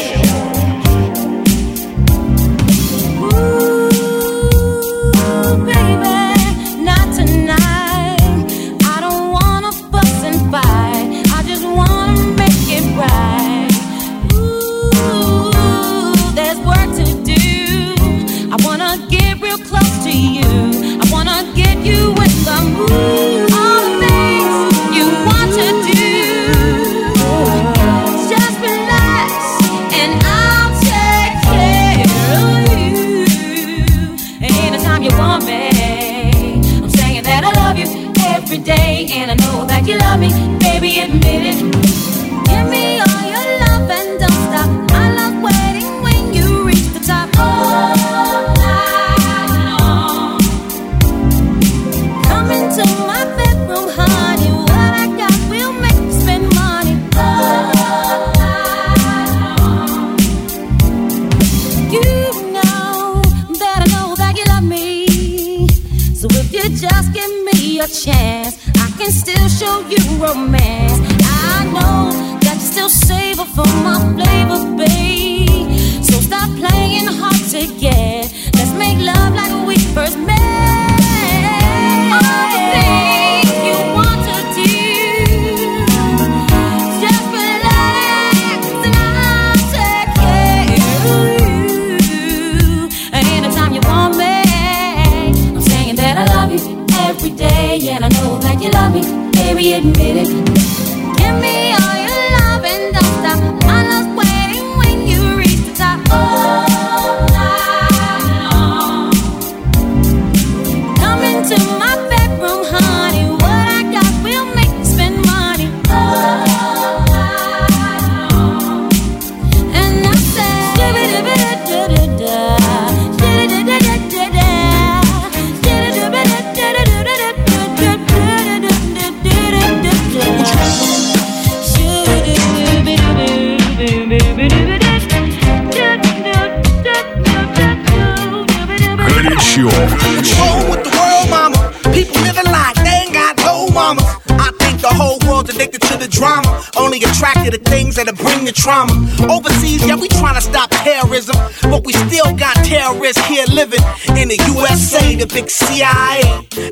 Only 147.24 147.37
to 147.52 147.58
things 147.58 147.96
that'll 147.96 148.16
bring 148.16 148.46
the 148.46 148.52
trauma. 148.52 148.94
Overseas, 149.32 149.86
yeah, 149.86 149.96
we 149.96 150.08
trying 150.08 150.36
to 150.36 150.42
stop 150.42 150.70
terrorism, 150.72 151.36
but 151.64 151.86
we 151.86 151.94
still 151.94 152.34
got 152.36 152.56
terrorists 152.66 153.24
here 153.26 153.46
living 153.48 153.82
in 154.18 154.28
the 154.28 154.40
USA, 154.54 155.16
the 155.16 155.28
big 155.28 155.50
CIA, 155.50 156.22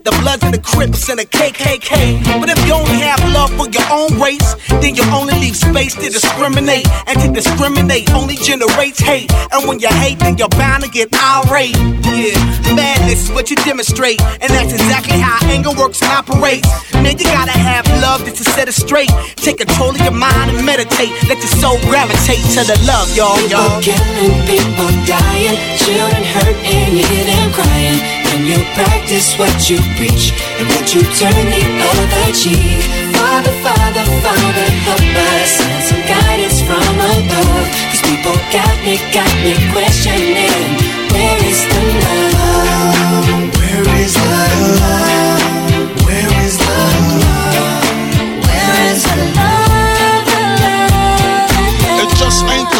the 0.03 0.13
Bloods 0.21 0.43
and 0.43 0.53
the 0.53 0.61
Crips 0.61 1.09
and 1.09 1.19
the 1.19 1.25
KKK. 1.25 2.39
But 2.39 2.49
if 2.49 2.59
you 2.65 2.73
only 2.73 2.99
have 3.05 3.21
love 3.33 3.51
for 3.57 3.69
your 3.69 3.87
own 3.91 4.19
race, 4.19 4.55
then 4.81 4.95
you 4.95 5.03
only 5.13 5.33
leave 5.39 5.55
space 5.55 5.95
to 5.95 6.09
discriminate, 6.09 6.87
and 7.07 7.19
to 7.21 7.31
discriminate 7.31 8.11
only 8.13 8.35
generates 8.35 8.99
hate. 8.99 9.31
And 9.51 9.67
when 9.67 9.79
you 9.79 9.89
hate, 9.89 10.19
then 10.19 10.37
you're 10.37 10.49
bound 10.49 10.83
to 10.83 10.89
get 10.89 11.13
irate. 11.13 11.75
Yeah, 12.05 12.39
madness 12.75 13.29
is 13.29 13.31
what 13.31 13.49
you 13.49 13.55
demonstrate, 13.57 14.21
and 14.21 14.49
that's 14.49 14.73
exactly 14.73 15.19
how 15.19 15.37
anger 15.47 15.71
works 15.77 16.01
and 16.01 16.11
operates. 16.11 16.67
Man, 16.93 17.17
you 17.17 17.25
gotta 17.25 17.51
have 17.51 17.85
love 18.01 18.23
to 18.25 18.43
set 18.43 18.67
it 18.67 18.73
straight. 18.73 19.11
Take 19.35 19.57
control 19.57 19.91
of 19.91 20.01
your 20.01 20.11
mind 20.11 20.51
and 20.51 20.64
meditate. 20.65 21.13
Let 21.29 21.37
your 21.37 21.53
soul 21.61 21.77
gravitate 21.85 22.41
to 22.57 22.65
the 22.65 22.75
love, 22.89 23.13
y'all, 23.13 23.37
y'all. 23.47 23.77
People 23.79 23.93
killing, 23.93 24.35
people 24.49 24.89
dying, 25.05 25.55
children 25.77 26.25
hurt, 26.25 26.57
and 26.65 26.97
you 26.97 27.05
hear 27.05 27.25
them 27.29 27.53
crying. 27.53 28.01
And 28.33 28.49
you 28.49 28.57
practice 28.73 29.37
what 29.37 29.53
you 29.69 29.77
preach, 29.95 30.33
and 30.59 30.67
what 30.73 30.91
you 30.91 31.05
turn 31.15 31.45
the 31.53 31.63
other 31.93 32.27
cheek. 32.33 32.81
Father, 33.15 33.53
Father, 33.63 34.03
Father, 34.25 34.67
help 34.89 35.05
us. 35.37 35.49
Send 35.55 35.81
some 35.85 36.03
guidance 36.09 36.59
from 36.65 36.83
above. 36.99 37.67
Cause 37.93 38.01
people 38.01 38.35
got 38.51 38.75
me, 38.83 38.97
got 39.13 39.31
me 39.45 39.53
questioning. 39.71 40.65
Where 41.13 41.39
is 41.45 41.61
the 41.69 41.81
love? 42.03 43.29
Where 43.55 43.87
is 44.01 44.13
the 44.13 44.81
love? 44.81 45.04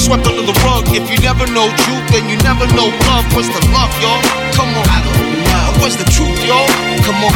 swept 0.00 0.26
under 0.26 0.42
the 0.48 0.56
rug. 0.64 0.88
If 0.88 1.04
you 1.12 1.18
never 1.20 1.44
know 1.52 1.68
truth, 1.84 2.06
then 2.08 2.24
you 2.32 2.40
never 2.40 2.64
know 2.72 2.88
love. 3.04 3.28
What's 3.36 3.52
the 3.52 3.60
love, 3.76 3.92
y'all? 4.00 4.24
Come 4.56 4.72
on. 4.72 4.88
What's 5.80 5.96
the 5.96 6.08
truth, 6.08 6.40
y'all? 6.48 6.68
Come 7.04 7.20
on. 7.20 7.32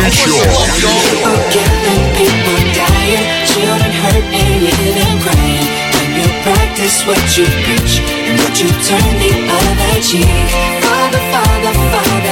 What's 0.00 0.24
the 0.24 0.32
love, 0.32 0.72
y'all? 0.80 1.04
People 1.12 1.36
killing, 1.52 2.04
people 2.16 2.60
dying, 2.72 3.24
children 3.44 3.92
hurt, 3.92 4.24
and 4.24 4.64
you 4.64 4.72
hear 4.72 4.94
them 4.96 5.20
crying. 5.20 5.68
When 5.92 6.08
you 6.16 6.26
practice 6.44 7.04
what 7.04 7.20
you 7.36 7.44
preach, 7.64 8.00
and 8.00 8.40
what 8.40 8.56
you 8.56 8.68
turn 8.88 9.12
the 9.20 9.32
other 9.52 10.00
cheek. 10.00 10.28
Father, 10.80 11.22
Father, 11.32 11.72
Father, 11.92 12.31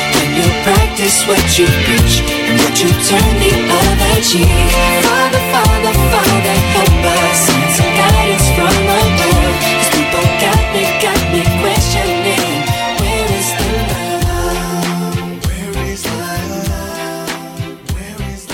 You 0.41 0.49
practice 0.65 1.21
what 1.27 1.43
you 1.59 1.67
preach, 1.85 2.21
and 2.25 2.57
what 2.61 2.73
you 2.81 2.89
turn 3.05 3.29
the 3.37 3.51
other 3.77 4.15
cheek. 4.25 4.49
Father, 5.05 5.43
Father, 5.53 5.93
Father, 6.09 6.57
help 6.73 7.05
us. 7.13 7.45
Send 7.45 7.69
some 7.77 7.93
guidance 7.93 8.47
from 8.57 8.73
above. 8.89 9.53
Cause 9.61 9.89
people 9.93 10.25
got 10.41 10.63
me, 10.73 10.81
got 10.97 11.21
me 11.29 11.45
questioning. 11.61 12.65
Where 12.97 13.29
is 13.37 13.49
the 13.53 13.69
love? 13.91 15.45
Where 15.45 15.77
is 15.93 16.01
the 16.09 16.17
love? 16.57 17.77
Where 17.93 18.21
is 18.33 18.49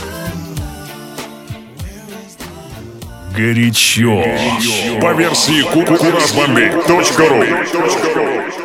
the 2.35 2.51
Горячо. 3.33 4.23
По 4.99 5.13
версии 5.13 5.61
kukurasbombi.ru 5.63 8.57